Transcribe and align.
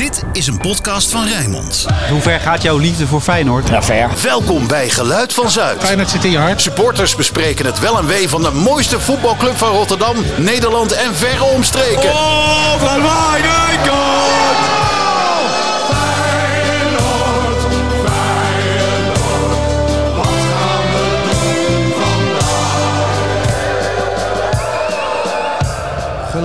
Dit 0.00 0.24
is 0.32 0.46
een 0.46 0.58
podcast 0.58 1.10
van 1.10 1.26
Rijnmond. 1.26 1.86
Hoe 2.10 2.20
ver 2.20 2.40
gaat 2.40 2.62
jouw 2.62 2.78
liefde 2.78 3.06
voor 3.06 3.20
Feyenoord? 3.20 3.68
Ja, 3.68 3.82
ver. 3.82 4.10
Welkom 4.22 4.66
bij 4.66 4.88
Geluid 4.88 5.32
van 5.32 5.50
Zuid. 5.50 5.84
Feyenoord 5.84 6.10
zit 6.10 6.24
in 6.24 6.30
je 6.30 6.38
hart. 6.38 6.60
Supporters 6.60 7.14
bespreken 7.14 7.66
het 7.66 7.78
wel 7.78 7.98
en 7.98 8.06
wee 8.06 8.28
van 8.28 8.42
de 8.42 8.50
mooiste 8.50 9.00
voetbalclub 9.00 9.56
van 9.56 9.68
Rotterdam, 9.68 10.16
Nederland 10.36 10.92
en 10.92 11.14
verre 11.14 11.44
omstreken. 11.44 12.10
Oh, 12.10 12.74
van 12.78 13.02
Wijnaldum! 13.02 14.99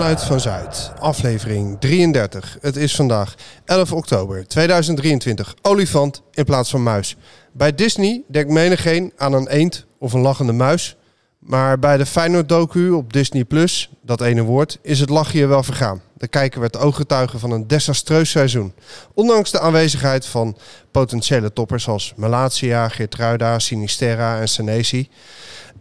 Geluid 0.06 0.24
van 0.24 0.40
Zuid, 0.40 0.92
aflevering 1.00 1.80
33. 1.80 2.58
Het 2.62 2.76
is 2.76 2.96
vandaag 2.96 3.36
11 3.66 3.92
oktober 3.92 4.48
2023. 4.48 5.56
Olifant 5.62 6.22
in 6.32 6.44
plaats 6.44 6.70
van 6.70 6.84
muis. 6.84 7.16
Bij 7.52 7.76
Disney 7.76 8.24
denkt 8.28 8.52
menigeen 8.52 9.14
aan 9.18 9.34
een 9.34 9.48
eend 9.48 9.86
of 10.00 10.14
een 10.14 10.22
lachende 10.22 10.52
muis. 10.52 10.96
Maar 11.40 11.80
bij 11.80 11.98
de 11.98 12.06
Feyenoord-docu 12.06 12.90
op 12.90 13.14
Disney+, 13.14 13.44
Plus, 13.44 13.90
dat 14.02 14.22
ene 14.22 14.42
woord, 14.42 14.80
is 14.82 15.00
het 15.00 15.10
lachje 15.10 15.46
wel 15.46 15.64
vergaan. 15.64 16.02
De 16.14 16.28
kijker 16.28 16.60
werd 16.60 16.78
ooggetuige 16.78 17.40
van 17.40 17.52
een 17.52 17.68
desastreus 17.68 18.30
seizoen. 18.30 18.74
Ondanks 19.14 19.52
de 19.52 19.60
aanwezigheid 19.60 20.26
van 20.26 20.58
potentiële 20.92 21.54
toppers 21.54 21.88
als 21.88 22.14
Malatia, 22.16 22.90
Geertruida, 22.90 23.60
Sinisterra 23.60 24.40
en 24.40 24.48
Senesi. 24.50 25.10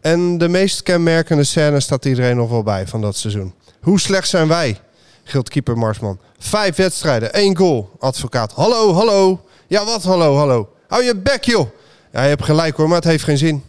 En 0.01 0.39
de 0.39 0.49
meest 0.49 0.83
kenmerkende 0.83 1.45
scène 1.45 1.81
staat 1.81 2.05
iedereen 2.05 2.37
nog 2.37 2.51
wel 2.51 2.63
bij 2.63 2.87
van 2.87 3.01
dat 3.01 3.17
seizoen. 3.17 3.55
Hoe 3.85 4.01
slecht 4.01 4.29
zijn 4.29 4.49
wij? 4.49 4.81
gilt 5.25 5.49
keeper 5.49 5.79
Marsman. 5.79 6.19
Vijf 6.39 6.77
wedstrijden, 6.77 7.33
één 7.33 7.57
goal. 7.57 7.91
Advocaat, 7.99 8.53
hallo, 8.53 8.93
hallo. 8.93 9.45
Ja, 9.67 9.85
wat 9.85 10.03
hallo, 10.03 10.37
hallo. 10.37 10.73
Hou 10.89 11.05
je 11.05 11.17
bek, 11.17 11.45
joh. 11.45 11.69
Ja, 12.13 12.23
je 12.23 12.29
hebt 12.29 12.45
gelijk 12.45 12.77
hoor, 12.77 12.87
maar 12.87 12.97
het 12.97 13.05
heeft 13.05 13.25
geen 13.25 13.39
zin. 13.39 13.65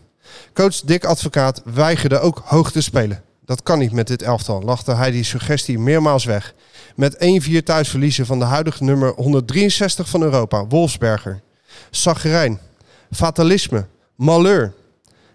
Coach 0.54 0.80
Dick 0.80 1.06
Advocaat 1.06 1.62
weigerde 1.66 2.20
ook 2.20 2.42
hoog 2.46 2.72
te 2.72 2.82
spelen. 2.82 3.24
Dat 3.46 3.64
kan 3.64 3.80
niet 3.80 3.92
met 3.92 4.08
dit 4.08 4.22
elftal, 4.22 4.62
lachte 4.62 4.96
hij 4.96 5.12
die 5.12 5.24
suggestie 5.24 5.80
meermaals 5.80 6.26
weg. 6.26 6.54
Met 6.96 7.16
1-4 7.50 7.64
thuis 7.64 7.90
verliezen 7.90 8.26
van 8.26 8.40
de 8.40 8.46
huidige 8.46 8.84
nummer 8.84 9.14
163 9.16 10.10
van 10.10 10.22
Europa, 10.22 10.66
Wolfsberger. 10.66 11.42
Zagrijn, 11.90 12.60
fatalisme, 13.12 13.86
malheur. 14.16 14.74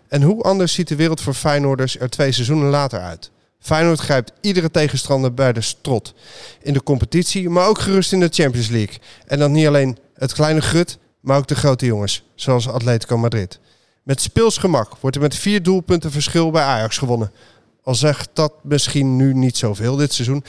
En 0.08 0.22
hoe 0.22 0.42
anders 0.42 0.72
ziet 0.72 0.88
de 0.88 0.96
wereld 0.96 1.20
voor 1.20 1.34
Feyenoorders 1.34 1.98
er 1.98 2.10
twee 2.10 2.32
seizoenen 2.32 2.70
later 2.70 3.00
uit? 3.00 3.30
Feyenoord 3.60 4.00
grijpt 4.00 4.32
iedere 4.40 4.70
tegenstander 4.70 5.34
bij 5.34 5.52
de 5.52 5.60
strot. 5.60 6.14
In 6.62 6.72
de 6.72 6.82
competitie, 6.82 7.48
maar 7.48 7.68
ook 7.68 7.78
gerust 7.78 8.12
in 8.12 8.20
de 8.20 8.28
Champions 8.30 8.68
League. 8.68 8.98
En 9.26 9.38
dan 9.38 9.52
niet 9.52 9.66
alleen 9.66 9.98
het 10.14 10.32
kleine 10.32 10.60
grut, 10.60 10.98
maar 11.20 11.36
ook 11.36 11.46
de 11.46 11.54
grote 11.54 11.86
jongens, 11.86 12.22
zoals 12.34 12.68
Atletico 12.68 13.18
Madrid. 13.18 13.58
Met 14.02 14.20
speels 14.20 14.56
gemak 14.56 14.96
wordt 15.00 15.16
er 15.16 15.22
met 15.22 15.34
vier 15.34 15.62
doelpunten 15.62 16.10
verschil 16.10 16.50
bij 16.50 16.62
Ajax 16.62 16.98
gewonnen. 16.98 17.32
Al 17.82 17.94
zegt 17.94 18.28
dat 18.32 18.52
misschien 18.62 19.16
nu 19.16 19.34
niet 19.34 19.56
zoveel 19.56 19.96
dit 19.96 20.12
seizoen. 20.12 20.44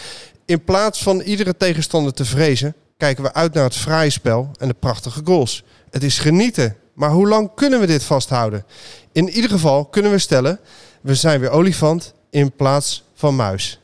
In 0.45 0.63
plaats 0.63 1.03
van 1.03 1.19
iedere 1.21 1.57
tegenstander 1.57 2.13
te 2.13 2.25
vrezen, 2.25 2.75
kijken 2.97 3.23
we 3.23 3.33
uit 3.33 3.53
naar 3.53 3.63
het 3.63 3.75
fraaie 3.75 4.09
spel 4.09 4.51
en 4.59 4.67
de 4.67 4.73
prachtige 4.73 5.21
goals. 5.23 5.63
Het 5.89 6.03
is 6.03 6.19
genieten, 6.19 6.75
maar 6.93 7.11
hoe 7.11 7.27
lang 7.27 7.51
kunnen 7.55 7.79
we 7.79 7.85
dit 7.85 8.03
vasthouden? 8.03 8.65
In 9.11 9.29
ieder 9.29 9.49
geval 9.49 9.85
kunnen 9.85 10.11
we 10.11 10.17
stellen, 10.17 10.59
we 11.01 11.15
zijn 11.15 11.39
weer 11.39 11.49
olifant 11.49 12.13
in 12.31 12.51
plaats 12.51 13.03
van 13.13 13.35
muis. 13.35 13.79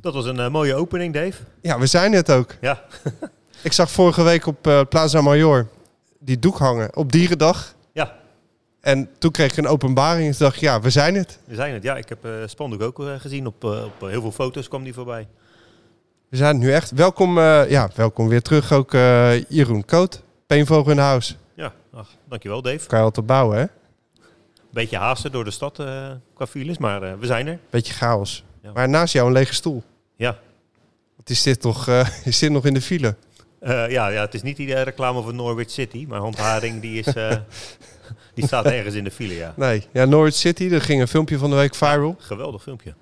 Dat 0.00 0.14
was 0.14 0.24
een 0.24 0.38
eh, 0.40 0.48
mooie 0.50 0.74
opening, 0.74 1.14
Dave. 1.14 1.42
Ja, 1.60 1.78
we 1.78 1.86
zijn 1.86 2.12
het 2.12 2.30
ook. 2.30 2.54
Ja, 2.60 2.82
Ik 3.62 3.72
zag 3.72 3.90
vorige 3.90 4.22
week 4.22 4.46
op 4.46 4.66
eh, 4.66 4.80
Plaza 4.88 5.20
Major 5.20 5.66
die 6.18 6.38
doek 6.38 6.58
hangen 6.58 6.96
op 6.96 7.12
Dierendag. 7.12 7.74
ja, 7.92 8.16
En 8.80 9.08
toen 9.18 9.30
kreeg 9.30 9.50
ik 9.50 9.56
een 9.56 9.66
openbaring 9.66 10.28
en 10.32 10.34
dacht 10.38 10.60
ja, 10.60 10.80
we 10.80 10.90
zijn 10.90 11.14
het. 11.14 11.38
we 11.44 11.54
zijn 11.54 11.74
het. 11.74 11.82
Ja, 11.82 11.96
ik 11.96 12.08
heb 12.08 12.24
eh 12.24 12.32
Spandoek 12.46 12.82
ook 12.82 13.02
gezien. 13.18 13.46
Op, 13.46 13.64
op 13.64 14.00
heel 14.08 14.20
veel 14.20 14.32
foto's 14.32 14.68
kwam 14.68 14.82
die 14.84 14.94
voorbij. 14.94 15.28
We 16.28 16.36
zijn 16.36 16.58
nu 16.58 16.72
echt. 16.72 16.90
Welkom, 16.90 17.38
ja, 17.40 17.90
welkom 17.94 18.28
weer 18.28 18.42
terug 18.42 18.72
ook 18.72 18.92
Jeroen 19.48 19.84
Koot. 19.84 20.22
Peenvogel 20.46 20.92
in 20.92 20.98
huis. 20.98 21.36
Ja, 21.54 21.72
ach, 21.94 22.08
dankjewel 22.28 22.62
Dave. 22.62 22.86
Kan 22.86 22.98
je 22.98 23.04
altijd 23.04 23.26
bouwen, 23.26 23.58
hè? 23.58 23.64
Beetje 24.72 24.96
haasten 24.96 25.32
door 25.32 25.44
de 25.44 25.50
stad 25.50 25.78
eh, 25.78 26.10
qua 26.34 26.46
files, 26.46 26.78
maar 26.78 27.02
eh, 27.02 27.12
we 27.18 27.26
zijn 27.26 27.46
er. 27.46 27.58
Beetje 27.70 27.92
chaos. 27.92 28.44
Ja. 28.62 28.72
Maar 28.72 28.88
naast 28.88 29.12
jou 29.12 29.26
een 29.26 29.32
lege 29.32 29.54
stoel. 29.54 29.82
Ja. 30.16 30.38
Wat 31.16 31.30
is 31.30 31.42
dit 31.42 31.60
toch? 31.60 31.88
eh, 31.88 32.08
is 32.24 32.38
dit 32.38 32.50
nog 32.50 32.64
in 32.66 32.74
de 32.74 32.80
file? 32.80 33.14
Ja, 33.64 33.86
ja, 34.08 34.20
het 34.20 34.34
is 34.34 34.42
niet 34.42 34.56
die 34.56 34.74
reclame 34.82 35.22
voor 35.22 35.34
Norwich 35.34 35.70
City, 35.70 36.04
maar 36.08 36.18
Handharing 36.20 36.80
die, 36.80 36.98
is, 36.98 37.12
die 38.34 38.46
staat 38.46 38.64
ergens 38.64 38.94
in 38.94 39.04
de 39.04 39.10
file, 39.10 39.34
ja. 39.34 39.52
Nee. 39.56 39.86
Ja, 39.92 40.04
Norwich 40.04 40.34
City. 40.34 40.68
Er 40.72 40.80
ging 40.82 41.00
een 41.00 41.08
filmpje 41.08 41.38
van 41.38 41.50
de 41.50 41.56
week 41.56 41.74
viral. 41.74 42.16
Geweldig 42.18 42.62
filmpje. 42.62 42.94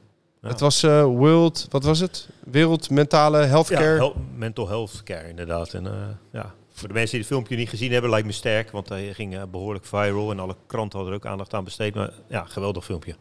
Ja. 0.42 0.48
Het 0.48 0.60
was 0.60 0.80
World, 0.82 1.66
wat 1.70 1.84
was 1.84 2.00
het? 2.00 2.28
Wereld 2.44 2.90
Mentale 2.90 3.38
Ja, 3.40 3.46
Healthcare. 3.46 3.96
hel- 3.96 4.16
mental 4.36 4.68
health 4.68 5.02
care 5.02 5.28
inderdaad. 5.28 5.74
En, 5.74 6.18
ja. 6.32 6.54
Voor 6.80 6.88
de 6.88 6.94
mensen 6.94 7.12
die 7.12 7.20
het 7.20 7.30
filmpje 7.34 7.56
niet 7.56 7.68
gezien 7.68 7.92
hebben, 7.92 8.10
lijkt 8.10 8.26
me 8.26 8.32
sterk, 8.32 8.70
want 8.70 8.88
hij 8.88 9.14
ging 9.14 9.36
eh, 9.36 9.42
behoorlijk 9.50 9.84
viral 9.84 10.30
en 10.30 10.38
alle 10.38 10.56
kranten 10.66 10.98
hadden 10.98 11.16
er 11.16 11.24
ook 11.24 11.30
aandacht 11.32 11.54
aan 11.54 11.64
besteed. 11.64 11.94
Maar 11.94 12.10
ja, 12.28 12.44
geweldig 12.44 12.84
filmpje. 12.84 13.14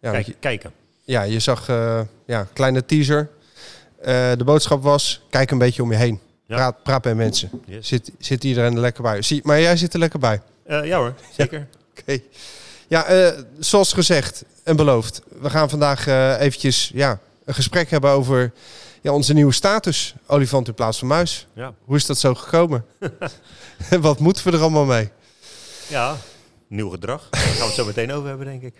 ja, 0.00 0.10
Kijk, 0.10 0.26
je, 0.26 0.34
kijken. 0.40 0.72
ja, 1.04 1.22
je 1.22 1.38
zag 1.38 1.68
eh 1.68 2.00
ja, 2.26 2.48
kleine 2.52 2.84
teaser. 2.84 3.30
Eh, 4.00 4.32
de 4.36 4.44
boodschap 4.44 4.82
was, 4.82 5.22
kijk 5.30 5.50
een 5.50 5.58
beetje 5.58 5.82
om 5.82 5.90
je 5.90 5.96
heen. 5.96 6.20
Ja. 6.46 6.56
Praat, 6.56 6.82
praat 6.82 7.02
bij 7.02 7.14
mensen. 7.14 7.50
Yes. 7.66 7.88
Zit, 7.88 8.12
zit 8.18 8.44
iedereen 8.44 8.74
er 8.74 8.80
lekker 8.80 9.02
bij? 9.02 9.22
Zie, 9.22 9.40
maar 9.44 9.60
jij 9.60 9.76
zit 9.76 9.92
er 9.92 9.98
lekker 9.98 10.18
bij. 10.18 10.40
Eh, 10.64 10.84
ja 10.84 10.98
hoor, 10.98 11.14
zeker. 11.38 11.66
Oké. 11.98 12.18
Ja, 12.88 13.34
zoals 13.58 13.92
gezegd 13.92 14.44
en 14.64 14.76
beloofd. 14.76 15.22
We 15.40 15.50
gaan 15.50 15.70
vandaag 15.70 16.06
eh, 16.06 16.40
eventjes 16.40 16.90
ja, 16.94 17.18
een 17.44 17.54
gesprek 17.54 17.90
hebben 17.90 18.10
over 18.10 18.52
ja, 19.06 19.12
onze 19.12 19.32
nieuwe 19.32 19.52
status. 19.52 20.14
Olifant 20.26 20.68
in 20.68 20.74
plaats 20.74 20.98
van 20.98 21.08
muis. 21.08 21.46
Ja. 21.54 21.74
Hoe 21.84 21.96
is 21.96 22.06
dat 22.06 22.18
zo 22.18 22.34
gekomen? 22.34 22.84
En 23.90 24.00
Wat 24.00 24.18
moeten 24.18 24.44
we 24.44 24.56
er 24.56 24.60
allemaal 24.60 24.84
mee? 24.84 25.10
Ja, 25.88 26.16
nieuw 26.68 26.90
gedrag. 26.90 27.28
Daar 27.30 27.40
gaan 27.40 27.56
we 27.56 27.64
het 27.64 27.74
zo 27.74 27.84
meteen 27.84 28.12
over 28.12 28.28
hebben, 28.28 28.46
denk 28.46 28.62
ik. 28.62 28.74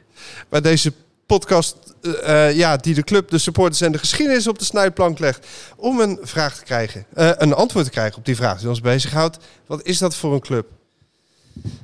Bij 0.49 0.61
deze 0.61 0.93
podcast 1.27 1.77
eh, 2.03 2.49
eh, 2.49 2.57
ja, 2.57 2.77
die 2.77 2.95
de 2.95 3.03
club, 3.03 3.31
de 3.31 3.39
supporters 3.39 3.81
en 3.81 3.93
de 3.93 3.99
geschiedenis 3.99 4.47
op 4.47 4.59
de 4.59 4.65
snijplank 4.65 5.19
legt. 5.19 5.47
Om 5.77 6.01
een 6.01 6.19
vraag 6.23 6.57
te 6.57 6.65
krijgen, 6.65 7.07
eh, 7.15 7.31
een 7.37 7.55
antwoord 7.55 7.85
te 7.85 7.91
krijgen 7.91 8.19
op 8.19 8.25
die 8.25 8.37
vraag 8.37 8.59
die 8.59 8.69
ons 8.69 8.81
bezighoudt. 8.81 9.39
Wat 9.67 9.83
is 9.83 9.99
dat 9.99 10.15
voor 10.15 10.35
een 10.35 10.41
club? 10.41 10.67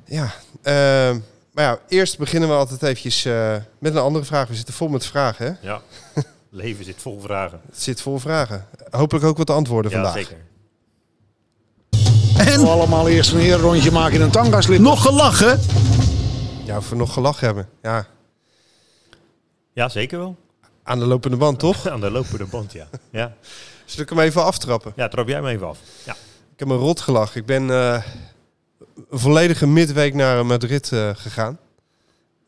Ja, 0.04 0.34
eh, 0.62 1.16
maar 1.52 1.64
ja, 1.64 1.78
eerst 1.88 2.18
beginnen 2.18 2.48
we 2.48 2.54
altijd 2.54 2.82
eventjes 2.82 3.24
met 3.78 3.94
een 3.94 4.02
andere 4.02 4.24
vraag. 4.24 4.48
We 4.48 4.54
zitten 4.54 4.74
vol 4.74 4.88
met 4.88 5.06
vragen, 5.06 5.46
hè? 5.46 5.68
Ja. 5.68 5.80
Leven 6.54 6.84
zit 6.84 6.96
vol 7.02 7.20
vragen. 7.20 7.60
Het 7.66 7.82
zit 7.82 8.00
vol 8.00 8.18
vragen. 8.18 8.66
Hopelijk 8.90 9.24
ook 9.24 9.36
wat 9.36 9.50
antwoorden 9.50 9.90
Ja, 9.90 9.96
vandaag. 10.02 10.14
zeker. 10.14 10.36
En 12.36 12.66
allemaal 12.68 13.08
eerst 13.08 13.32
een 13.32 13.38
herenrondje 13.40 13.90
maken 13.90 14.14
in 14.14 14.20
een 14.20 14.30
tangaslip. 14.30 14.80
nog 14.80 15.02
gelachen? 15.02 15.60
Ja, 16.64 16.76
of 16.76 16.90
we 16.90 16.96
nog 16.96 17.12
gelachen 17.12 17.46
hebben. 17.46 17.68
Ja, 17.82 18.06
Ja, 19.72 19.88
zeker 19.88 20.18
wel. 20.18 20.36
aan 20.82 20.98
de 20.98 21.04
lopende 21.04 21.36
band, 21.36 21.58
toch? 21.58 21.86
Aan 21.88 22.00
de 22.00 22.10
lopende 22.10 22.44
band, 22.44 22.72
ja. 22.72 22.88
Ja, 23.10 23.32
Zal 23.84 24.02
ik 24.02 24.08
hem 24.08 24.18
even 24.18 24.44
aftrappen? 24.44 24.92
ja 24.96 25.08
trap 25.08 25.28
jij 25.28 25.42
me 25.42 25.50
even 25.50 25.66
af. 25.68 25.78
Ja. 26.04 26.12
Ik 26.52 26.58
heb 26.58 26.68
me 26.68 26.74
rot 26.74 27.00
gelachen. 27.00 27.40
Ik 27.40 27.46
ben 27.46 27.70
eh, 27.70 28.02
een 29.10 29.18
volledige 29.18 29.66
midweek 29.66 30.14
naar 30.14 30.46
Madrid 30.46 30.92
eh, 30.92 31.10
gegaan. 31.14 31.58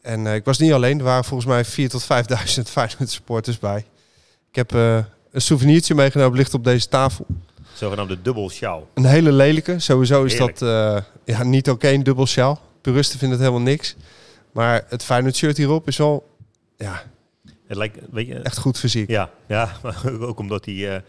En 0.02 0.26
eh, 0.26 0.34
ik 0.34 0.44
was 0.44 0.58
niet 0.58 0.72
alleen. 0.72 0.98
Er 0.98 1.04
waren 1.04 1.24
volgens 1.24 1.48
mij 1.48 1.64
4.000 1.64 1.90
tot 1.90 2.02
5.000 2.02 2.06
Feyenoord 2.74 3.10
supporters 3.10 3.58
bij. 3.58 3.84
Ik 4.54 4.60
heb 4.68 4.74
eh, 4.74 4.96
een 5.32 5.40
souvenirtje 5.40 5.94
meegenomen, 5.94 6.36
ligt 6.36 6.54
op 6.54 6.64
deze 6.64 6.88
tafel. 6.88 7.26
Zogenaamde 7.72 8.22
dubbel 8.22 8.50
sjaal. 8.50 8.88
Een 8.94 9.04
hele 9.04 9.32
lelijke. 9.32 9.78
Sowieso 9.78 10.24
is 10.24 10.32
Heerlijk. 10.32 10.58
dat 10.58 10.68
eh, 10.68 11.02
ja, 11.36 11.42
niet 11.44 11.70
oké, 11.70 11.88
een 11.88 12.02
dubbel 12.02 12.26
sjaal. 12.26 12.60
Puristen 12.80 13.18
vinden 13.18 13.38
het 13.38 13.46
helemaal 13.46 13.68
niks. 13.68 13.96
Maar 14.52 14.84
het 14.88 15.04
Feyenoord 15.04 15.36
shirt 15.36 15.56
hierop 15.56 15.88
is 15.88 15.96
wel 15.96 16.28
ja, 16.76 17.02
Het 17.66 17.76
lijkt, 17.76 17.98
weet 18.10 18.26
je, 18.26 18.34
echt 18.34 18.58
goed 18.58 18.78
fysiek. 18.78 19.08
ja, 19.10 19.30
ja, 19.46 19.72
maar 19.82 20.02
ook 20.28 20.38
omdat 20.38 20.64
die, 20.64 20.88
eh, 20.88 21.00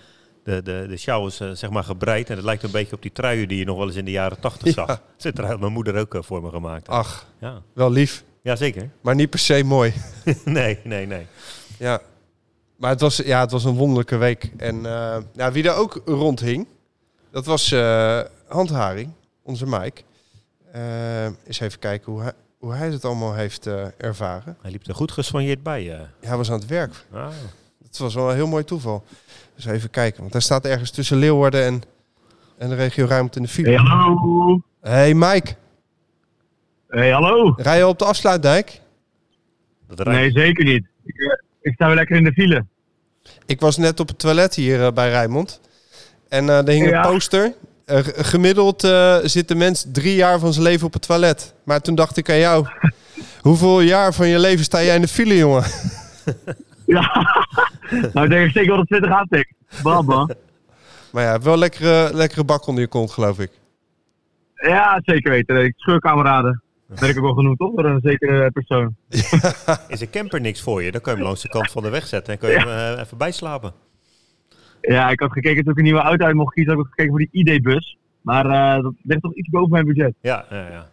de, 0.43 0.61
de, 0.63 0.85
de 0.89 0.97
sjaal 0.97 1.27
is 1.27 1.35
zeg 1.53 1.69
maar 1.69 1.83
gebreid. 1.83 2.29
En 2.29 2.35
het 2.35 2.45
lijkt 2.45 2.63
een 2.63 2.71
beetje 2.71 2.95
op 2.95 3.01
die 3.01 3.11
truien 3.11 3.47
die 3.47 3.57
je 3.57 3.65
nog 3.65 3.77
wel 3.77 3.87
eens 3.87 3.95
in 3.95 4.05
de 4.05 4.11
jaren 4.11 4.39
tachtig 4.39 4.73
zag. 4.73 4.87
Ja. 4.87 5.01
Zit 5.17 5.37
er 5.37 5.59
mijn 5.59 5.71
moeder 5.71 5.95
ook 5.99 6.17
voor 6.19 6.41
me 6.41 6.49
gemaakt. 6.49 6.87
Ach, 6.87 7.27
Ja. 7.39 7.61
wel 7.73 7.91
lief. 7.91 8.23
ja, 8.41 8.55
zeker. 8.55 8.89
Maar 9.01 9.15
niet 9.15 9.29
per 9.29 9.39
se 9.39 9.63
mooi. 9.63 9.93
nee, 10.45 10.79
nee, 10.83 11.05
nee. 11.07 11.25
Ja. 11.79 12.01
Maar 12.75 12.89
het 12.89 13.01
was, 13.01 13.15
ja, 13.17 13.39
het 13.39 13.51
was 13.51 13.63
een 13.63 13.75
wonderlijke 13.75 14.17
week. 14.17 14.51
En 14.57 14.85
eh, 14.85 15.17
ja, 15.33 15.51
wie 15.51 15.63
er 15.69 15.75
ook 15.75 16.01
rondhing, 16.05 16.67
dat 17.31 17.45
was 17.45 17.71
eh 17.71 18.19
Handharing, 18.47 19.11
onze 19.43 19.65
Mike. 19.67 20.01
Eh 20.71 21.25
eens 21.25 21.59
even 21.59 21.79
kijken 21.79 22.11
hoe 22.11 22.21
hij, 22.21 22.31
hoe 22.59 22.73
hij 22.73 22.89
het 22.89 23.05
allemaal 23.05 23.33
heeft 23.33 23.67
eh, 23.67 23.85
ervaren. 23.97 24.57
Hij 24.61 24.71
liep 24.71 24.87
er 24.87 24.95
goed 24.95 25.11
gesoigneerd 25.11 25.63
bij. 25.63 25.93
eh. 25.93 25.99
Hij 26.21 26.37
was 26.37 26.51
aan 26.51 26.59
het 26.59 26.67
werk. 26.67 27.05
Ah, 27.11 27.23
Dat 27.25 27.33
Het 27.87 27.97
was 27.97 28.13
wel 28.13 28.29
een 28.29 28.35
heel 28.35 28.47
mooi 28.47 28.63
toeval. 28.63 29.03
Dus 29.55 29.65
even 29.65 29.89
kijken, 29.89 30.19
want 30.21 30.31
hij 30.33 30.41
staat 30.41 30.65
ergens 30.65 30.91
tussen 30.91 31.17
Leeuwarden 31.17 31.63
en, 31.63 31.81
en 32.57 32.69
de 32.69 32.75
regio 32.75 33.05
Rijnmond 33.05 33.35
in 33.35 33.41
de 33.41 33.47
file. 33.47 33.67
Hey, 33.69 33.77
hallo. 33.77 34.61
Hey 34.81 35.13
Mike, 35.13 35.55
Hey, 36.87 37.09
hallo. 37.11 37.53
rij 37.57 37.77
je 37.77 37.87
op 37.87 37.99
de 37.99 38.05
afsluitdijk? 38.05 38.81
Dat. 39.87 40.05
Nee, 40.07 40.31
zeker 40.31 40.63
niet. 40.65 40.85
Ik, 41.03 41.43
ik 41.65 41.73
sta 41.73 41.85
weer 41.85 41.95
lekker 41.95 42.15
in 42.15 42.23
de 42.23 42.31
file. 42.31 42.65
Ik 43.45 43.59
was 43.59 43.77
net 43.77 43.99
op 43.99 44.07
het 44.07 44.19
toilet 44.19 44.55
hier 44.55 44.85
eh, 44.85 44.91
bij 44.91 45.09
Rijnmond. 45.09 45.61
En 46.29 46.49
eh 46.49 46.57
er 46.57 46.67
hing 46.69 46.89
Ja. 46.89 47.03
een 47.05 47.11
poster. 47.11 47.53
Eh, 47.85 47.99
gemiddeld 48.03 48.81
zit 49.23 49.47
de 49.47 49.55
mens 49.55 49.85
drie 49.91 50.15
jaar 50.15 50.39
van 50.39 50.53
zijn 50.53 50.65
leven 50.65 50.87
op 50.87 50.93
het 50.93 51.01
toilet. 51.07 51.53
Maar 51.63 51.81
toen 51.81 51.95
dacht 51.95 52.17
ik 52.17 52.29
aan 52.29 52.37
jou. 52.37 52.67
Hoeveel 53.41 53.81
jaar 53.81 54.13
van 54.13 54.27
je 54.27 54.39
leven 54.39 54.65
sta 54.65 54.83
jij 54.83 54.95
in 54.95 55.01
de 55.01 55.07
file, 55.07 55.37
jongen? 55.37 55.63
Ja. 56.85 57.11
nou, 58.13 58.25
ik 58.25 58.29
denk 58.29 58.45
ik 58.45 58.51
zeker 58.51 58.67
wel 58.67 58.77
dat 58.77 58.87
20 58.87 59.11
aantikt. 59.11 59.53
Baba. 59.83 60.27
Maar 61.11 61.23
ja, 61.23 61.39
wel 61.39 61.57
lekkere, 61.57 62.09
lekkere 62.13 62.43
bak 62.43 62.67
onder 62.67 62.81
je 62.83 62.89
kont, 62.89 63.11
geloof 63.11 63.39
ik. 63.39 63.51
Ja, 64.55 65.01
zeker 65.03 65.31
weten. 65.31 65.63
Ik 65.63 65.73
scheurkameraden. 65.77 66.61
Dat 66.87 66.99
werd 66.99 67.11
ik 67.11 67.17
ook 67.17 67.23
wel 67.25 67.33
genoemd, 67.33 67.57
toch? 67.57 67.73
Door 67.75 67.85
een 67.85 67.99
zekere 68.03 68.51
persoon. 68.51 68.95
Is 69.87 70.01
een 70.01 70.09
camper 70.09 70.41
niks 70.41 70.61
voor 70.61 70.83
je? 70.83 70.91
Dan 70.91 71.01
kun 71.01 71.11
je 71.11 71.17
hem 71.17 71.27
langs 71.27 71.41
de 71.41 71.49
kant 71.49 71.71
van 71.71 71.83
de 71.83 71.89
weg 71.89 72.07
zetten 72.07 72.33
en 72.33 72.39
kun 72.39 72.49
je 72.49 72.57
hem 72.57 72.67
eh, 72.95 73.01
even 73.03 73.17
bijslapen. 73.17 73.73
Ja, 74.81 75.09
ik 75.09 75.19
had 75.19 75.31
gekeken 75.31 75.63
toen 75.63 75.71
ik 75.71 75.77
een 75.77 75.83
nieuwe 75.83 75.99
auto 75.99 76.25
uit 76.25 76.35
mocht 76.35 76.53
kiezen. 76.53 76.71
Heb 76.77 76.81
ik 76.81 76.89
gekeken 76.89 77.11
voor 77.11 77.19
die 77.19 77.29
ID-bus. 77.31 77.97
Maar 78.21 78.45
eh, 78.45 78.83
dat 78.83 78.93
ligt 79.03 79.21
toch 79.21 79.33
iets 79.33 79.49
boven 79.49 79.71
mijn 79.71 79.85
budget. 79.85 80.13
Ja, 80.21 80.45
ja, 80.49 80.67
ja. 80.69 80.87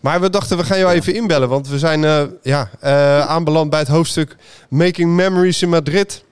Maar 0.00 0.20
we 0.20 0.30
dachten, 0.30 0.56
we 0.56 0.64
gaan 0.64 0.78
jou 0.78 0.92
even 0.92 1.14
inbellen. 1.14 1.48
Want 1.48 1.68
we 1.68 1.78
zijn 1.78 2.04
eh, 2.04 2.22
ja, 2.42 2.70
eh, 2.80 3.20
aanbeland 3.20 3.70
bij 3.70 3.78
het 3.78 3.88
hoofdstuk 3.88 4.36
Making 4.68 5.10
Memories 5.14 5.62
in 5.62 5.68
Madrid. 5.68 6.24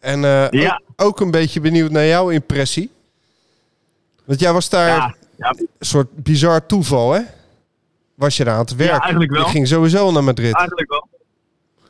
En 0.00 0.24
eh, 0.24 0.50
Ja. 0.50 0.80
ook, 0.96 1.06
ook 1.06 1.20
een 1.20 1.30
beetje 1.30 1.60
benieuwd 1.60 1.90
naar 1.90 2.06
jouw 2.06 2.28
impressie. 2.30 2.90
Want 4.24 4.40
jij 4.40 4.52
was 4.52 4.68
daar 4.68 4.88
Ja, 4.88 5.14
ja, 5.38 5.48
een 5.58 5.68
soort 5.86 6.14
bizar 6.22 6.66
toeval, 6.66 7.12
hè? 7.12 7.20
Was 8.16 8.36
je 8.36 8.44
daar 8.44 8.54
aan 8.54 8.60
het 8.60 8.76
werk? 8.76 9.00
eigenlijk 9.00 9.30
wel. 9.30 9.40
Je 9.40 9.48
ging 9.48 9.66
sowieso 9.66 10.12
naar 10.12 10.24
Madrid. 10.24 10.54
eigenlijk 10.54 10.90
wel. 10.90 11.08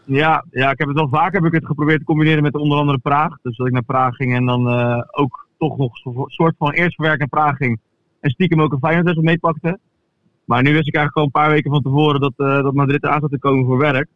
Ja, 0.05 0.45
ja, 0.51 0.71
ik 0.71 0.79
heb 0.79 0.89
het 0.89 0.97
wel 0.97 1.09
vaak 1.09 1.33
heb 1.33 1.45
ik 1.45 1.53
het 1.53 1.67
geprobeerd 1.67 1.99
te 1.99 2.05
combineren 2.05 2.43
met 2.43 2.55
onder 2.55 2.79
andere 2.79 2.99
Praag. 2.99 3.39
Dus 3.43 3.57
dat 3.57 3.67
ik 3.67 3.73
naar 3.73 3.83
Praag 3.83 4.15
ging 4.15 4.35
en 4.35 4.45
dan 4.47 4.69
eh, 4.69 5.03
ook 5.11 5.47
toch 5.59 5.77
nog 5.77 6.05
een 6.05 6.25
soort 6.27 6.55
van 6.59 6.73
eerst 6.73 6.95
verwerk 6.95 7.19
naar 7.19 7.29
Praag 7.29 7.57
ging. 7.57 7.81
En 8.21 8.31
stiekem 8.31 8.63
ook 8.63 8.73
een 8.73 8.79
Feyenoord 8.79 9.23
meepakte. 9.23 9.79
Maar 10.45 10.63
nu 10.63 10.73
wist 10.73 10.89
ik 10.89 10.95
eigenlijk 10.95 11.17
al 11.17 11.23
een 11.23 11.43
paar 11.43 11.51
weken 11.51 11.71
van 11.71 11.83
tevoren 11.83 12.21
dat, 12.21 12.33
eh, 12.37 12.63
dat 12.63 12.75
Madrid 12.75 13.05
eraan 13.05 13.21
zat 13.21 13.31
te 13.31 13.39
komen 13.39 13.65
voor 13.65 13.79
werk. 13.79 14.09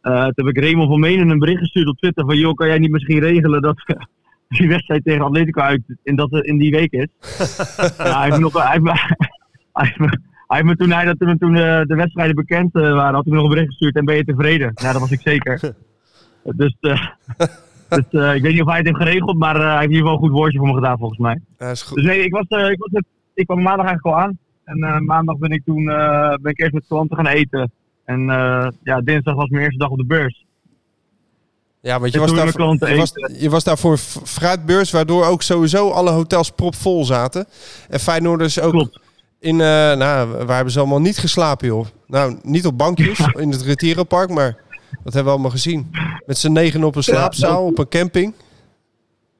Eh, 0.00 0.24
toen 0.24 0.46
heb 0.46 0.56
ik 0.56 0.62
Raymond 0.62 0.88
van 0.88 1.00
Menen 1.00 1.28
een 1.28 1.38
bericht 1.38 1.58
gestuurd 1.58 1.88
op 1.88 1.98
Twitter 1.98 2.24
van... 2.24 2.36
joh, 2.36 2.54
kan 2.54 2.66
jij 2.66 2.78
niet 2.78 2.90
misschien 2.90 3.18
regelen 3.18 3.62
dat 3.62 3.84
die 4.48 4.68
wedstrijd 4.68 5.04
tegen 5.04 5.24
Atletico 5.24 5.60
uit 5.60 5.82
in, 6.02 6.16
dat, 6.16 6.32
in 6.32 6.58
die 6.58 6.70
week 6.70 6.92
is? 6.92 7.08
ja, 7.98 8.18
hij 8.18 8.24
heeft 8.24 8.38
nog... 8.38 8.52
Hij 8.52 8.70
heeft 8.70 8.82
me, 8.82 8.92
hij 9.72 9.86
heeft 9.86 9.98
me, 9.98 10.20
hij 10.48 10.56
heeft 10.56 10.68
me 10.68 10.76
toen, 10.76 10.90
hij, 10.92 11.04
dat, 11.04 11.18
toen, 11.18 11.38
toen 11.38 11.56
eh, 11.56 11.80
de 11.86 11.94
wedstrijden 11.94 12.34
bekend 12.34 12.74
eh, 12.74 12.82
waren, 12.82 13.14
had 13.14 13.24
hij 13.24 13.32
me 13.32 13.34
nog 13.34 13.42
een 13.42 13.54
bericht 13.54 13.68
gestuurd 13.68 13.96
en 13.96 14.04
ben 14.04 14.16
je 14.16 14.24
tevreden? 14.24 14.70
Ja, 14.74 14.92
dat 14.92 15.00
was 15.00 15.10
ik 15.10 15.20
zeker. 15.20 15.60
dus 16.42 16.76
eh, 16.80 17.06
dus 18.10 18.34
ik 18.34 18.42
weet 18.42 18.52
niet 18.52 18.62
of 18.62 18.68
hij 18.68 18.76
het 18.76 18.86
heeft 18.86 18.98
geregeld, 18.98 19.38
maar 19.38 19.56
hij 19.56 19.70
heeft 19.70 19.82
in 19.82 19.90
ieder 19.90 20.06
geval 20.06 20.12
een 20.12 20.28
goed 20.28 20.38
woordje 20.38 20.58
voor 20.58 20.66
me 20.66 20.74
gedaan 20.74 20.98
volgens 20.98 21.18
mij. 21.18 21.40
Ja, 21.58 21.70
is 21.70 21.82
goed. 21.82 21.96
Dus 21.96 22.06
nee, 22.06 22.24
ik, 22.24 22.32
was, 22.32 22.70
ik, 22.70 22.78
was 22.78 23.02
ik 23.34 23.46
kwam 23.46 23.62
maandag 23.62 23.86
eigenlijk 23.86 24.16
al 24.16 24.22
aan. 24.22 24.38
En 24.64 25.04
maandag 25.04 25.38
ben 25.38 25.50
ik 25.50 25.64
toen 25.64 25.84
ben 26.42 26.50
ik 26.52 26.60
eerst 26.60 26.72
met 26.72 26.86
klanten 26.88 27.16
gaan 27.16 27.26
eten. 27.26 27.72
En 28.04 28.20
ja, 28.82 29.00
dinsdag 29.00 29.34
was 29.34 29.48
mijn 29.48 29.62
eerste 29.62 29.78
dag 29.78 29.90
op 29.90 29.98
de 29.98 30.06
beurs. 30.06 30.44
Ja, 31.80 32.00
want 32.00 32.12
je 32.12 32.18
En 32.18 32.26
was, 32.26 32.54
daar, 32.78 32.96
was, 32.96 33.12
je 33.38 33.50
was 33.50 33.64
daar 33.64 33.78
voor 33.78 33.96
fruitbeurs, 34.24 34.90
waardoor 34.90 35.26
ook 35.26 35.42
sowieso 35.42 35.90
alle 35.90 36.10
hotels 36.10 36.50
propvol 36.50 37.04
zaten. 37.04 37.46
En 37.88 38.00
Feyenoorders 38.00 38.60
ook 38.60 38.72
Klopt. 38.72 39.00
In, 39.40 39.60
eh, 39.60 39.96
nou, 39.96 40.44
waar 40.44 40.54
hebben 40.54 40.72
ze 40.72 40.78
allemaal 40.78 41.00
niet 41.00 41.18
geslapen, 41.18 41.66
joh? 41.66 41.86
Nou, 42.06 42.38
niet 42.42 42.66
op 42.66 42.78
bankjes 42.78 43.18
in 43.34 43.50
het 43.50 43.62
Retiro-park, 43.62 44.30
maar 44.30 44.56
dat 44.90 45.14
hebben 45.14 45.24
we 45.24 45.30
allemaal 45.30 45.50
gezien. 45.50 45.90
Met 46.26 46.38
z'n 46.38 46.52
negen 46.52 46.84
op 46.84 46.96
een 46.96 47.02
slaapzaal, 47.02 47.64
op 47.64 47.78
een 47.78 47.88
camping. 47.88 48.34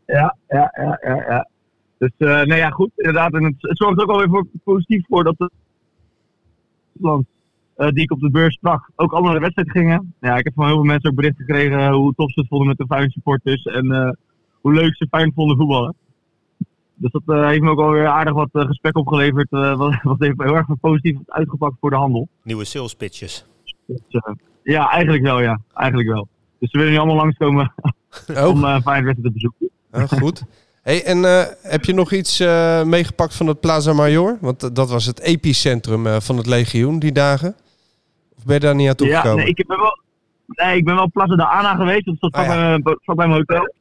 Ja, 0.06 0.36
ja, 0.48 0.72
ja, 0.76 0.98
ja. 1.02 1.14
ja. 1.14 1.48
Dus 1.98 2.10
eh, 2.16 2.42
nee, 2.42 2.58
ja, 2.58 2.70
goed. 2.70 2.90
Inderdaad. 2.96 3.32
En 3.32 3.44
het, 3.44 3.54
het 3.58 3.76
zorgt 3.76 4.00
ook 4.00 4.10
alweer 4.10 4.28
voor, 4.28 4.46
positief 4.64 5.06
voor 5.06 5.24
dat 5.24 5.34
de 5.38 5.50
land 6.92 7.26
eh, 7.74 7.88
die 7.88 8.02
ik 8.02 8.12
op 8.12 8.20
de 8.20 8.30
beurs 8.30 8.54
sprak 8.54 8.90
ook 8.96 9.12
allemaal 9.12 9.30
naar 9.30 9.40
de 9.40 9.52
wedstrijd 9.52 9.70
gingen. 9.70 10.14
Ja, 10.20 10.36
ik 10.36 10.44
heb 10.44 10.54
van 10.54 10.66
heel 10.66 10.74
veel 10.74 10.84
mensen 10.84 11.10
ook 11.10 11.16
berichten 11.16 11.44
gekregen 11.44 11.92
hoe 11.92 12.14
tof 12.14 12.32
ze 12.32 12.40
het 12.40 12.48
vonden 12.48 12.68
met 12.68 12.76
de 12.76 12.86
Feyenoord 12.86 13.12
supporters 13.12 13.64
en 13.64 14.16
hoe 14.60 14.74
leuk 14.74 14.96
ze 14.96 15.06
Feyenoord 15.10 15.34
vonden 15.34 15.56
voetballen. 15.56 15.94
Dus 17.00 17.10
dat 17.12 17.22
eh, 17.26 17.46
heeft 17.46 17.60
me 17.60 17.70
ook 17.70 17.78
alweer 17.78 18.06
aardig 18.06 18.32
wat 18.34 18.48
eh, 18.52 18.66
gesprek 18.66 18.96
opgeleverd. 18.96 19.46
eh, 19.50 19.76
wat, 19.76 19.94
wat 20.02 20.16
heeft 20.18 20.42
heel 20.42 20.54
erg 20.56 20.66
positief 20.80 21.16
uitgepakt 21.26 21.74
voor 21.80 21.90
de 21.90 21.96
handel. 21.96 22.28
Nieuwe 22.42 22.64
sales 22.64 22.94
pitches. 22.94 23.44
Dus, 23.86 24.00
eh, 24.10 24.32
ja, 24.62 24.90
eigenlijk 24.90 25.22
wel, 25.22 25.40
ja. 25.40 25.60
Eigenlijk 25.74 26.08
wel. 26.08 26.28
Dus 26.58 26.70
ze 26.70 26.76
willen 26.78 26.92
nu 26.92 26.98
allemaal 26.98 27.16
langskomen 27.16 27.72
Oh, 28.36 28.48
om 28.48 28.64
uh, 28.64 28.80
Feyenoord 28.80 29.16
te 29.22 29.30
bezoeken. 29.32 29.70
goed. 30.18 30.42
Hey, 30.82 31.04
en 31.04 31.24
eh, 31.24 31.44
heb 31.62 31.84
je 31.84 31.94
nog 31.94 32.12
iets 32.12 32.40
eh, 32.40 32.82
meegepakt 32.82 33.34
van 33.34 33.46
het 33.46 33.60
Plaza 33.60 33.92
Major? 33.92 34.38
Want 34.40 34.74
dat 34.76 34.90
was 34.90 35.06
het 35.06 35.20
epicentrum 35.20 36.06
eh, 36.06 36.20
van 36.20 36.36
het 36.36 36.46
legioen 36.46 36.98
die 36.98 37.12
dagen. 37.12 37.54
Of 38.36 38.44
ben 38.44 38.54
je 38.54 38.60
daar 38.60 38.74
niet 38.74 38.88
aan 38.88 38.94
Ja, 39.06 39.20
toegekomen? 39.20 39.36
nee, 39.44 39.54
ik 39.54 39.66
ben 39.66 39.78
wel, 39.78 39.98
nee, 40.46 40.76
ik 40.76 40.84
ben 40.84 40.94
wel 40.94 41.10
Plaza 41.10 41.36
de 41.36 41.46
Ana 41.46 41.74
geweest. 41.74 42.04
Dat 42.04 42.14
zat 42.18 42.32
Ah, 42.32 42.44
ja. 42.46 42.78
bij, 42.78 42.96
bij 43.04 43.14
mijn 43.14 43.30
hotel. 43.30 43.72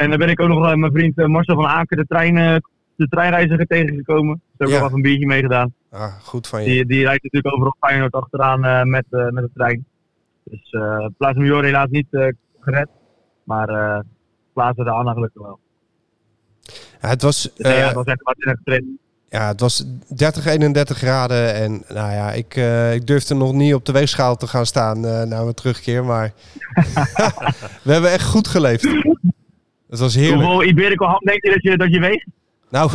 En 0.00 0.08
daar 0.08 0.18
ben 0.18 0.28
ik 0.28 0.40
ook 0.40 0.48
nog 0.48 0.66
eh, 0.66 0.74
mijn 0.74 0.92
vriend 0.92 1.18
eh, 1.18 1.26
Marcel 1.26 1.54
van 1.54 1.66
Aken, 1.66 1.96
de, 1.96 2.06
trein, 2.06 2.36
eh, 2.36 2.56
de 2.96 3.08
treinreiziger, 3.08 3.66
tegengekomen. 3.66 4.42
Daar 4.56 4.68
heb 4.68 4.68
ik 4.68 4.74
wel 4.74 4.84
even 4.84 4.96
een 4.96 5.02
biertje 5.02 5.26
meegedaan. 5.26 5.74
Ah, 5.90 6.12
goed 6.22 6.46
van 6.46 6.62
je. 6.62 6.68
Die, 6.68 6.86
die 6.86 7.04
rijdt 7.04 7.22
natuurlijk 7.22 7.54
overal 7.54 7.76
Feyenoord 7.80 8.12
achteraan 8.12 8.88
met, 8.90 9.04
met 9.10 9.44
de 9.44 9.50
trein. 9.54 9.84
Dus 10.44 10.70
eh 10.70 11.06
Plaza 11.16 11.40
Major 11.40 11.64
helaas 11.64 11.88
niet 11.90 12.34
gered. 12.60 12.88
Maar 13.44 13.68
eh 13.68 14.00
Plaza 14.52 14.84
de 14.84 14.90
Ana 14.90 15.12
gelukkig 15.12 15.42
wel. 15.42 15.58
Ja, 17.00 17.08
het 17.08 17.22
was, 17.22 17.42
Dus 17.42 17.66
nee, 17.66 17.76
ja, 17.76 17.86
het 17.86 17.94
was 17.94 18.04
echt 18.04 18.22
waanzinnig 18.22 18.56
getraind. 18.56 18.86
Ja, 19.28 19.46
het 19.46 19.60
was 19.60 19.84
30, 20.08 20.46
31 20.46 20.98
graden. 20.98 21.54
En 21.54 21.84
nou 21.88 22.12
ja, 22.12 22.32
ik, 22.32 22.54
ik 22.94 23.06
durfde 23.06 23.34
nog 23.34 23.52
niet 23.52 23.74
op 23.74 23.84
de 23.84 23.92
weegschaal 23.92 24.36
te 24.36 24.46
gaan 24.46 24.66
staan 24.66 25.00
na 25.00 25.42
mijn 25.42 25.54
terugkeer. 25.54 26.04
Maar 26.04 26.32
we 27.82 27.92
hebben 27.92 28.10
echt 28.10 28.28
goed 28.28 28.48
geleefd. 28.48 28.88
Het 29.90 29.98
was 29.98 30.14
heerlijk. 30.14 30.42
Hoeveel 30.42 30.64
Iberico 30.64 31.18
denk 31.18 31.44
je 31.44 31.50
dat 31.50 31.62
je, 31.62 31.76
dat 31.76 31.92
je 31.92 32.00
weegt? 32.00 32.26
Nou, 32.70 32.90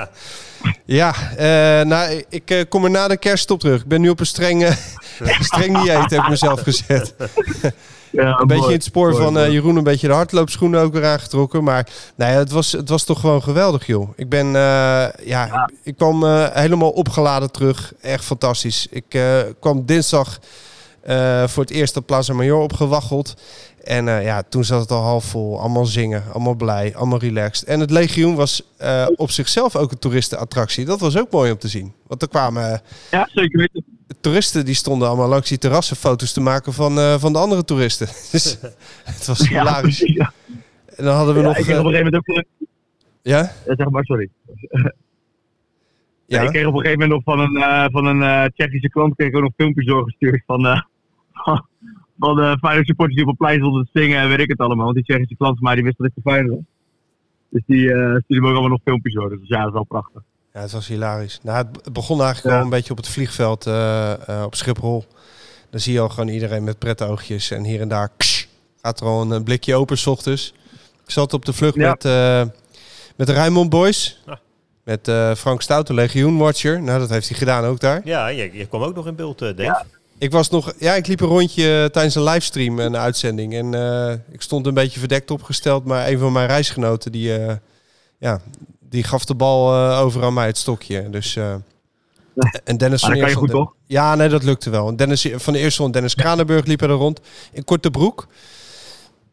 ja, 0.84 1.14
eh, 1.36 1.86
nou, 1.86 2.24
ik 2.28 2.50
eh, 2.50 2.64
kom 2.68 2.84
er 2.84 2.90
na 2.90 3.08
de 3.08 3.16
kerst 3.16 3.50
op 3.50 3.60
terug. 3.60 3.80
Ik 3.80 3.88
ben 3.88 4.00
nu 4.00 4.08
op 4.08 4.20
een 4.20 4.26
streng, 4.26 4.64
eh, 4.64 4.76
streng 5.40 5.78
dieet, 5.78 6.10
heb 6.10 6.22
ik 6.22 6.28
mezelf 6.28 6.60
gezet. 6.60 7.14
Ja, 8.12 8.38
Een 8.40 8.46
beetje 8.46 8.66
in 8.66 8.72
het 8.72 8.84
spoor 8.84 9.10
Mooi, 9.10 9.22
van 9.22 9.38
eh. 9.38 9.52
Jeroen, 9.52 9.76
een 9.76 9.84
beetje 9.84 10.06
de 10.06 10.12
hardloopschoenen 10.12 10.80
ook 10.80 10.92
weer 10.92 11.06
aangetrokken. 11.06 11.64
Maar 11.64 11.88
nee, 12.14 12.30
het, 12.30 12.50
was, 12.50 12.72
het 12.72 12.88
was 12.88 13.04
toch 13.04 13.20
gewoon 13.20 13.42
geweldig, 13.42 13.86
joh. 13.86 14.08
Ik 14.16 14.28
ben, 14.28 14.46
eh, 14.46 15.08
ja, 15.24 15.70
Ik, 15.82 15.96
kwam 15.96 16.24
helemaal 16.52 16.90
opgeladen 16.90 17.50
terug. 17.50 17.92
Echt 18.00 18.24
fantastisch. 18.24 18.86
Ik 18.90 19.04
kwam 19.60 19.86
dinsdag 19.86 20.38
voor 21.46 21.62
het 21.62 21.70
eerst 21.70 21.96
op 21.96 22.06
Plaza 22.06 22.32
Major 22.32 22.60
opgewaggeld. 22.60 23.34
En 23.84 24.08
eh, 24.08 24.24
ja, 24.24 24.42
toen 24.42 24.64
zat 24.64 24.80
het 24.80 24.90
al 24.90 25.02
half 25.02 25.24
vol. 25.24 25.60
Allemaal 25.60 25.86
zingen, 25.86 26.22
allemaal 26.32 26.54
blij, 26.54 26.96
allemaal 26.96 27.18
relaxed. 27.18 27.68
En 27.68 27.80
het 27.80 27.90
legioen 27.90 28.34
was 28.34 28.62
eh, 28.76 29.06
op 29.16 29.30
zichzelf 29.30 29.76
ook 29.76 29.90
een 29.92 29.98
toeristenattractie. 29.98 30.84
Dat 30.84 31.00
was 31.00 31.16
ook 31.18 31.30
mooi 31.30 31.52
om 31.52 31.58
te 31.58 31.68
zien. 31.68 31.92
Want 32.06 32.22
er 32.22 32.28
kwamen... 32.28 32.72
eh, 32.72 32.78
Ja, 33.10 33.28
zeker 33.32 33.58
weten. 33.58 33.84
de 34.06 34.14
toeristen 34.20 34.64
die 34.64 34.74
stonden 34.74 35.08
allemaal 35.08 35.28
langs 35.28 35.48
die 35.48 35.58
terrassen 35.58 35.96
foto's 35.96 36.32
te 36.32 36.40
maken 36.40 36.72
van, 36.72 36.98
eh, 36.98 37.14
van 37.18 37.32
de 37.32 37.38
andere 37.38 37.64
toeristen. 37.64 38.06
Dus 38.32 38.58
het 39.04 39.26
was 39.26 39.48
hilarisch. 39.48 39.98
ja. 39.98 40.32
En 40.96 41.04
dan 41.04 41.16
hadden 41.16 41.34
we 41.34 41.40
Ja, 41.40 41.46
nog... 41.46 41.56
ik 41.56 41.62
kreeg 41.64 41.78
op 41.78 41.84
eh, 41.84 41.90
een 41.90 41.96
gegeven 41.96 42.20
moment 42.24 42.46
ook... 42.48 42.66
ja? 43.22 43.40
eh, 43.66 43.76
zeg 43.76 43.88
maar, 43.90 44.04
sorry. 44.04 44.28
Ja? 46.26 46.40
Ik 46.42 46.48
kreeg 46.50 46.66
op 46.66 46.74
een 46.74 46.80
gegeven 46.80 46.98
moment 47.08 47.24
nog 47.24 47.36
van 47.36 47.40
een, 47.44 47.62
eh, 47.62 47.84
van 47.90 48.06
een 48.06 48.22
eh, 48.22 48.44
Tsjechische 48.54 48.88
klant 48.88 49.14
kreeg 49.14 49.28
ik 49.28 49.36
ook 49.36 49.42
nog 49.42 49.52
filmpjes 49.56 49.86
doorgestuurd 49.86 50.42
van, 50.46 50.84
eh 52.22 52.28
van, 52.28 52.36
van 52.36 52.50
de 52.52 52.58
Feyenoord 52.58 52.86
supporters 52.86 53.14
die 53.16 53.24
op 53.24 53.30
het 53.30 53.38
plein 53.38 53.58
stonden 53.58 53.88
te 53.92 54.00
zingen 54.00 54.18
en 54.20 54.28
weet 54.28 54.38
ik 54.40 54.48
het 54.48 54.58
allemaal. 54.58 54.84
Want 54.84 54.96
die 54.96 55.04
Tsjechische 55.04 55.36
klant 55.36 55.54
van 55.58 55.64
mij 55.66 55.74
die 55.74 55.84
wist 55.84 55.98
dat 55.98 56.06
ik 56.06 56.12
de 56.14 56.20
Feyenoord 56.30 56.54
was. 56.54 56.64
Dus 57.48 57.62
die 57.66 57.92
eh 57.92 57.98
stuurde 58.24 58.42
me 58.42 58.46
ook 58.48 58.52
allemaal 58.52 58.68
nog 58.68 58.80
filmpjes 58.84 59.14
door. 59.14 59.28
Dus 59.28 59.38
ja, 59.48 59.58
dat 59.58 59.66
is 59.66 59.72
wel 59.72 59.84
prachtig. 59.84 60.22
Ja, 60.52 60.60
het 60.60 60.72
was 60.72 60.86
hilarisch. 60.88 61.40
Nou, 61.42 61.56
het 61.82 61.92
begon 61.92 62.20
eigenlijk 62.22 62.48
Ja. 62.54 62.58
al 62.58 62.64
een 62.64 62.70
beetje 62.70 62.90
op 62.90 62.96
het 62.96 63.08
vliegveld 63.08 63.66
eh, 63.66 64.28
eh, 64.28 64.44
op 64.44 64.54
Schiphol. 64.54 65.04
Dan 65.70 65.80
zie 65.80 65.92
je 65.92 66.00
al 66.00 66.08
gewoon 66.08 66.28
iedereen 66.28 66.64
met 66.64 66.78
prettoogjes. 66.78 67.50
En 67.50 67.64
hier 67.64 67.80
en 67.80 67.88
daar 67.88 68.10
ksh, 68.16 68.44
gaat 68.82 69.00
er 69.00 69.06
al 69.06 69.22
een 69.22 69.32
eh, 69.32 69.42
blikje 69.42 69.74
open 69.74 69.98
s 69.98 70.06
ochtends. 70.06 70.54
Ik 71.04 71.10
zat 71.10 71.32
op 71.32 71.44
de 71.44 71.52
vlucht 71.52 71.74
Ja. 71.74 71.88
met, 71.90 72.04
eh, 72.04 72.42
met 73.16 73.26
de 73.26 73.32
Rijnmond 73.32 73.70
Boys. 73.70 74.22
Ah. 74.26 74.36
Met 74.84 75.08
eh, 75.08 75.34
Frank 75.34 75.62
Stout, 75.62 75.86
de 75.86 75.94
Legioen 75.94 76.36
Watcher. 76.38 76.82
Nou, 76.82 76.98
dat 76.98 77.10
heeft 77.10 77.28
hij 77.28 77.38
gedaan 77.38 77.64
ook 77.64 77.80
daar. 77.80 78.00
Ja, 78.04 78.26
je, 78.26 78.50
je 78.52 78.66
kwam 78.66 78.82
ook 78.82 78.94
nog 78.94 79.06
in 79.06 79.14
beeld, 79.14 79.42
eh 79.42 79.48
Dave. 79.48 79.62
Ja. 79.62 79.84
Ik 80.22 80.30
was 80.30 80.50
nog, 80.50 80.72
ja, 80.78 80.94
ik 80.94 81.06
liep 81.06 81.20
een 81.20 81.28
rondje 81.28 81.88
tijdens 81.92 82.14
een 82.14 82.22
livestream, 82.22 82.78
een 82.78 82.96
uitzending. 82.96 83.54
En 83.54 83.74
eh, 83.74 84.12
ik 84.30 84.42
stond 84.42 84.66
een 84.66 84.74
beetje 84.74 84.98
verdekt 84.98 85.30
opgesteld, 85.30 85.84
maar 85.84 86.08
een 86.08 86.18
van 86.18 86.32
mijn 86.32 86.46
reisgenoten 86.46 87.12
die, 87.12 87.36
eh, 87.36 87.56
ja, 88.18 88.40
die 88.80 89.04
gaf 89.04 89.24
de 89.24 89.34
bal 89.34 89.74
eh, 89.74 90.00
over 90.00 90.24
aan 90.24 90.34
mij 90.34 90.46
het 90.46 90.58
stokje. 90.58 91.10
Dus, 91.10 91.36
eh, 91.36 91.54
en 92.64 92.76
Dennis 92.76 93.00
van 93.00 93.10
dat 93.10 93.18
kan 93.18 93.28
je 93.28 93.34
goed, 93.34 93.50
toch? 93.50 93.74
Ja, 93.86 94.14
nee, 94.14 94.28
dat 94.28 94.42
lukte 94.42 94.70
wel. 94.70 94.88
En 94.88 94.96
Dennis 94.96 95.28
van 95.34 95.54
Eersel 95.54 95.84
en 95.84 95.90
Dennis 95.90 96.14
Kranenburg 96.14 96.66
liepen 96.66 96.88
er 96.88 96.94
rond 96.94 97.20
in 97.52 97.64
korte 97.64 97.90
broek. 97.90 98.26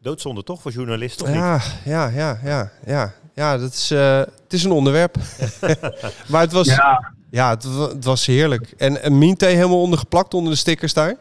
Doodzonde 0.02 0.42
toch 0.42 0.60
voor 0.60 0.72
journalisten? 0.72 1.26
Of 1.26 1.32
niet? 1.32 1.40
Ja, 1.40 1.60
ja, 1.84 2.08
ja, 2.08 2.40
ja, 2.44 2.72
ja. 2.86 3.14
Ja, 3.34 3.58
dat 3.58 3.72
is, 3.72 3.90
eh, 3.90 4.18
het 4.18 4.52
is 4.52 4.64
een 4.64 4.70
onderwerp. 4.70 5.16
maar 6.30 6.40
het 6.40 6.52
was, 6.52 6.66
ja. 6.66 7.14
Ja, 7.30 7.50
het, 7.50 7.76
wa- 7.76 7.88
het 7.88 8.04
was 8.04 8.26
heerlijk. 8.26 8.72
En 8.76 9.06
een 9.06 9.18
Minte 9.18 9.46
helemaal 9.46 9.80
ondergeplakt 9.82 10.34
onder 10.34 10.52
de 10.52 10.58
stickers 10.58 10.94
daar. 10.94 11.14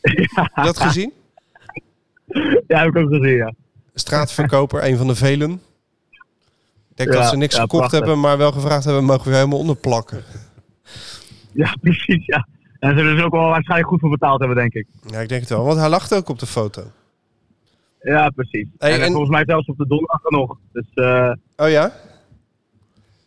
Heb 0.00 0.18
je 0.18 0.50
dat 0.62 0.80
gezien? 0.86 1.12
ja, 2.66 2.78
heb 2.84 2.88
ik 2.88 2.96
ook 2.96 3.08
gezien, 3.08 3.36
ja. 3.36 3.52
Straatverkoper, 3.94 4.84
een 4.84 4.96
van 4.96 5.06
de 5.06 5.14
velen. 5.14 5.50
Ik 6.90 7.06
denk 7.06 7.12
Ja, 7.12 7.20
dat 7.20 7.28
ze 7.30 7.36
niks 7.36 7.54
ja, 7.54 7.60
gekocht 7.60 7.78
prachtig. 7.78 7.98
hebben, 7.98 8.20
maar 8.20 8.38
wel 8.38 8.52
gevraagd 8.52 8.84
hebben, 8.84 9.04
mogen 9.04 9.30
we 9.30 9.36
helemaal 9.36 9.58
onderplakken. 9.58 10.22
Ja, 11.52 11.74
precies, 11.82 12.26
ja. 12.26 12.46
En 12.78 12.90
ze 12.90 12.96
zullen 12.98 13.18
er 13.18 13.24
ook 13.24 13.32
wel 13.32 13.48
waarschijnlijk 13.48 13.88
goed 13.88 14.00
voor 14.00 14.10
betaald 14.10 14.38
hebben, 14.38 14.56
denk 14.58 14.72
ik. 14.74 14.86
Ja, 15.06 15.18
ik 15.20 15.28
denk 15.28 15.40
het 15.40 15.50
wel, 15.50 15.64
want 15.64 15.78
hij 15.78 15.88
lachte 15.88 16.14
ook 16.16 16.28
op 16.28 16.38
de 16.38 16.46
foto. 16.46 16.82
Ja, 18.02 18.30
precies. 18.30 18.66
Hey, 18.78 18.92
en, 18.94 19.00
en- 19.00 19.10
volgens 19.10 19.30
mij 19.30 19.42
zelfs 19.46 19.66
op 19.66 19.76
de 19.78 19.86
donderdag 19.86 20.20
nog. 20.22 20.58
Dus 20.72 20.84
eh, 20.94 21.32
Oh 21.56 21.68
ja? 21.70 21.92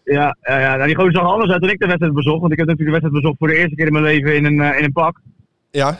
Ja, 0.03 0.37
ja, 0.41 0.59
ja. 0.59 0.75
Nou, 0.75 0.87
die 0.87 0.95
gozer 0.95 1.13
zag 1.13 1.25
anders 1.25 1.51
uit 1.51 1.61
toen 1.61 1.69
ik 1.69 1.79
de 1.79 1.85
wedstrijd 1.85 2.13
bezocht. 2.13 2.39
Want 2.39 2.51
ik 2.51 2.57
heb 2.57 2.67
natuurlijk 2.67 2.95
de 2.95 3.01
wedstrijd 3.01 3.23
bezocht 3.23 3.37
voor 3.39 3.47
de 3.47 3.55
eerste 3.55 3.75
keer 3.75 3.85
in 3.85 3.93
mijn 3.93 4.03
leven 4.03 4.35
in 4.35 4.45
een, 4.45 4.61
eh, 4.61 4.77
in 4.77 4.83
een 4.83 4.91
pak. 4.91 5.19
Ja? 5.71 5.99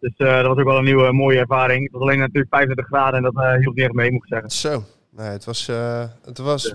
Dus 0.00 0.14
eh, 0.16 0.36
dat 0.36 0.46
was 0.46 0.58
ook 0.58 0.64
wel 0.64 0.78
een 0.78 0.84
nieuwe 0.84 1.12
mooie 1.12 1.38
ervaring. 1.38 1.82
Het 1.82 1.92
was 1.92 2.02
alleen 2.02 2.18
natuurlijk 2.18 2.54
35 2.54 2.86
graden 2.86 3.14
en 3.14 3.22
dat 3.22 3.44
eh, 3.44 3.52
hield 3.52 3.74
niet 3.74 3.84
echt 3.84 3.94
mee, 3.94 4.12
moet 4.12 4.22
ik 4.22 4.28
zeggen. 4.28 4.50
Zo. 4.50 4.84
Nee, 5.10 5.28
het 5.28 5.44
was, 5.44 5.66
het 6.24 6.38
was 6.38 6.74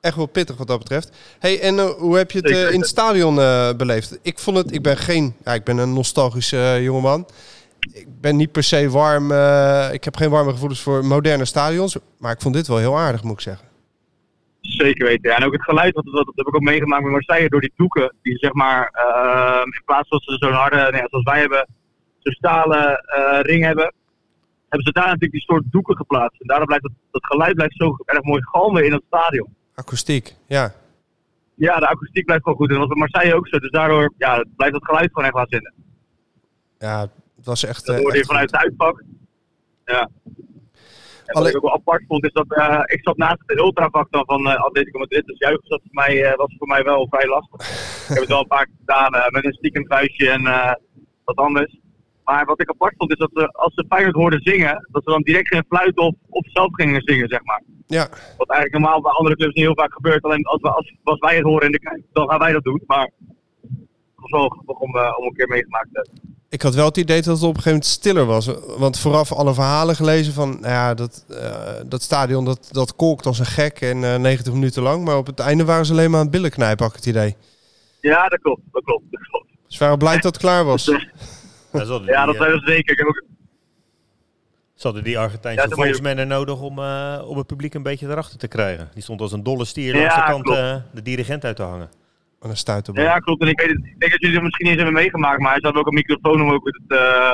echt 0.00 0.16
wel 0.16 0.26
pittig 0.26 0.56
wat 0.56 0.66
dat 0.66 0.78
betreft. 0.78 1.16
hey, 1.38 1.60
en 1.60 1.78
hoe 1.78 2.16
heb 2.16 2.30
je 2.30 2.38
het 2.38 2.72
in 2.72 2.80
het 2.80 2.88
stadion 2.88 3.34
beleefd? 3.76 4.18
Ik 4.22 4.38
vond 4.38 4.56
het, 4.56 4.74
ik 4.74 4.82
ben 4.82 4.96
geen, 4.96 5.34
ja, 5.44 5.54
ik 5.54 5.64
ben 5.64 5.78
een 5.78 5.92
nostalgische 5.92 6.78
jongeman. 6.82 7.26
Ik 7.92 8.06
ben 8.20 8.36
niet 8.36 8.52
per 8.52 8.62
se 8.62 8.90
warm, 8.90 9.24
ik 9.92 10.04
heb 10.04 10.16
geen 10.16 10.30
warme 10.30 10.50
gevoelens 10.50 10.80
voor 10.80 11.04
moderne 11.04 11.44
stadions. 11.44 11.96
Maar 12.18 12.32
ik 12.32 12.40
vond 12.40 12.54
dit 12.54 12.66
wel 12.66 12.78
heel 12.78 12.98
aardig, 12.98 13.22
moet 13.22 13.32
ik 13.32 13.40
zeggen. 13.40 13.69
Zeker 14.60 15.06
weten. 15.06 15.30
Ja, 15.30 15.36
en 15.36 15.44
ook 15.44 15.52
het 15.52 15.62
geluid, 15.62 15.94
wat, 15.94 16.04
dat 16.04 16.32
heb 16.34 16.46
ik 16.46 16.54
ook 16.54 16.60
meegemaakt 16.60 17.02
met 17.02 17.12
Marseille 17.12 17.48
door 17.48 17.60
die 17.60 17.72
doeken. 17.76 18.14
Die 18.22 18.38
zeg 18.38 18.52
maar, 18.52 18.90
ehm, 18.92 19.64
in 19.64 19.82
plaats 19.84 20.08
van 20.08 20.20
dat 20.24 20.40
ze 20.40 20.46
zo'n 20.46 20.56
harde, 20.56 20.88
nee, 20.90 21.02
zoals 21.06 21.24
wij 21.24 21.40
hebben, 21.40 21.68
zo'n 22.18 22.32
stalen 22.32 22.98
eh, 22.98 23.40
ring 23.40 23.64
hebben, 23.64 23.94
hebben 24.68 24.86
ze 24.86 24.92
daar 24.92 25.04
natuurlijk 25.04 25.32
die 25.32 25.40
soort 25.40 25.64
doeken 25.70 25.96
geplaatst. 25.96 26.40
En 26.40 26.46
daardoor 26.46 26.66
blijft 26.66 26.84
het, 26.84 26.92
dat 27.10 27.26
geluid 27.26 27.54
blijft 27.54 27.76
zo 27.76 27.96
erg 28.04 28.22
mooi 28.22 28.42
galmen 28.42 28.84
in 28.84 28.92
het 28.92 29.02
stadion. 29.06 29.54
Akoestiek, 29.74 30.34
ja. 30.46 30.74
Ja, 31.54 31.78
de 31.78 31.88
akoestiek 31.88 32.24
blijft 32.24 32.42
gewoon 32.42 32.58
goed. 32.58 32.70
En 32.70 32.78
dat 32.78 32.88
was 32.88 32.98
Marseille 32.98 33.34
ook 33.34 33.48
zo. 33.48 33.58
Dus 33.58 33.70
daardoor 33.70 34.12
ja, 34.18 34.44
blijft 34.56 34.74
het 34.74 34.84
geluid 34.84 35.08
gewoon 35.08 35.24
echt 35.24 35.34
waanzinnig. 35.34 35.72
Ja, 36.78 37.00
het 37.36 37.46
was 37.46 37.64
echt... 37.64 37.86
Dat 37.86 37.96
eh, 37.96 38.02
hoorde 38.02 38.18
je 38.18 38.24
vanuit 38.24 38.50
het 38.50 38.60
uitpak. 38.60 39.02
Ja. 39.84 40.08
En 41.30 41.40
wat 41.40 41.48
ik 41.48 41.56
ook 41.56 41.62
wel 41.62 41.74
apart 41.74 42.04
vond, 42.08 42.24
is 42.24 42.32
dat 42.32 42.46
ik 42.84 43.00
zat 43.02 43.16
naast 43.16 43.42
het 43.46 43.58
ultravak 43.58 44.10
dan 44.10 44.22
van 44.26 44.46
eh 44.46 44.62
Atletico 44.62 44.98
Madrid. 44.98 45.26
Dus 45.26 45.38
juichen 45.38 45.68
was 45.68 45.80
voor, 45.82 46.04
mij, 46.04 46.24
eh, 46.24 46.36
was 46.36 46.54
voor 46.58 46.66
mij 46.66 46.82
wel 46.82 47.06
vrij 47.10 47.26
lastig. 47.26 47.60
ik 48.00 48.08
heb 48.08 48.18
het 48.18 48.28
wel 48.28 48.40
een 48.40 48.46
paar 48.46 48.64
keer 48.64 48.76
gedaan 48.78 49.14
eh, 49.14 49.30
met 49.30 49.44
een 49.44 49.52
stiekem 49.52 49.86
vuistje 49.86 50.30
en 50.30 50.42
wat 51.24 51.36
anders. 51.36 51.78
Maar 52.24 52.44
wat 52.44 52.60
ik 52.60 52.70
apart 52.70 52.94
vond, 52.96 53.10
is 53.10 53.18
dat 53.18 53.30
ze, 53.34 53.52
als 53.52 53.74
ze 53.74 53.84
Feyenoord 53.88 54.14
hoorden 54.14 54.40
zingen, 54.40 54.88
dat 54.90 55.02
ze 55.04 55.10
dan 55.10 55.22
direct 55.22 55.48
geen 55.48 55.64
fluit 55.68 55.98
of, 55.98 56.14
of 56.28 56.50
zelf 56.50 56.74
gingen 56.74 57.02
zingen, 57.02 57.28
zeg 57.28 57.44
maar. 57.44 57.62
Ja, 57.86 58.08
Wat 58.36 58.48
eigenlijk 58.48 58.82
normaal 58.82 59.00
bij 59.00 59.12
andere 59.12 59.36
clubs 59.36 59.54
niet 59.54 59.64
heel 59.64 59.74
vaak 59.74 59.92
gebeurt. 59.92 60.22
Alleen 60.22 60.44
als, 60.44 60.60
we, 60.60 60.70
als, 60.70 60.94
als 61.02 61.18
wij 61.18 61.36
het 61.36 61.44
horen 61.44 61.66
in 61.66 61.72
de 61.72 61.78
kijk, 61.78 62.02
dan 62.12 62.28
gaan 62.28 62.38
wij 62.38 62.52
dat 62.52 62.64
doen. 62.64 62.82
Maar 62.86 63.10
het 63.66 64.14
was 64.14 64.30
wel 64.30 64.62
om, 64.66 64.96
om 65.18 65.26
een 65.26 65.34
keer 65.34 65.48
meegemaakt 65.48 65.88
te 65.92 66.00
hebben. 66.02 66.39
Ik 66.50 66.62
had 66.62 66.74
wel 66.74 66.84
het 66.84 66.96
idee 66.96 67.22
dat 67.22 67.34
het 67.34 67.42
op 67.42 67.56
een 67.56 67.62
gegeven 67.62 67.70
moment 67.70 67.86
stiller 67.90 68.24
was. 68.26 68.46
Want 68.78 68.98
vooraf 68.98 69.32
alle 69.32 69.54
verhalen 69.54 69.96
gelezen 69.96 70.32
van, 70.32 70.50
nou 70.50 70.72
ja, 70.72 70.94
dat, 70.94 71.24
eh, 71.28 71.72
dat 71.86 72.02
stadion 72.02 72.44
dat, 72.44 72.68
dat 72.70 72.96
kolkt 72.96 73.26
als 73.26 73.38
een 73.38 73.46
gek 73.46 73.80
en 73.80 74.04
eh 74.04 74.16
90 74.16 74.52
minuten 74.52 74.82
lang. 74.82 75.04
Maar 75.04 75.16
op 75.16 75.26
het 75.26 75.38
einde 75.38 75.64
waren 75.64 75.86
ze 75.86 75.92
alleen 75.92 76.10
maar 76.10 76.18
aan 76.18 76.26
het 76.26 76.34
billen 76.34 76.50
knijpen, 76.50 76.84
had 76.84 76.90
ik 76.96 76.98
het 77.04 77.08
idee. 77.08 77.36
Ja, 78.00 78.28
dat 78.28 78.40
klopt. 78.40 78.60
Dat 78.72 78.84
klopt. 78.84 79.04
Dat 79.10 79.20
klopt. 79.30 79.46
Ze 79.66 79.78
waren 79.78 79.98
blij 79.98 80.14
dat 80.14 80.24
het 80.24 80.38
klaar 80.38 80.64
was. 80.64 80.84
Ja, 81.72 82.26
dat 82.26 82.36
zijn 82.36 82.50
we 82.52 82.60
zeker. 82.64 82.92
Ik 82.92 82.98
heb 82.98 83.06
ook, 83.06 83.24
ze 84.74 84.86
hadden 84.86 85.04
die 85.04 85.18
Argentijnse 85.18 85.62
Ja, 85.62 85.68
dat 85.68 85.76
moet 85.78 85.86
je- 85.86 85.92
volksman 85.94 86.18
er 86.18 86.26
nodig 86.26 86.60
om, 86.60 86.78
eh, 86.78 87.22
om 87.26 87.38
het 87.38 87.46
publiek 87.46 87.74
een 87.74 87.82
beetje 87.82 88.06
erachter 88.08 88.38
te 88.38 88.48
krijgen. 88.48 88.90
Die 88.94 89.02
stond 89.02 89.20
als 89.20 89.32
een 89.32 89.42
dolle 89.42 89.64
stier 89.64 89.94
Ja, 89.94 90.00
langs 90.00 90.14
de 90.14 90.20
kant 90.32 90.48
eh, 90.58 90.76
de 90.94 91.02
dirigent 91.02 91.44
uit 91.44 91.56
te 91.56 91.62
hangen. 91.62 91.90
Wat 92.40 92.50
een 92.50 92.56
stuiterbal. 92.56 93.04
ja, 93.04 93.18
klopt. 93.18 93.42
En 93.42 93.48
ik, 93.48 93.60
weet 93.60 93.68
het, 93.68 93.76
ik 93.84 93.98
denk 94.00 94.10
dat 94.12 94.20
jullie 94.20 94.34
het 94.36 94.44
misschien 94.44 94.66
niet 94.66 94.74
eens 94.74 94.84
hebben 94.84 95.02
meegemaakt, 95.02 95.40
maar 95.40 95.52
hij 95.52 95.60
had 95.62 95.74
ook 95.74 95.86
een 95.86 95.94
microfoon 95.94 96.42
om 96.42 96.50
ook 96.50 96.64
het, 96.66 96.98
eh, 96.98 97.30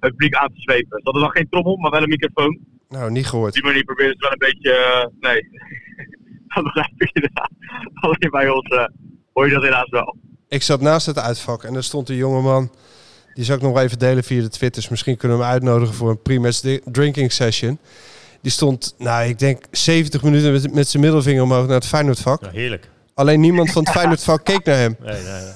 het 0.00 0.10
publiek 0.10 0.34
aan 0.34 0.48
te 0.48 0.60
zwepen. 0.60 0.98
Ze 0.98 1.04
hadden 1.04 1.22
dan 1.22 1.30
geen 1.30 1.48
trommel, 1.50 1.76
maar 1.76 1.90
wel 1.90 2.02
een 2.02 2.08
microfoon. 2.08 2.58
Nou, 2.88 3.10
niet 3.10 3.26
gehoord. 3.26 3.52
die 3.52 3.62
manier 3.62 3.84
proberen 3.84 4.12
ze 4.12 4.18
wel 4.18 4.32
een 4.32 4.38
beetje. 4.38 4.70
eh, 4.72 5.30
nee, 5.30 5.40
dat 6.54 6.64
begrijp 6.64 6.92
ik 6.96 7.10
inderdaad. 7.12 7.50
Alleen 7.94 8.30
bij 8.30 8.48
ons 8.48 8.68
eh, 8.68 8.84
hoor 9.32 9.46
je 9.46 9.52
dat 9.54 9.62
helaas 9.62 9.90
wel. 9.90 10.16
Ik 10.48 10.62
zat 10.62 10.80
naast 10.80 11.06
het 11.06 11.18
uitvak 11.18 11.62
en 11.64 11.74
er 11.74 11.84
stond 11.84 12.08
een 12.08 12.16
jongeman. 12.16 12.70
Die 13.34 13.44
zal 13.44 13.56
ik 13.56 13.62
nog 13.62 13.78
even 13.78 13.98
delen 13.98 14.24
via 14.24 14.40
de 14.42 14.48
Twitters. 14.48 14.88
Misschien 14.88 15.16
kunnen 15.16 15.38
we 15.38 15.44
hem 15.44 15.52
uitnodigen 15.52 15.94
voor 15.94 16.10
een 16.10 16.22
pre-match 16.22 16.78
drinking 16.84 17.32
session. 17.32 17.78
Die 18.40 18.52
stond, 18.52 18.94
nou, 18.98 19.28
ik 19.28 19.38
denk 19.38 19.64
70 19.70 20.22
minuten 20.22 20.52
met, 20.52 20.74
met 20.74 20.88
zijn 20.88 21.02
middelvinger 21.02 21.42
omhoog 21.42 21.66
naar 21.66 21.74
het 21.74 21.86
Feyenoordvak. 21.86 22.42
Ja, 22.42 22.50
heerlijk. 22.50 22.90
Alleen 23.14 23.40
niemand 23.40 23.70
van 23.72 23.82
het 23.84 23.92
Feyenoordvak 23.92 24.44
keek 24.44 24.64
naar 24.64 24.76
hem. 24.76 24.96
Nee, 25.00 25.22
nee, 25.22 25.32
nee. 25.42 25.52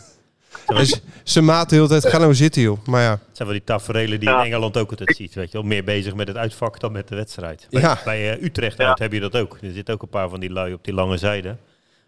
Dus 0.79 1.01
zijn 1.25 1.45
maat 1.45 1.69
de 1.69 1.75
hele 1.75 1.89
tijd, 1.89 2.07
ga 2.07 2.19
nou 2.19 2.35
zitten 2.35 2.63
joh. 2.63 2.79
Maar 2.87 3.03
ja, 3.03 3.11
Het 3.11 3.21
zijn 3.33 3.49
wel 3.49 3.57
die 3.57 3.67
taferelen 3.67 4.21
die 4.21 4.29
Ja. 4.29 4.39
in 4.39 4.45
Engeland 4.47 4.77
ook 4.77 4.91
altijd 4.91 5.17
ziet. 5.17 5.35
Weet 5.35 5.53
je 5.53 5.59
wel. 5.59 5.67
Meer 5.67 5.85
bezig 5.85 6.15
met 6.15 6.29
het 6.29 6.37
uitvak 6.37 6.81
dan 6.81 6.93
met 6.93 7.09
de 7.09 7.15
wedstrijd. 7.15 7.67
Bij, 7.71 7.81
Ja. 7.83 7.99
bij 8.05 8.33
eh, 8.33 8.43
Utrecht 8.43 8.79
Ja. 8.79 8.89
uit 8.89 8.99
heb 8.99 9.13
je 9.13 9.21
dat 9.21 9.37
ook. 9.37 9.59
Er 9.63 9.73
zitten 9.73 9.95
ook 9.95 10.03
een 10.03 10.09
paar 10.09 10.29
van 10.29 10.41
die 10.41 10.51
lui 10.51 10.73
op 10.73 10.85
die 10.85 10.95
lange 10.95 11.17
zijde. 11.17 11.57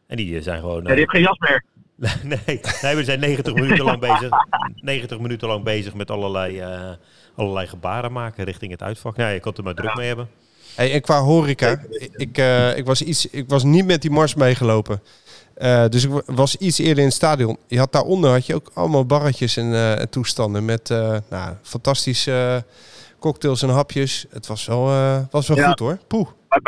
En 0.07 0.17
die 0.17 0.37
eh, 0.37 0.43
zijn 0.43 0.61
gewoon... 0.61 0.83
Ja, 0.83 0.89
eh, 0.89 0.89
die 0.89 0.97
heeft 0.97 1.11
geen 1.11 1.21
jas 1.23 1.39
meer. 1.39 1.65
nee, 2.47 2.61
nee, 2.83 2.95
we 2.97 3.05
zijn 3.05 3.21
90 3.21 3.55
minuten 3.55 3.85
lang 3.85 4.01
bezig. 4.01 4.29
90 4.81 5.19
minuten 5.19 5.49
lang 5.49 5.65
bezig 5.65 5.95
met 5.95 6.11
allerlei, 6.11 6.61
eh, 6.61 6.91
allerlei 7.37 7.67
gebaren 7.67 8.13
maken 8.13 8.45
richting 8.45 8.71
het 8.71 8.83
uitvak. 8.83 9.17
Nou, 9.17 9.33
je 9.33 9.41
kan 9.41 9.55
er 9.57 9.63
maar 9.63 9.75
druk 9.75 9.95
mee 9.97 10.07
hebben. 10.07 10.29
hey, 10.75 10.93
en 10.93 11.01
qua 11.01 11.21
horeca, 11.21 11.69
ik, 11.91 12.09
ik, 12.17 12.39
eh, 12.39 12.77
ik, 12.77 12.85
was 12.87 13.03
iets, 13.03 13.27
ik 13.27 13.49
was 13.49 13.63
niet 13.65 13.87
met 13.87 14.03
die 14.03 14.11
mars 14.11 14.35
meegelopen. 14.35 15.03
Eh, 15.59 15.85
dus 15.89 16.05
ik 16.05 16.11
wa- 16.11 16.23
was 16.27 16.57
iets 16.57 16.79
eerder 16.79 16.99
in 16.99 17.05
het 17.05 17.15
stadion. 17.15 17.57
Je 17.67 17.79
had 17.79 17.93
daaronder 17.93 18.31
had 18.31 18.47
je 18.47 18.55
ook 18.55 18.71
allemaal 18.75 19.07
barretjes 19.07 19.57
en, 19.57 19.73
eh, 19.73 20.01
en 20.01 20.09
toestanden 20.09 20.65
met 20.65 20.91
eh, 20.91 21.17
nou, 21.31 21.55
fantastische 21.63 22.65
cocktails 23.19 23.63
en 23.63 23.69
hapjes. 23.69 24.27
Het 24.31 24.47
was 24.47 24.67
wel, 24.67 24.85
was 25.31 25.49
wel 25.49 25.57
Ja. 25.57 25.69
goed 25.69 25.79
hoor. 25.79 25.99
Poeh. 26.07 26.29
Maar, 26.49 26.61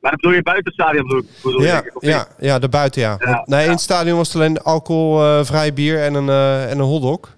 maar 0.00 0.10
dat 0.10 0.20
bedoel 0.20 0.32
je 0.36 0.42
buiten 0.42 0.64
het 0.64 0.74
stadion, 0.74 1.26
bedoel, 1.42 1.62
Ja, 1.62 1.78
ik, 1.82 1.92
ja, 2.00 2.26
ja, 2.38 2.58
daarbuiten 2.58 3.00
ja. 3.02 3.16
Ja, 3.18 3.30
Want, 3.32 3.46
nee, 3.46 3.64
in 3.64 3.70
het 3.70 3.80
stadion 3.80 4.16
was 4.16 4.26
het 4.26 4.36
alleen 4.36 4.62
alcoholvrij 4.62 5.72
bier 5.72 6.02
en 6.02 6.14
een, 6.14 6.28
en 6.68 6.78
een 6.78 6.84
hotdog. 6.84 7.36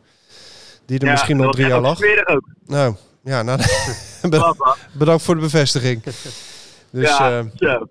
Die 0.87 0.99
er 0.99 1.11
misschien 1.11 1.37
nog 1.37 1.53
drie 1.53 1.67
jaar 1.67 1.81
lag. 1.81 1.99
ook. 2.27 2.49
Nou, 2.67 2.95
ja, 3.25 3.43
nou, 3.43 3.61
bedankt 4.93 5.23
voor 5.23 5.35
de 5.35 5.41
bevestiging. 5.41 6.03
Dus, 6.91 7.09
ja, 7.09 7.43
zo. 7.57 7.87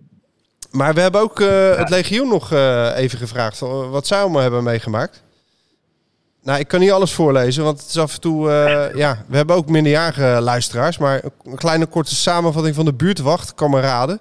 Maar 0.73 0.93
we 0.93 1.01
hebben 1.01 1.21
ook 1.21 1.39
eh, 1.39 1.75
het 1.75 1.89
legioen 1.89 2.27
nog 2.27 2.51
eh, 2.51 2.97
even 2.97 3.17
gevraagd 3.17 3.57
van, 3.57 3.89
wat 3.89 4.07
zij 4.07 4.19
allemaal 4.21 4.41
hebben 4.41 4.63
meegemaakt. 4.63 5.23
Nou, 6.43 6.59
ik 6.59 6.67
kan 6.67 6.79
niet 6.79 6.91
alles 6.91 7.13
voorlezen, 7.13 7.63
want 7.63 7.79
het 7.79 7.89
is 7.89 7.97
af 7.97 8.13
en 8.13 8.21
toe... 8.21 8.49
eh, 8.51 8.95
ja, 8.95 9.25
we 9.27 9.35
hebben 9.35 9.55
ook 9.55 9.69
minderjarige 9.69 10.37
luisteraars, 10.41 10.97
maar 10.97 11.21
een 11.43 11.55
kleine 11.55 11.85
korte 11.85 12.15
samenvatting 12.15 12.75
van 12.75 12.85
de 12.85 12.93
buurtwacht, 12.93 13.55
kameraden. 13.55 14.19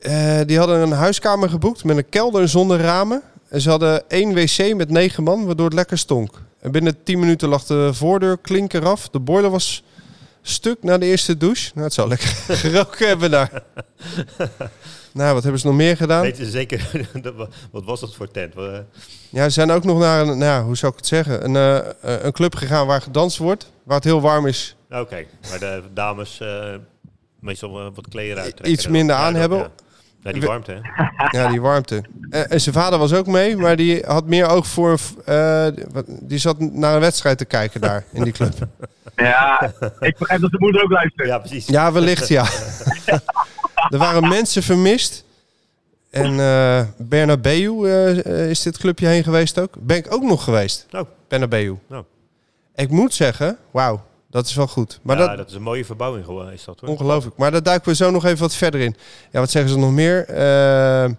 Eh, 0.00 0.40
die 0.46 0.58
hadden 0.58 0.80
een 0.80 0.92
huiskamer 0.92 1.48
geboekt 1.50 1.84
met 1.84 1.96
een 1.96 2.08
kelder 2.08 2.48
zonder 2.48 2.80
ramen. 2.80 3.22
En 3.48 3.60
ze 3.60 3.70
hadden 3.70 4.10
één 4.10 4.34
wc 4.34 4.74
met 4.74 4.90
negen 4.90 5.22
man, 5.22 5.46
waardoor 5.46 5.64
het 5.64 5.74
lekker 5.74 5.98
stonk. 5.98 6.42
En 6.60 6.70
binnen 6.70 7.02
tien 7.02 7.18
minuten 7.18 7.48
lag 7.48 7.64
de 7.64 7.94
voordeur 7.94 8.38
klinker 8.38 8.86
af. 8.86 9.08
De 9.08 9.20
boiler 9.20 9.50
was 9.50 9.84
stuk 10.42 10.82
na 10.82 10.98
de 10.98 11.06
eerste 11.06 11.36
douche. 11.36 11.70
Nou, 11.74 11.84
het 11.84 11.94
zou 11.94 12.08
lekker 12.08 12.28
geroken 12.62 13.06
hebben 13.08 13.30
daar. 13.30 13.50
nou, 15.14 15.34
wat 15.34 15.42
hebben 15.42 15.60
ze 15.60 15.66
nog 15.66 15.76
meer 15.76 15.96
gedaan? 15.96 16.22
Weten 16.22 16.44
ze 16.44 16.50
zeker, 16.50 16.90
wat 17.72 17.84
was 17.84 18.00
dat 18.00 18.14
voor 18.14 18.30
tent? 18.30 18.54
Ja, 19.28 19.44
ze 19.44 19.50
zijn 19.50 19.70
ook 19.70 19.84
nog 19.84 19.98
naar 19.98 20.20
een, 20.26 20.38
nou, 20.38 20.64
hoe 20.64 20.76
zou 20.76 20.92
ik 20.92 20.98
het 20.98 21.06
zeggen, 21.06 21.44
een, 21.44 21.56
eh, 21.56 21.76
eh, 21.78 22.24
een 22.24 22.32
club 22.32 22.54
gegaan 22.54 22.86
waar 22.86 23.02
gedanst 23.02 23.38
wordt. 23.38 23.70
Waar 23.82 23.96
het 23.96 24.04
heel 24.04 24.20
warm 24.20 24.46
is. 24.46 24.76
Oké, 24.90 25.24
maar 25.50 25.58
de 25.58 25.82
dames 25.94 26.40
eh, 26.40 26.74
meestal 27.40 27.92
wat 27.94 28.08
kleren 28.08 28.42
uittrekken. 28.42 28.72
Iets 28.72 28.86
minder 28.88 29.16
aan 29.16 29.34
hebben. 29.34 29.58
ja. 29.58 29.70
Ja, 30.22 30.32
die 30.32 30.42
warmte, 30.42 30.80
hè? 30.82 31.04
Ja, 31.38 31.48
die 31.48 31.60
warmte. 31.60 32.02
En, 32.30 32.50
en 32.50 32.60
zijn 32.60 32.74
vader 32.74 32.98
was 32.98 33.12
ook 33.12 33.26
mee, 33.26 33.56
maar 33.56 33.76
die 33.76 34.02
had 34.06 34.26
meer 34.26 34.48
oog 34.48 34.66
voor... 34.66 34.98
eh, 35.24 35.66
die 36.06 36.38
zat 36.38 36.60
naar 36.60 36.94
een 36.94 37.00
wedstrijd 37.00 37.38
te 37.38 37.44
kijken 37.44 37.80
daar, 37.80 38.04
in 38.12 38.24
die 38.24 38.32
club. 38.32 38.54
Ja, 39.16 39.72
ik 40.00 40.18
begrijp 40.18 40.40
dat 40.40 40.50
de 40.50 40.58
moeder 40.58 40.82
ook 40.82 40.90
luistert. 40.90 41.28
Ja, 41.28 41.38
precies. 41.38 41.66
Ja, 41.66 41.92
wellicht, 41.92 42.28
ja. 42.28 42.46
Er 43.90 43.98
waren 43.98 44.28
mensen 44.28 44.62
vermist. 44.62 45.24
En 46.10 46.40
eh 46.40 46.82
Bernabeu 46.96 47.84
eh, 47.84 48.50
is 48.50 48.62
dit 48.62 48.78
clubje 48.78 49.06
heen 49.06 49.24
geweest 49.24 49.58
ook. 49.58 49.74
Ben 49.80 49.96
ik 49.96 50.12
ook 50.14 50.22
nog 50.22 50.44
geweest. 50.44 50.86
Oh. 50.92 51.00
Bernabeu. 51.28 51.74
Nou. 51.86 52.04
Ik 52.74 52.90
moet 52.90 53.14
zeggen, 53.14 53.58
wauw, 53.70 54.00
dat 54.30 54.46
is 54.46 54.54
wel 54.54 54.66
goed. 54.66 55.00
Maar 55.02 55.18
ja, 55.18 55.26
dat, 55.26 55.36
dat 55.36 55.48
is 55.48 55.54
een 55.54 55.62
mooie 55.62 55.84
verbouwing 55.84 56.24
gewoon, 56.24 56.50
is 56.50 56.64
dat 56.64 56.80
hoor. 56.80 56.88
Ongelooflijk. 56.88 57.36
Maar 57.36 57.50
daar 57.50 57.62
duiken 57.62 57.88
we 57.88 57.94
zo 57.94 58.10
nog 58.10 58.24
even 58.24 58.38
wat 58.38 58.54
verder 58.54 58.80
in. 58.80 58.96
Ja, 59.30 59.40
wat 59.40 59.50
zeggen 59.50 59.70
ze 59.70 59.78
nog 59.78 59.90
meer? 59.90 60.24
Eh, 60.28 61.10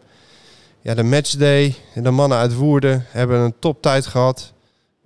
ja, 0.82 0.94
de 0.94 1.04
matchday. 1.04 1.76
De 1.94 2.12
mannen 2.12 2.38
uit 2.38 2.56
Woerden 2.56 3.06
hebben 3.10 3.40
een 3.40 3.56
toptijd 3.60 4.06
gehad. 4.06 4.54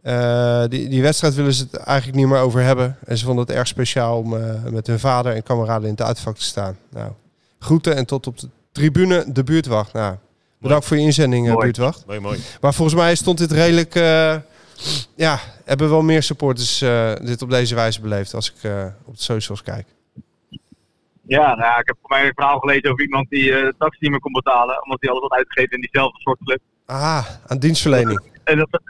Eh, 0.01 0.63
die, 0.67 0.89
die 0.89 1.01
wedstrijd 1.01 1.33
willen 1.35 1.53
ze 1.53 1.63
het 1.71 1.75
eigenlijk 1.75 2.17
niet 2.17 2.27
meer 2.27 2.39
over 2.39 2.61
hebben. 2.61 2.97
En 3.05 3.17
ze 3.17 3.25
vonden 3.25 3.45
het 3.45 3.55
erg 3.55 3.67
speciaal 3.67 4.17
om 4.17 4.29
met 4.71 4.87
hun 4.87 4.99
vader 4.99 5.33
en 5.33 5.43
kameraden 5.43 5.89
in 5.89 5.95
het 5.95 6.01
uitvak 6.01 6.37
te 6.37 6.43
staan. 6.43 6.77
Nou, 6.89 7.11
groeten 7.59 7.95
en 7.95 8.05
tot 8.05 8.27
op 8.27 8.39
de 8.39 8.49
tribune 8.71 9.25
de 9.31 9.43
buurtwacht. 9.43 9.93
Nou, 9.93 10.15
bedankt 10.59 10.85
voor 10.85 10.97
je 10.97 11.03
inzending, 11.03 11.45
eh, 11.47 11.51
Mooi. 11.53 11.63
buurtwacht. 11.65 12.05
Mooi, 12.05 12.19
mooi. 12.19 12.39
Maar 12.61 12.73
volgens 12.73 12.97
mij 12.97 13.15
stond 13.15 13.37
dit 13.37 13.51
redelijk... 13.51 13.95
eh, 13.95 14.35
ja, 15.15 15.39
hebben 15.65 15.89
wel 15.89 16.01
meer 16.01 16.23
supporters 16.23 16.81
eh, 16.81 17.13
dit 17.15 17.41
op 17.41 17.49
deze 17.49 17.75
wijze 17.75 18.01
beleefd 18.01 18.33
als 18.33 18.51
ik 18.53 18.63
eh, 18.63 18.85
op 19.05 19.15
de 19.17 19.23
socials 19.23 19.63
kijk. 19.63 19.85
Ja, 21.27 21.47
nou 21.47 21.59
ja, 21.61 21.77
ik 21.79 21.87
heb 21.87 21.97
voor 22.01 22.09
mij 22.17 22.25
een 22.27 22.31
verhaal 22.35 22.59
gelezen 22.59 22.91
over 22.91 23.03
iemand 23.03 23.29
die 23.29 23.53
eh, 23.55 23.61
de 23.61 23.73
taxi 23.77 23.97
niet 23.99 24.11
meer 24.11 24.19
kon 24.19 24.31
betalen. 24.31 24.83
Omdat 24.83 24.97
hij 25.01 25.09
alles 25.09 25.21
had 25.21 25.31
uitgegeven 25.31 25.75
in 25.75 25.81
diezelfde 25.81 26.19
soort 26.21 26.39
club. 26.45 26.59
Ah, 26.85 27.25
aan 27.47 27.59
dienstverlening. 27.59 28.21
En 28.43 28.57
dat, 28.57 28.81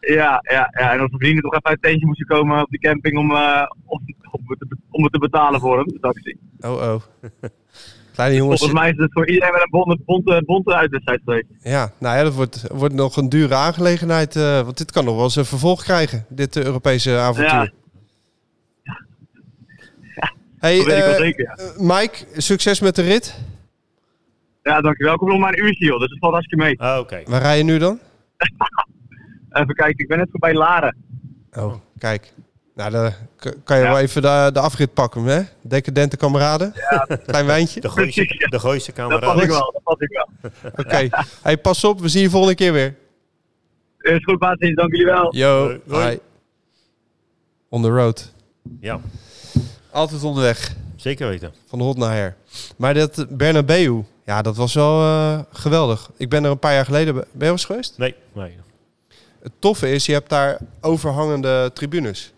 ja, 0.00 0.40
ja, 0.50 0.72
ja, 0.78 0.92
en 0.92 0.98
dat 0.98 1.08
zijn 1.08 1.20
vrienden 1.20 1.42
toch 1.42 1.52
even 1.54 1.64
uit 1.66 1.78
het 1.80 1.82
tentje 1.90 2.06
moesten 2.06 2.26
komen 2.26 2.62
op 2.62 2.70
die 2.70 2.80
camping 2.80 3.18
om, 3.18 3.30
eh, 3.30 3.62
om, 3.84 4.00
om, 4.30 4.40
het 4.46 4.58
te, 4.58 4.76
om 4.90 5.02
het 5.02 5.12
te 5.12 5.18
betalen 5.18 5.60
voor 5.60 5.76
hem, 5.76 5.86
de 5.86 5.98
taxi. 6.00 6.36
Oh, 6.60 6.72
oh. 6.72 7.02
Kleine 8.16 8.36
jongens. 8.36 8.58
Volgens 8.60 8.80
mij 8.80 8.90
is 8.90 8.96
het 8.96 9.12
voor 9.12 9.28
iedereen 9.28 9.52
wel 9.52 9.62
een 9.62 9.70
bonte, 9.70 9.98
bonte, 10.04 10.42
bonte 10.46 10.74
uitwedstrijd 10.74 11.20
geweest. 11.24 11.46
Ja, 11.58 11.92
nou 11.98 12.16
ja, 12.16 12.22
dat 12.22 12.34
wordt, 12.34 12.64
wordt 12.72 12.94
nog 12.94 13.16
een 13.16 13.28
dure 13.28 13.54
aangelegenheid. 13.54 14.36
eh, 14.36 14.60
want 14.60 14.78
dit 14.78 14.92
kan 14.92 15.04
nog 15.04 15.14
wel 15.14 15.24
eens 15.24 15.36
een 15.36 15.44
vervolg 15.44 15.82
krijgen, 15.82 16.24
dit 16.28 16.56
eh, 16.56 16.64
Europese 16.64 17.16
avontuur. 17.16 17.72
Ja. 18.84 20.32
Hey, 20.58 20.76
Dat 20.76 20.86
weet 20.86 20.96
ik 20.96 21.02
wel 21.04 21.12
eh, 21.12 21.18
zeker, 21.20 21.54
ja. 21.56 21.72
Mike, 21.96 22.24
succes 22.36 22.80
met 22.80 22.94
de 22.96 23.02
rit. 23.02 23.38
Ja, 24.62 24.80
dankjewel. 24.80 25.12
Ik 25.12 25.18
kom 25.18 25.28
nog 25.28 25.38
maar 25.38 25.52
een 25.52 25.64
uurtje, 25.64 25.84
joh, 25.84 25.98
dus 26.00 26.10
het 26.10 26.18
valt 26.18 26.32
hartstikke 26.32 26.64
mee. 26.64 26.80
Ah, 26.80 26.98
oké. 26.98 27.22
Waar 27.26 27.40
rij 27.42 27.56
je 27.58 27.64
nu 27.64 27.78
dan? 27.78 27.98
Even 29.50 29.74
kijken, 29.74 29.98
ik 29.98 30.08
ben 30.08 30.18
net 30.18 30.28
voorbij 30.30 30.54
Laren. 30.54 30.96
Oh, 31.52 31.74
kijk. 31.98 32.32
Nou, 32.76 32.90
dan 32.90 33.12
kan 33.64 33.76
je 33.78 33.82
Ja. 33.84 33.88
wel 33.90 33.98
even 33.98 34.22
de, 34.22 34.50
de 34.52 34.60
afrit 34.60 34.94
pakken, 34.94 35.24
hè? 35.24 35.42
Decadente 35.62 36.16
kameraden. 36.16 36.72
Klein 37.26 37.46
wijntje. 37.46 37.80
De 37.80 37.88
Gooise, 37.88 38.46
de 38.50 38.58
Gooise 38.58 38.86
Dat 38.86 38.94
camera. 38.94 39.32
pas 39.32 39.42
ik 39.42 39.48
wel, 39.48 39.72
dat 39.72 39.82
pas 39.82 39.98
ik 39.98 40.08
wel. 40.10 40.50
Oké. 40.76 41.08
Hey, 41.42 41.58
pas 41.58 41.84
op, 41.84 42.00
we 42.00 42.08
zien 42.08 42.22
je 42.22 42.30
volgende 42.30 42.54
keer 42.54 42.72
weer. 42.72 42.94
Is 43.98 44.24
goed, 44.24 44.38
baas, 44.38 44.58
dank 44.58 44.90
jullie 44.90 45.04
wel. 45.06 45.34
Yo, 45.36 45.64
Hoi. 45.64 45.80
Hoi. 45.88 46.10
hi. 46.10 46.18
On 47.68 47.82
the 47.82 47.88
road. 47.88 48.32
Ja, 48.80 49.00
Altijd 49.90 50.22
onderweg. 50.22 50.74
zeker 50.96 51.28
weten. 51.28 51.52
Van 51.66 51.78
de 51.78 51.84
hot 51.84 51.96
naar 51.96 52.12
her. 52.14 52.36
Maar 52.76 52.94
dat 52.94 53.26
Bernabeu, 53.30 54.02
ja, 54.24 54.42
dat 54.42 54.56
was 54.56 54.74
wel 54.74 55.00
eh, 55.02 55.38
geweldig. 55.52 56.10
Ik 56.16 56.28
ben 56.28 56.44
er 56.44 56.50
een 56.50 56.58
paar 56.58 56.72
jaar 56.74 56.84
geleden... 56.84 57.14
bij- 57.14 57.22
Ben 57.22 57.32
je 57.32 57.38
wel 57.44 57.50
eens 57.52 57.64
geweest? 57.64 57.98
Nee, 57.98 58.14
nee. 58.32 58.56
Het 59.42 59.52
toffe 59.58 59.90
is, 59.92 60.06
je 60.06 60.12
hebt 60.12 60.28
daar 60.30 60.58
overhangende 60.80 61.70
tribunes. 61.74 62.32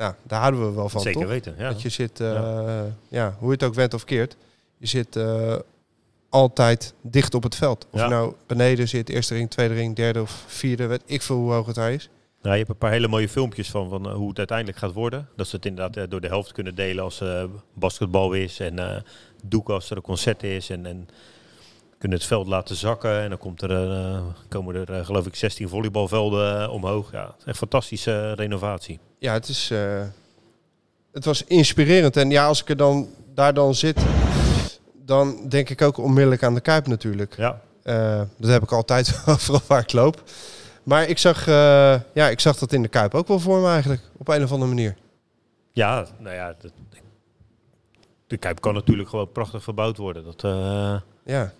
Nou, 0.00 0.14
daar 0.22 0.40
houden 0.40 0.68
we 0.68 0.74
wel 0.74 0.88
van, 0.88 1.00
zeker 1.00 1.20
toch? 1.20 1.30
weten. 1.30 1.54
Ja. 1.58 1.68
Dat 1.68 1.82
je 1.82 1.88
zit, 1.88 2.20
eh, 2.20 2.80
ja. 3.08 3.34
hoe 3.38 3.46
je 3.48 3.52
het 3.54 3.62
ook 3.62 3.74
went 3.74 3.94
of 3.94 4.04
keert, 4.04 4.36
je 4.76 4.86
zit 4.86 5.16
eh, 5.16 5.56
altijd 6.28 6.94
dicht 7.02 7.34
op 7.34 7.42
het 7.42 7.54
veld. 7.54 7.86
Of 7.90 7.98
Ja. 8.00 8.04
je 8.06 8.10
nou 8.10 8.34
beneden 8.46 8.88
zit, 8.88 9.08
eerste 9.08 9.34
ring, 9.34 9.50
tweede 9.50 9.74
ring, 9.74 9.96
derde 9.96 10.20
of 10.20 10.44
vierde, 10.46 10.86
weet 10.86 11.02
ik 11.06 11.22
veel 11.22 11.36
hoe 11.36 11.52
hoog 11.52 11.66
het 11.66 11.74
daar 11.74 11.92
is. 11.92 12.08
Nou, 12.42 12.52
je 12.52 12.58
hebt 12.58 12.70
een 12.70 12.78
paar 12.78 12.90
hele 12.90 13.08
mooie 13.08 13.28
filmpjes 13.28 13.70
van, 13.70 13.88
van 13.88 14.08
eh, 14.08 14.14
hoe 14.14 14.28
het 14.28 14.38
uiteindelijk 14.38 14.78
gaat 14.78 14.92
worden. 14.92 15.28
Dat 15.36 15.46
ze 15.48 15.56
het 15.56 15.66
inderdaad 15.66 15.96
eh, 16.04 16.10
door 16.10 16.20
de 16.20 16.26
helft 16.28 16.52
kunnen 16.52 16.74
delen 16.74 17.04
als 17.04 17.20
eh 17.20 17.44
basketbal 17.74 18.32
is 18.32 18.60
en 18.60 18.78
eh 18.78 18.96
doeken 19.44 19.74
als 19.74 19.90
er 19.90 19.96
een 19.96 20.02
concert 20.02 20.42
is. 20.42 20.70
En, 20.70 20.86
en 20.86 21.08
kunnen 21.98 22.18
het 22.18 22.26
veld 22.26 22.46
laten 22.46 22.76
zakken. 22.76 23.20
En 23.20 23.28
dan 23.28 23.38
komt 23.38 23.62
er, 23.62 23.70
eh, 23.92 24.22
komen 24.48 24.74
er 24.74 24.92
eh, 24.92 25.04
geloof 25.04 25.26
ik 25.26 25.34
16 25.34 25.68
volleybalvelden 25.68 26.62
eh, 26.62 26.72
omhoog. 26.72 27.12
Ja, 27.12 27.34
een 27.44 27.54
fantastische 27.54 28.12
eh, 28.12 28.32
renovatie. 28.34 28.98
Ja, 29.20 29.32
het 29.32 29.48
is, 29.48 29.70
eh, 29.70 30.02
het 31.12 31.24
was 31.24 31.44
inspirerend. 31.44 32.16
En 32.16 32.30
ja, 32.30 32.46
als 32.46 32.60
ik 32.60 32.68
er 32.68 32.76
dan 32.76 33.08
daar 33.34 33.54
dan 33.54 33.74
zit, 33.74 34.00
dan 35.04 35.48
denk 35.48 35.68
ik 35.68 35.82
ook 35.82 35.98
onmiddellijk 35.98 36.42
aan 36.42 36.54
de 36.54 36.60
Kuip 36.60 36.86
natuurlijk. 36.86 37.36
Ja, 37.36 37.60
Eh, 37.82 38.22
dat 38.36 38.50
heb 38.50 38.62
ik 38.62 38.72
altijd 38.72 39.22
overal 39.26 39.60
waar 39.66 39.80
ik 39.80 39.92
loop. 39.92 40.22
Maar 40.82 41.08
ik 41.08 41.18
zag, 41.18 41.46
eh, 41.46 42.00
ja, 42.14 42.28
ik 42.28 42.40
zag 42.40 42.58
dat 42.58 42.72
in 42.72 42.82
de 42.82 42.88
Kuip 42.88 43.14
ook 43.14 43.28
wel 43.28 43.40
voor 43.40 43.60
me 43.60 43.68
eigenlijk, 43.68 44.02
op 44.16 44.28
een 44.28 44.42
of 44.42 44.52
andere 44.52 44.70
manier. 44.70 44.96
ja 45.72 46.06
nou 46.18 46.34
ja. 46.34 46.54
Dat, 46.60 46.72
de 48.26 48.36
Kuip 48.36 48.60
kan 48.60 48.74
natuurlijk 48.74 49.08
gewoon 49.08 49.32
prachtig 49.32 49.62
verbouwd 49.62 49.96
worden. 49.96 50.24
Dat, 50.24 50.40
Ja, 51.24 51.52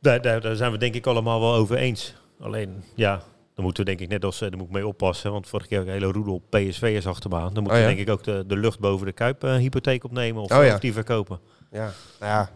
Daar, 0.00 0.22
daar, 0.22 0.40
daar 0.40 0.56
zijn 0.56 0.72
we 0.72 0.78
denk 0.78 0.94
ik 0.94 1.06
allemaal 1.06 1.40
wel 1.40 1.54
over 1.54 1.76
eens. 1.76 2.14
Alleen, 2.40 2.84
ja, 2.94 3.22
dan 3.54 3.64
moeten 3.64 3.84
we 3.84 3.90
denk 3.90 4.00
ik 4.02 4.08
net 4.08 4.24
als, 4.24 4.40
eh, 4.40 4.48
daar 4.48 4.58
moet 4.58 4.66
ik 4.66 4.72
mee 4.72 4.86
oppassen. 4.86 5.32
Want 5.32 5.48
vorige 5.48 5.68
keer 5.68 5.80
ik 5.80 5.86
een 5.86 5.92
hele 5.92 6.12
roedel 6.12 6.42
PSV'ers 6.48 7.06
achter 7.06 7.30
me 7.30 7.36
aan. 7.36 7.54
Dan 7.54 7.62
moeten 7.62 7.72
Oh 7.72 7.78
ja? 7.78 7.88
we 7.88 7.94
denk 7.94 8.08
ik 8.08 8.14
ook 8.14 8.24
de, 8.24 8.44
de 8.46 8.56
lucht 8.56 8.78
boven 8.78 9.06
de 9.06 9.12
Kuip 9.12 9.44
eh, 9.44 9.54
hypotheek 9.54 10.04
opnemen. 10.04 10.42
Of, 10.42 10.50
Oh 10.52 10.64
ja. 10.64 10.74
of 10.74 10.80
die 10.80 10.92
verkopen. 10.92 11.40
Ja, 11.70 11.92
nou 12.20 12.32
ja. 12.32 12.50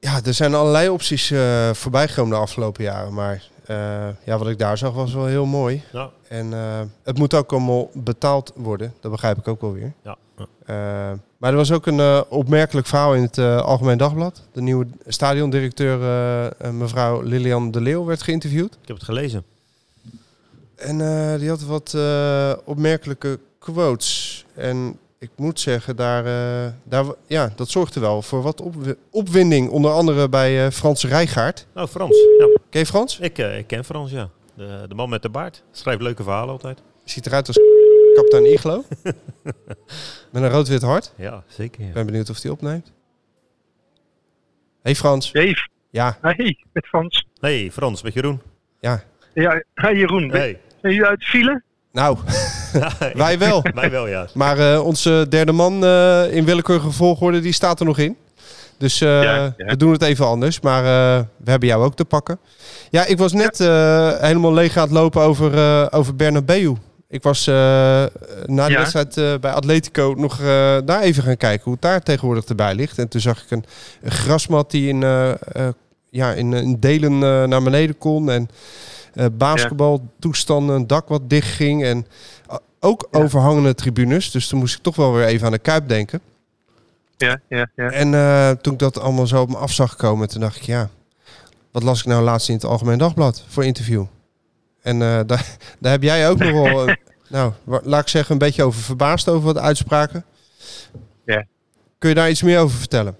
Ja, 0.00 0.20
er 0.24 0.34
zijn 0.34 0.54
allerlei 0.54 0.88
opties 0.88 1.30
eh 1.30 1.70
voorbij 1.72 2.08
gekomen 2.08 2.30
de 2.32 2.40
afgelopen 2.42 2.84
jaren. 2.84 3.14
Maar 3.14 3.42
eh, 3.70 4.08
ja, 4.24 4.38
wat 4.38 4.48
ik 4.48 4.58
daar 4.58 4.78
zag 4.78 4.94
was 4.94 5.14
wel 5.14 5.26
heel 5.26 5.46
mooi. 5.46 5.82
Nou, 5.92 6.10
En 6.28 6.52
eh, 6.52 6.80
het 7.02 7.18
moet 7.18 7.34
ook 7.34 7.52
allemaal 7.52 7.90
betaald 7.94 8.52
worden. 8.54 8.94
Dat 9.00 9.10
begrijp 9.10 9.38
ik 9.38 9.48
ook 9.48 9.60
wel 9.60 9.72
weer. 9.72 9.92
ja. 10.04 10.16
ja. 10.36 10.46
Eh, 10.66 11.18
maar 11.36 11.50
er 11.50 11.56
was 11.56 11.72
ook 11.72 11.86
een 11.86 12.24
opmerkelijk 12.28 12.86
verhaal 12.86 13.14
in 13.14 13.22
het 13.22 13.38
Algemeen 13.38 13.98
Dagblad. 13.98 14.42
De 14.52 14.60
nieuwe 14.60 14.86
stadiondirecteur, 15.06 15.98
mevrouw 16.72 17.20
Lilian 17.22 17.70
de 17.70 17.80
Leeuw, 17.80 18.04
werd 18.04 18.22
geïnterviewd. 18.22 18.72
Ik 18.82 18.88
heb 18.88 18.96
het 18.96 19.04
gelezen. 19.04 19.44
En 20.76 20.98
die 21.38 21.48
had 21.48 21.62
wat 21.62 21.96
opmerkelijke 22.64 23.38
quotes. 23.58 24.44
En 24.54 24.98
ik 25.20 25.30
moet 25.36 25.60
zeggen, 25.60 25.96
daar, 25.96 26.24
eh, 26.26 26.72
daar, 26.84 27.04
ja, 27.26 27.52
dat 27.56 27.68
zorgde 27.68 28.00
wel 28.00 28.22
voor 28.22 28.42
wat 28.42 28.60
opwi- 28.60 28.94
opwinding. 29.10 29.70
Onder 29.70 29.90
andere 29.90 30.28
bij 30.28 30.64
eh, 30.66 30.70
Frans 30.72 31.04
Rijgaard. 31.04 31.66
Oh, 31.74 31.86
Frans. 31.86 32.16
Ja. 32.38 32.46
Ken 32.70 32.80
je 32.80 32.86
Frans? 32.86 33.18
Ik, 33.18 33.38
eh, 33.38 33.58
ik 33.58 33.66
ken 33.66 33.84
Frans, 33.84 34.10
ja. 34.10 34.28
De, 34.54 34.84
de 34.88 34.94
man 34.94 35.08
met 35.08 35.22
de 35.22 35.28
baard. 35.28 35.62
Schrijft 35.70 36.00
leuke 36.02 36.22
verhalen 36.22 36.50
altijd. 36.52 36.82
Ziet 37.04 37.26
eruit 37.26 37.46
als 37.46 37.56
kapitein 38.14 38.52
Iglo. 38.52 38.84
Met 40.32 40.42
een 40.42 40.50
rood-wit 40.50 40.82
hart. 40.82 41.12
Ja, 41.16 41.42
zeker. 41.46 41.84
Ja. 41.84 41.92
ben 41.92 42.06
benieuwd 42.06 42.30
of 42.30 42.40
die 42.40 42.50
opneemt. 42.50 42.92
Hey 44.82 44.94
Frans. 44.94 45.32
Dave, 45.32 45.68
Ja, 45.90 46.18
hey, 46.20 46.64
met 46.72 46.86
Frans. 46.86 47.26
Hey, 47.40 47.70
Frans, 47.72 48.02
met 48.02 48.12
Jeroen. 48.14 48.40
ja. 48.80 49.02
Ja, 49.34 49.62
hey 49.74 49.94
Jeroen, 49.94 50.28
ben 50.28 50.40
Hey. 50.40 50.60
zijn 50.80 50.92
jullie 50.92 51.08
uit 51.08 51.24
file? 51.24 51.62
Nou, 51.92 52.18
wij 53.14 53.38
wel. 53.38 53.62
Wij 53.74 53.90
wel, 53.90 54.06
ja. 54.08 54.26
Maar 54.34 54.72
eh, 54.72 54.84
onze 54.84 55.26
derde 55.28 55.52
man 55.52 55.84
eh, 55.84 56.32
in 56.32 56.44
willekeurige 56.44 56.90
volgorde, 56.90 57.40
die 57.40 57.52
staat 57.52 57.80
er 57.80 57.86
nog 57.86 57.98
in. 57.98 58.16
Dus 58.78 59.00
eh, 59.00 59.22
Ja, 59.22 59.34
ja. 59.34 59.52
we 59.56 59.76
doen 59.76 59.92
het 59.92 60.02
even 60.02 60.26
anders. 60.26 60.60
Maar 60.60 60.84
eh, 60.84 61.24
we 61.36 61.50
hebben 61.50 61.68
jou 61.68 61.84
ook 61.84 61.94
te 61.96 62.04
pakken. 62.04 62.38
Ja, 62.90 63.06
ik 63.06 63.18
was 63.18 63.32
net 63.32 63.60
eh, 63.60 64.10
helemaal 64.20 64.52
leeg 64.54 64.76
aan 64.76 64.82
het 64.82 64.92
lopen 64.92 65.22
over, 65.22 65.54
eh 65.58 65.86
over 65.90 66.16
Bernabeu. 66.16 66.74
Ik 67.08 67.22
was 67.22 67.46
eh, 67.46 67.54
na 68.46 68.66
de 68.66 68.72
Ja. 68.72 68.78
wedstrijd 68.78 69.16
eh, 69.16 69.34
bij 69.40 69.52
Atletico 69.52 70.14
nog 70.16 70.40
eh, 70.40 70.76
daar 70.84 71.00
even 71.00 71.22
gaan 71.22 71.36
kijken 71.36 71.64
hoe 71.64 71.72
het 71.72 71.82
daar 71.82 72.02
tegenwoordig 72.02 72.44
erbij 72.44 72.74
ligt. 72.74 72.98
En 72.98 73.08
toen 73.08 73.20
zag 73.20 73.42
ik 73.42 73.50
een, 73.50 73.64
een 74.02 74.10
grasmat 74.10 74.70
die 74.70 74.88
in, 74.88 75.00
ja, 76.10 76.32
in, 76.32 76.52
in 76.52 76.76
delen 76.80 77.12
eh, 77.12 77.42
naar 77.44 77.62
beneden 77.62 77.98
kon. 77.98 78.30
En 78.30 78.48
basketbaltoestanden, 79.32 80.76
een 80.76 80.86
dak 80.86 81.08
wat 81.08 81.30
dicht 81.30 81.48
ging. 81.48 81.84
En 81.84 82.06
eh, 82.48 82.56
ook 82.80 83.08
overhangende 83.10 83.74
tribunes. 83.74 84.30
Dus 84.30 84.48
toen 84.48 84.58
moest 84.58 84.76
ik 84.76 84.82
toch 84.82 84.96
wel 84.96 85.12
weer 85.12 85.26
even 85.26 85.46
aan 85.46 85.52
de 85.52 85.58
Kuip 85.58 85.88
denken. 85.88 86.20
Ja, 87.16 87.40
ja, 87.48 87.70
ja. 87.76 87.90
En 87.90 88.14
eh, 88.14 88.50
toen 88.50 88.72
ik 88.72 88.78
dat 88.78 89.00
allemaal 89.00 89.26
zo 89.26 89.40
op 89.40 89.48
me 89.48 89.56
af 89.56 89.72
zag 89.72 89.96
komen, 89.96 90.28
toen 90.28 90.40
dacht 90.40 90.56
ik, 90.56 90.62
ja, 90.62 90.88
wat 91.70 91.82
las 91.82 92.00
ik 92.00 92.06
nou 92.06 92.22
laatst 92.22 92.48
in 92.48 92.54
het 92.54 92.64
Algemeen 92.64 92.98
Dagblad 92.98 93.44
voor 93.48 93.64
interview? 93.64 94.04
En 94.82 95.02
eh, 95.02 95.20
daar, 95.26 95.56
daar 95.78 95.92
heb 95.92 96.02
jij 96.02 96.28
ook 96.28 96.38
nog 96.38 96.50
wel, 96.52 96.88
eh, 96.88 96.94
nou, 97.28 97.52
laat 97.64 98.00
ik 98.02 98.08
zeggen, 98.08 98.32
een 98.32 98.38
beetje 98.38 98.62
over 98.62 98.80
verbaasd 98.80 99.28
over 99.28 99.44
wat 99.44 99.58
uitspraken. 99.58 100.24
Ja. 101.24 101.44
Kun 101.98 102.08
je 102.08 102.14
daar 102.14 102.30
iets 102.30 102.42
meer 102.42 102.58
over 102.58 102.78
vertellen? 102.78 103.16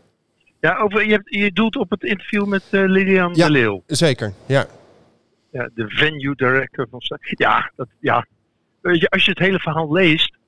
Ja, 0.60 0.78
over, 0.78 1.04
je, 1.06 1.12
hebt, 1.12 1.34
je 1.34 1.52
doelt 1.52 1.76
op 1.76 1.90
het 1.90 2.02
interview 2.02 2.46
met 2.46 2.62
eh, 2.70 2.80
Lilian 2.84 3.34
Ja. 3.34 3.46
de 3.46 3.52
Leeuw. 3.52 3.82
Zeker, 3.86 4.32
ja. 4.46 4.66
Ja, 5.50 5.70
de 5.74 5.88
venue 5.88 6.34
director 6.34 6.86
van 6.90 7.00
Ja, 7.20 7.72
dat, 7.76 7.88
ja. 8.00 8.26
Weet 8.80 9.00
je, 9.00 9.08
als 9.08 9.24
je 9.24 9.30
het 9.30 9.38
hele 9.38 9.58
verhaal 9.58 9.92
leest, 9.92 10.38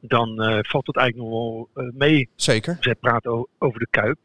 dan 0.00 0.42
eh, 0.42 0.58
valt 0.62 0.86
het 0.86 0.96
eigenlijk 0.96 1.30
nog 1.30 1.40
wel 1.40 1.68
eh, 1.74 1.92
mee. 1.92 2.28
Zeker. 2.34 2.76
Zij 2.80 2.94
praten 2.94 3.48
over 3.58 3.78
de 3.78 3.86
Kuip. 3.90 4.18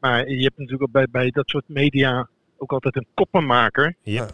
Maar 0.00 0.28
je 0.28 0.42
hebt 0.42 0.58
natuurlijk 0.58 0.82
ook 0.82 0.92
bij, 0.92 1.06
bij 1.10 1.30
dat 1.30 1.48
soort 1.48 1.68
media 1.68 2.28
ook 2.56 2.72
altijd 2.72 2.96
een 2.96 3.06
koppenmaker. 3.14 3.94
Ja. 4.02 4.28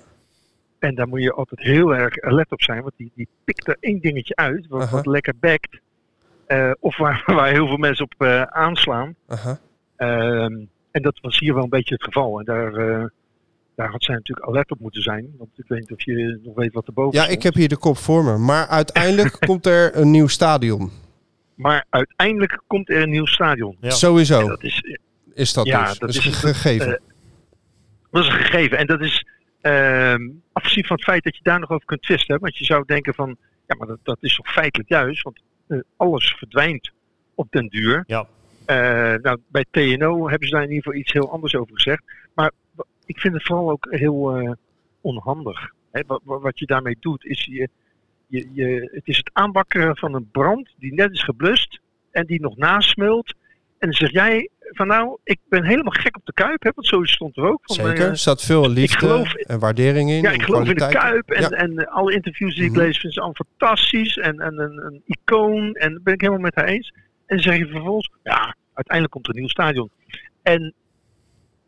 En 0.79 0.95
daar 0.95 1.09
moet 1.09 1.23
je 1.23 1.33
altijd 1.33 1.61
heel 1.61 1.95
erg 1.95 2.21
alert 2.21 2.53
op 2.53 2.63
zijn, 2.63 2.83
want 2.83 2.93
die, 2.97 3.13
die 3.15 3.29
pikt 3.45 3.69
er 3.69 3.77
één 3.81 4.01
dingetje 4.01 4.37
uit, 4.37 4.67
wat, 4.69 5.07
lekker 5.07 5.35
bekt. 5.41 5.81
Eh, 6.47 6.71
of 6.81 6.97
waar, 6.97 7.23
waar 7.37 7.53
heel 7.53 7.67
veel 7.67 7.77
mensen 7.77 8.05
op 8.05 8.15
eh, 8.19 8.43
aanslaan. 8.43 9.15
Ehm, 9.97 10.55
en 10.91 11.03
dat 11.03 11.19
was 11.21 11.39
hier 11.39 11.55
wel 11.55 11.63
een 11.63 11.69
beetje 11.69 11.95
het 11.95 12.05
geval. 12.05 12.39
En 12.39 12.45
daar, 12.45 12.75
eh, 12.75 13.05
daar 13.83 13.91
had 13.91 14.05
zij 14.05 14.15
natuurlijk 14.15 14.49
alert 14.49 14.71
op 14.71 14.81
moeten 14.81 15.03
zijn. 15.03 15.35
Want 15.39 15.51
ik 15.57 15.65
weet 15.69 15.81
niet 15.81 15.93
of 15.93 16.05
je 16.05 16.41
nog 16.43 16.55
weet 16.55 16.73
wat 16.73 16.87
erboven 16.87 17.13
Ja, 17.19 17.23
stond. 17.25 17.37
ik 17.37 17.43
heb 17.43 17.55
hier 17.55 17.69
de 17.69 17.77
kop 17.77 17.97
voor 17.97 18.25
me. 18.25 18.39
Maar 18.39 18.67
uiteindelijk 18.67 19.37
komt 19.49 19.67
er 19.67 19.97
een 19.97 20.11
nieuw 20.11 20.27
stadion. 20.27 20.91
Maar 21.55 21.85
uiteindelijk 21.91 22.63
komt 22.67 22.91
er 22.91 23.03
een 23.03 23.11
nieuw 23.11 23.27
stadion. 23.27 23.77
Ja. 23.81 23.89
En 23.89 23.95
Sowieso 23.95 24.49
dat 24.49 24.63
is, 24.63 24.99
is 25.35 25.53
dat 25.53 25.67
Ja, 25.67 25.89
dus. 25.89 25.99
dat 25.99 26.09
is 26.09 26.27
is- 26.27 26.37
gegeven. 26.37 26.87
eh, 26.95 27.01
dat 28.11 28.23
is 28.23 28.29
een 28.29 28.35
gegeven. 28.35 28.79
En 28.79 28.87
dat 28.87 29.01
is 29.01 29.27
ehm, 29.61 30.29
afgezien 30.53 30.85
van 30.85 30.97
het 30.97 31.05
feit 31.05 31.25
dat 31.25 31.37
je 31.37 31.43
daar 31.43 31.61
nog 31.61 31.71
over 31.71 31.87
kunt 31.87 32.03
twisten. 32.03 32.35
hè. 32.35 32.41
Want 32.41 32.57
je 32.59 32.65
zou 32.65 32.85
denken 32.87 33.15
van, 33.15 33.37
ja, 33.67 33.75
maar 33.79 33.87
dat, 33.87 33.99
dat 34.03 34.19
is 34.21 34.35
toch 34.37 34.53
feitelijk 34.53 34.89
juist. 34.89 35.23
Want 35.23 35.41
eh, 35.69 35.79
alles 35.97 36.35
verdwijnt 36.39 36.91
op 37.35 37.47
den 37.51 37.69
duur. 37.69 38.05
Ja. 38.07 38.27
Eh, 38.67 38.77
nou, 39.23 39.39
bij 39.49 39.65
TNO 39.71 40.29
hebben 40.29 40.49
ze 40.49 40.55
daar 40.55 40.63
in 40.63 40.69
ieder 40.69 40.83
geval 40.85 40.99
iets 41.01 41.13
heel 41.13 41.31
anders 41.33 41.55
over 41.57 41.75
gezegd. 41.75 42.03
Ik 43.07 43.21
vind 43.21 43.35
het 43.35 43.43
vooral 43.43 43.71
ook 43.71 43.87
heel 43.91 44.37
eh, 44.37 44.53
onhandig. 45.01 45.71
Wat, 46.07 46.21
wat 46.25 46.59
je 46.59 46.67
daarmee 46.67 46.97
doet, 47.01 47.25
is 47.25 47.45
je, 47.45 47.69
je, 48.27 48.49
je, 48.53 48.91
het 48.93 49.07
is 49.09 49.17
het 49.17 49.31
aanbakkeren 49.33 49.97
van 49.97 50.15
een 50.15 50.29
brand 50.31 50.75
die 50.79 50.95
net 50.95 51.13
is 51.13 51.23
geblust 51.25 51.81
en 52.11 52.27
die 52.27 52.41
nog 52.41 52.57
nasmult. 52.57 53.29
En 53.79 53.89
dan 53.89 53.93
zeg 53.93 54.11
jij 54.11 54.49
van 54.61 54.87
nou, 54.87 55.19
ik 55.25 55.39
ben 55.49 55.65
helemaal 55.65 55.93
gek 55.93 56.17
op 56.17 56.27
de 56.27 56.33
Kuip, 56.33 56.63
hè, 56.63 56.71
want 56.75 56.87
zo 56.87 57.05
stond 57.05 57.37
er 57.37 57.45
ook. 57.49 57.61
Van, 57.63 57.77
Zeker. 57.77 57.93
eh, 58.05 58.09
Er 58.09 58.19
staat 58.19 58.43
veel 58.43 58.69
liefde 58.69 58.99
geloof- 58.99 59.35
en 59.35 59.59
waardering 59.59 60.11
in. 60.11 60.23
ja, 60.23 60.31
ik 60.31 60.43
geloof 60.43 60.69
in 60.69 60.75
de. 60.75 60.89
Kuip 60.89 61.31
en, 61.31 61.41
Ja. 61.43 61.49
en 61.51 61.89
alle 61.89 62.13
interviews 62.15 62.55
die 62.55 62.65
ik 62.65 62.71
Mhm. 62.71 62.81
lees 62.81 62.99
vind 62.99 63.13
ze 63.13 63.21
allemaal 63.21 63.45
fantastisch 63.59 64.17
en, 64.17 64.41
en 64.41 64.59
een, 64.59 64.85
een 64.87 65.03
icoon 65.07 65.75
en 65.75 65.93
dat 65.93 66.03
ben 66.03 66.15
ik 66.15 66.21
helemaal 66.21 66.43
met 66.43 66.55
haar 66.55 66.65
eens. 66.65 66.93
En 67.27 67.37
dan 67.37 67.45
zeg 67.45 67.57
je 67.59 67.67
vervolgens, 67.67 68.11
ja, 68.23 68.57
uiteindelijk 68.73 69.13
komt 69.15 69.27
er 69.29 69.35
een 69.35 69.41
nieuw 69.41 69.49
stadion. 69.49 69.91
En 70.43 70.75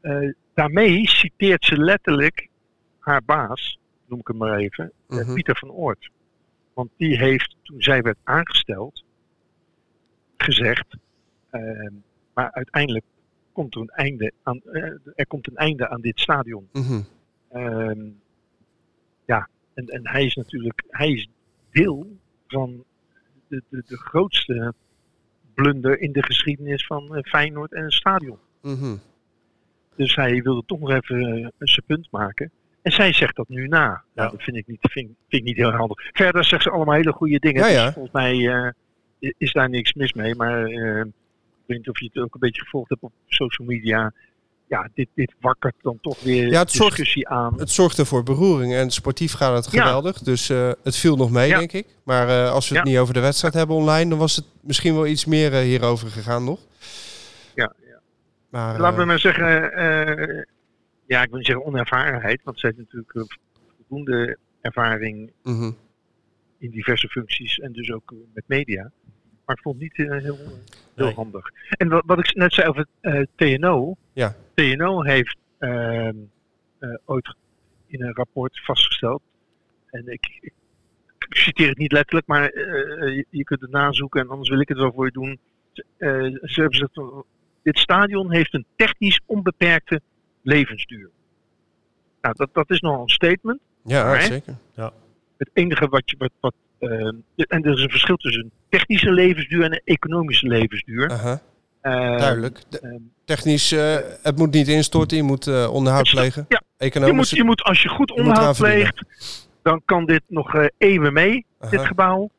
eh, 0.00 0.28
daarmee 0.54 1.08
citeert 1.08 1.64
ze 1.64 1.78
letterlijk 1.78 2.48
haar 2.98 3.24
baas, 3.24 3.78
noem 4.06 4.18
ik 4.18 4.26
hem 4.26 4.36
maar 4.36 4.56
even, 4.58 4.92
eh, 5.08 5.16
Mhm. 5.18 5.34
Pieter 5.34 5.56
van 5.56 5.70
Oort. 5.70 6.10
Want 6.74 6.90
die 6.96 7.18
heeft, 7.18 7.56
toen 7.62 7.82
zij 7.82 8.02
werd 8.02 8.18
aangesteld, 8.24 9.04
gezegd, 10.36 10.96
ehm, 11.50 11.92
maar 12.34 12.52
uiteindelijk 12.52 13.04
komt 13.52 13.74
er 13.74 13.80
een 13.80 13.88
einde 13.88 14.32
aan, 14.42 14.60
eh, 14.62 14.82
er 15.14 15.26
komt 15.26 15.46
een 15.46 15.56
einde 15.56 15.88
aan 15.88 16.00
dit 16.00 16.20
stadion. 16.20 16.68
Mhm. 16.72 17.00
Ehm, 17.48 18.00
ja, 19.24 19.48
en, 19.74 19.86
en 19.86 20.08
hij 20.08 20.24
is 20.24 20.34
natuurlijk 20.34 20.82
hij 20.88 21.10
is 21.12 21.28
deel 21.70 22.16
van 22.46 22.84
de, 23.48 23.62
de, 23.68 23.82
de 23.86 23.96
grootste 23.96 24.74
blunder 25.54 25.98
in 26.00 26.12
de 26.12 26.22
geschiedenis 26.22 26.86
van 26.86 27.16
eh, 27.16 27.22
Feyenoord 27.22 27.72
en 27.72 27.84
het 27.84 27.92
stadion. 27.92 28.38
Mhm. 28.62 28.96
Dus 29.96 30.14
hij 30.14 30.42
wilde 30.42 30.62
toch 30.66 30.80
nog 30.80 30.90
even 30.90 31.20
eh, 31.36 31.48
zijn 31.58 31.86
punt 31.86 32.08
maken. 32.10 32.50
En 32.82 32.92
zij 32.92 33.12
zegt 33.12 33.36
dat 33.36 33.48
nu 33.48 33.68
na. 33.68 33.78
Ja. 33.84 34.02
Nou, 34.14 34.30
dat 34.30 34.42
vind 34.42 34.56
ik, 34.56 34.66
niet, 34.66 34.78
vind, 34.80 35.06
vind 35.06 35.14
ik 35.28 35.42
niet 35.42 35.56
heel 35.56 35.70
handig. 35.70 35.96
Verder 36.12 36.44
zegt 36.44 36.62
ze 36.62 36.70
allemaal 36.70 36.94
hele 36.94 37.12
goede 37.12 37.38
dingen. 37.38 37.60
Ja, 37.60 37.66
Dus 37.68 37.74
ja. 37.76 37.92
volgens 37.92 38.14
mij 38.14 38.48
eh, 39.18 39.30
is 39.38 39.52
daar 39.52 39.68
niks 39.70 39.92
mis 39.92 40.12
mee. 40.12 40.34
Maar 40.34 40.64
eh, 40.64 40.98
ik 41.00 41.12
weet 41.66 41.78
niet 41.78 41.88
of 41.88 42.00
je 42.00 42.10
het 42.12 42.22
ook 42.22 42.34
een 42.34 42.40
beetje 42.40 42.62
gevolgd 42.62 42.88
hebt 42.88 43.02
op 43.02 43.12
social 43.26 43.68
media. 43.68 44.12
Ja, 44.68 44.88
dit, 44.94 45.08
dit 45.14 45.34
wakkert 45.40 45.74
dan 45.82 45.98
toch 46.00 46.20
weer 46.20 46.48
Ja, 46.50 46.58
het 46.60 46.70
zorgt- 46.72 46.90
discussie 46.96 47.28
aan. 47.28 47.54
Het 47.58 47.70
zorgde 47.70 48.04
voor 48.04 48.22
beroering 48.22 48.74
en 48.74 48.90
sportief 48.90 49.32
gaat 49.32 49.64
het 49.64 49.72
Ja. 49.74 49.82
geweldig. 49.82 50.18
Dus 50.18 50.48
het 50.82 50.96
viel 50.96 51.16
nog 51.16 51.30
mee, 51.30 51.48
Ja. 51.48 51.58
denk 51.58 51.72
ik. 51.72 51.86
Maar 52.04 52.48
als 52.48 52.68
we 52.68 52.74
het 52.76 52.84
Ja. 52.84 52.90
niet 52.90 53.00
over 53.00 53.14
de 53.14 53.20
wedstrijd 53.20 53.54
hebben 53.54 53.76
online, 53.76 54.10
dan 54.10 54.18
was 54.18 54.36
het 54.36 54.44
misschien 54.60 54.94
wel 54.94 55.06
iets 55.06 55.24
meer 55.24 55.52
hierover 55.54 56.08
gegaan 56.08 56.44
nog. 56.44 56.60
Ja, 57.54 57.72
ja. 57.80 57.83
Maar, 58.54 58.80
Laten 58.80 58.96
we 58.96 59.02
eh, 59.02 59.08
maar 59.08 59.18
zeggen, 59.18 59.72
eh, 59.72 60.42
ja, 61.06 61.22
ik 61.22 61.28
wil 61.28 61.38
niet 61.38 61.46
zeggen 61.46 61.66
onervarenheid, 61.66 62.40
want 62.44 62.60
zij 62.60 62.72
heeft 62.74 62.92
natuurlijk 62.92 63.14
eh, 63.14 63.36
voldoende 63.76 64.38
ervaring 64.60 65.32
mhm. 65.42 65.70
in 66.58 66.70
diverse 66.70 67.08
functies 67.08 67.58
en 67.58 67.72
dus 67.72 67.92
ook 67.92 68.14
met 68.34 68.44
media. 68.46 68.90
Maar 69.44 69.56
ik 69.56 69.62
vond 69.62 69.80
het 69.80 69.82
niet 69.82 70.08
heel, 70.08 70.18
heel 70.18 70.38
Nee. 70.94 71.14
handig. 71.14 71.50
En 71.70 71.88
wat, 71.88 72.02
wat 72.06 72.18
ik 72.18 72.34
net 72.34 72.52
zei 72.52 72.68
over 72.68 72.86
TNO. 73.36 73.96
Ja. 74.12 74.34
TNO 74.54 75.02
heeft 75.02 75.36
ehm, 75.58 76.16
eh, 76.78 76.94
ooit 77.04 77.34
in 77.86 78.02
een 78.02 78.14
rapport 78.14 78.60
vastgesteld. 78.64 79.22
En 79.90 80.06
ik, 80.06 80.38
ik, 80.40 80.52
citeer 81.28 81.68
het 81.68 81.78
niet 81.78 81.92
letterlijk, 81.92 82.26
maar 82.26 82.42
je, 82.42 83.26
je 83.30 83.44
kunt 83.44 83.60
het 83.60 83.70
nazoeken 83.70 84.20
en 84.20 84.28
anders 84.28 84.48
wil 84.48 84.60
ik 84.60 84.68
het 84.68 84.78
wel 84.78 84.92
voor 84.92 85.04
je 85.04 85.12
doen. 85.12 85.38
Eh, 85.96 86.22
ze 86.42 86.60
hebben 86.60 86.78
dit 87.64 87.78
stadion 87.78 88.32
heeft 88.32 88.54
een 88.54 88.64
technisch 88.76 89.20
onbeperkte 89.26 90.00
levensduur. 90.42 91.10
Nou, 92.20 92.34
dat, 92.36 92.48
dat 92.52 92.70
is 92.70 92.80
nogal 92.80 93.02
een 93.02 93.08
statement. 93.08 93.60
Ja, 93.84 94.04
Maar, 94.04 94.22
zeker. 94.22 94.56
Het 95.36 95.50
enige 95.52 95.88
wat 95.88 96.10
je. 96.10 96.16
Wat, 96.18 96.30
wat, 96.40 96.54
eh, 96.78 96.90
en 97.36 97.64
er 97.64 97.72
is 97.72 97.82
een 97.82 97.90
verschil 97.90 98.16
tussen 98.16 98.42
een 98.42 98.50
technische 98.68 99.12
levensduur 99.12 99.64
en 99.64 99.72
een 99.72 99.80
economische 99.84 100.46
levensduur. 100.46 101.10
Eh, 101.10 102.18
duidelijk. 102.18 102.62
De- 102.68 102.80
ehm, 102.80 102.96
technisch, 103.24 103.72
eh, 103.72 103.96
het 104.22 104.36
moet 104.36 104.52
niet 104.52 104.68
instorten. 104.68 105.16
Je 105.16 105.22
moet 105.22 105.68
onderhoud 105.68 106.10
plegen. 106.10 106.44
ja, 106.48 106.62
je, 106.76 106.84
Economisch. 106.84 107.16
moet, 107.16 107.28
je 107.30 107.44
moet, 107.44 107.62
als 107.62 107.82
je 107.82 107.88
goed 107.88 108.08
je 108.08 108.14
onderhoud 108.14 108.56
pleegt, 108.56 109.04
dan 109.62 109.82
kan 109.84 110.06
dit 110.06 110.22
nog 110.26 110.68
eeuwen 110.78 111.12
mee, 111.12 111.44
dit 111.70 111.80
gebouw. 111.80 112.30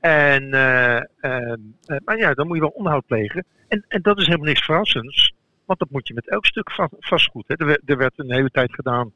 En, 0.00 0.52
eh, 0.52 0.96
ehm, 0.96 1.60
eh, 1.84 1.96
maar 2.04 2.16
ja, 2.18 2.34
dan 2.34 2.46
moet 2.46 2.56
je 2.56 2.62
wel 2.62 2.72
onderhoud 2.74 3.06
plegen. 3.06 3.44
En, 3.68 3.84
en 3.88 4.02
dat 4.02 4.18
is 4.18 4.26
helemaal 4.26 4.46
niks 4.46 4.64
verrassends, 4.64 5.34
want 5.64 5.78
dat 5.78 5.90
moet 5.90 6.08
je 6.08 6.14
met 6.14 6.28
elk 6.28 6.46
stuk 6.46 6.70
va- 6.70 6.90
vastgoed. 6.98 7.44
Hè. 7.46 7.54
Er, 7.54 7.96
werd, 7.96 8.18
er 8.18 8.24
een 8.24 8.34
hele 8.34 8.50
tijd 8.50 8.74
gedaan, 8.74 9.12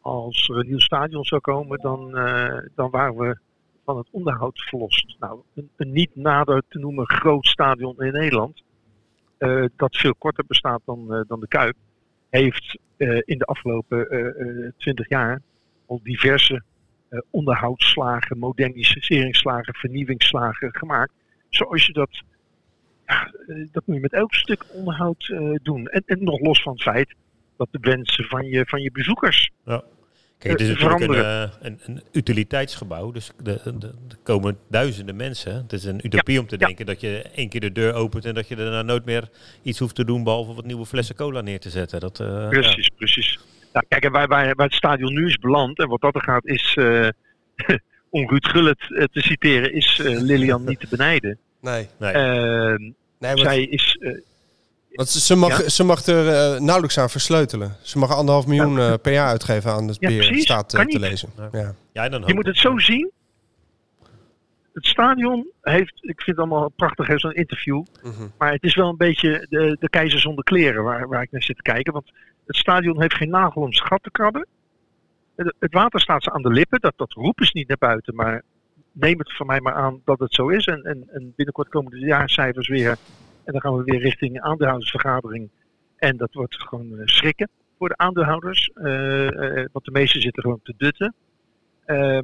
als 0.00 0.48
er 0.48 0.58
een 0.58 0.66
nieuw 0.66 0.78
stadion 0.78 1.24
zou 1.24 1.40
komen, 1.40 1.80
dan, 1.80 2.16
eh, 2.16 2.58
dan 2.74 2.90
waren 2.90 3.16
we 3.16 3.38
van 3.84 3.96
het 3.96 4.08
onderhoud 4.10 4.60
verlost. 4.60 5.16
Nou, 5.18 5.40
een, 5.54 5.92
niet 5.92 6.16
nader 6.16 6.62
te 6.68 6.78
noemen 6.78 7.08
groot 7.08 7.46
stadion 7.46 7.94
in 7.98 8.12
Nederland, 8.12 8.62
dat 9.76 9.96
veel 9.96 10.14
korter 10.14 10.44
bestaat 10.46 10.80
dan, 10.84 11.24
dan 11.28 11.40
de 11.40 11.48
Kuip, 11.48 11.76
heeft 12.30 12.78
in 13.24 13.38
de 13.38 13.44
afgelopen 13.44 14.74
twintig 14.76 15.08
jaar 15.08 15.40
al 15.86 16.00
diverse 16.02 16.62
onderhoudsslagen, 17.30 18.38
moderniseringsslagen, 18.38 19.74
vernieuwingsslagen 19.74 20.74
gemaakt. 20.74 21.12
Zoals 21.48 21.86
je 21.86 21.92
dat, 21.92 22.22
ja, 23.06 23.32
eh, 23.46 23.66
dat 23.72 23.82
moet 23.86 23.96
je 23.96 24.02
met 24.02 24.12
elk 24.12 24.34
stuk 24.34 24.64
onderhoud 24.72 25.28
eh, 25.28 25.54
doen. 25.62 25.86
En, 25.86 26.02
en 26.06 26.24
nog 26.24 26.40
los 26.40 26.62
van 26.62 26.72
het 26.72 26.82
feit 26.82 27.14
dat 27.56 27.68
de 27.70 27.78
wensen 27.80 28.24
van 28.24 28.46
je, 28.46 28.66
van 28.66 28.82
je 28.82 28.90
bezoekers 28.90 29.50
Kijk, 30.42 30.58
het 30.58 30.68
is 30.68 30.76
Eh, 30.76 30.90
natuurlijk 30.90 31.18
een, 31.18 31.24
eh, 31.24 31.50
een, 31.60 31.80
een 31.86 32.02
utiliteitsgebouw, 32.12 33.10
dus 33.10 33.30
er 33.44 33.60
komen 34.22 34.58
duizenden 34.68 35.16
mensen. 35.16 35.54
Het 35.54 35.72
is 35.72 35.84
een 35.84 36.06
utopie 36.06 36.40
om 36.40 36.46
te 36.46 36.56
ja. 36.58 36.66
denken 36.66 36.86
dat 36.86 37.00
je 37.00 37.22
één 37.34 37.48
keer 37.48 37.60
de 37.60 37.72
deur 37.72 37.94
opent 37.94 38.24
en 38.24 38.34
dat 38.34 38.48
je 38.48 38.56
daarna 38.56 38.82
nooit 38.82 39.04
meer 39.04 39.28
iets 39.62 39.78
hoeft 39.78 39.94
te 39.94 40.04
doen 40.04 40.24
behalve 40.24 40.54
wat 40.54 40.64
nieuwe 40.64 40.86
flessen 40.86 41.14
cola 41.14 41.40
neer 41.40 41.60
te 41.60 41.70
zetten. 41.70 42.00
Dat, 42.00 42.20
eh, 42.20 42.48
Precies, 42.48 42.88
precies. 42.96 43.38
Nou, 43.72 43.86
kijk, 43.88 44.04
en 44.04 44.12
waar, 44.12 44.28
waar, 44.28 44.54
waar 44.54 44.66
het 44.66 44.74
stadion 44.74 45.12
nu 45.12 45.26
is 45.26 45.36
beland, 45.38 45.78
en 45.78 45.88
wat 45.88 46.00
dat 46.00 46.14
er 46.14 46.22
gaat, 46.22 46.46
is, 46.46 46.74
eh 46.78 47.08
om 48.10 48.28
Ruud 48.28 48.46
Gullit 48.46 48.94
eh, 48.96 49.04
te 49.12 49.20
citeren, 49.20 49.72
is 49.72 49.98
eh, 50.00 50.20
Lilian 50.20 50.64
niet 50.64 50.80
te 50.80 50.86
benijden. 50.90 51.38
Nee. 51.60 51.88
Nee. 51.98 52.12
Ehm, 52.12 52.80
nee 52.82 52.94
want, 53.34 53.38
zij 53.40 53.62
is, 53.62 53.98
want 54.92 55.08
ze, 55.08 55.34
mag, 55.36 55.62
Ja? 55.62 55.68
ze 55.68 55.84
mag 55.84 56.06
er 56.06 56.28
eh, 56.28 56.60
nauwelijks 56.60 56.98
aan 56.98 57.10
versleutelen. 57.10 57.76
Ze 57.82 57.98
mag 57.98 58.10
anderhalf 58.14 58.46
miljoen 58.46 58.78
eh, 58.78 58.94
per 59.02 59.12
jaar 59.12 59.28
uitgeven 59.28 59.70
aan 59.72 59.88
het 59.88 59.96
Ja, 60.00 60.08
beheer. 60.08 60.26
precies. 60.26 60.44
Staat 60.44 60.72
Kan 60.72 60.86
te 60.86 60.98
niet. 60.98 61.00
lezen. 61.08 61.28
Ja. 61.52 61.74
Ja. 61.92 62.08
dan 62.08 62.22
je 62.26 62.34
moet 62.34 62.46
het 62.46 62.56
zo 62.58 62.78
zien. 62.78 63.10
Het 64.72 64.86
stadion 64.86 65.46
heeft, 65.62 65.94
ik 66.00 66.22
vind 66.22 66.36
het 66.36 66.38
allemaal 66.38 66.68
prachtig, 66.68 67.20
zo'n 67.20 67.32
interview. 67.34 67.84
Mhm. 68.02 68.26
Maar 68.38 68.52
het 68.52 68.62
is 68.62 68.74
wel 68.74 68.88
een 68.88 68.96
beetje 68.96 69.46
de, 69.50 69.76
de 69.80 69.88
keizer 69.88 70.20
zonder 70.20 70.44
kleren 70.44 70.82
waar, 70.82 71.08
waar 71.08 71.22
ik 71.22 71.30
naar 71.30 71.42
zit 71.42 71.56
te 71.56 71.62
kijken. 71.62 71.92
Want 71.92 72.12
het 72.52 72.60
stadion 72.60 73.00
heeft 73.00 73.14
geen 73.14 73.30
nagel 73.30 73.62
om 73.62 73.72
zijn 73.72 73.88
gat 73.88 74.02
te 74.02 74.10
krabben. 74.10 74.46
Het, 75.36 75.72
water 75.72 76.00
staat 76.00 76.22
ze 76.22 76.32
aan 76.32 76.42
de 76.42 76.50
lippen. 76.50 76.80
Dat, 76.80 76.92
dat 76.96 77.12
roepen 77.12 77.46
ze 77.46 77.50
niet 77.54 77.68
naar 77.68 77.78
buiten. 77.78 78.14
Maar 78.14 78.42
neem 78.92 79.18
het 79.18 79.36
van 79.36 79.46
mij 79.46 79.60
maar 79.60 79.74
aan 79.74 80.00
dat 80.04 80.18
het 80.18 80.34
zo 80.34 80.48
is. 80.48 80.66
En, 80.66 80.82
en, 80.82 81.08
en 81.12 81.32
binnenkort 81.36 81.68
komen 81.68 81.90
de 81.90 81.98
jaarcijfers 81.98 82.68
weer 82.68 82.96
En 83.44 83.52
dan 83.52 83.60
gaan 83.60 83.76
we 83.76 83.84
weer 83.84 84.00
richting 84.00 84.40
aandeelhoudersvergadering. 84.40 85.50
En 85.96 86.16
dat 86.16 86.34
wordt 86.34 86.62
gewoon 86.62 86.98
eh, 86.98 87.06
schrikken 87.06 87.48
voor 87.78 87.88
de 87.88 87.96
aandeelhouders. 87.96 88.70
Eh, 88.74 89.60
eh, 89.60 89.68
want 89.72 89.84
de 89.84 89.90
meesten 89.90 90.20
zitten 90.20 90.42
gewoon 90.42 90.60
te 90.62 90.74
dutten. 90.76 91.14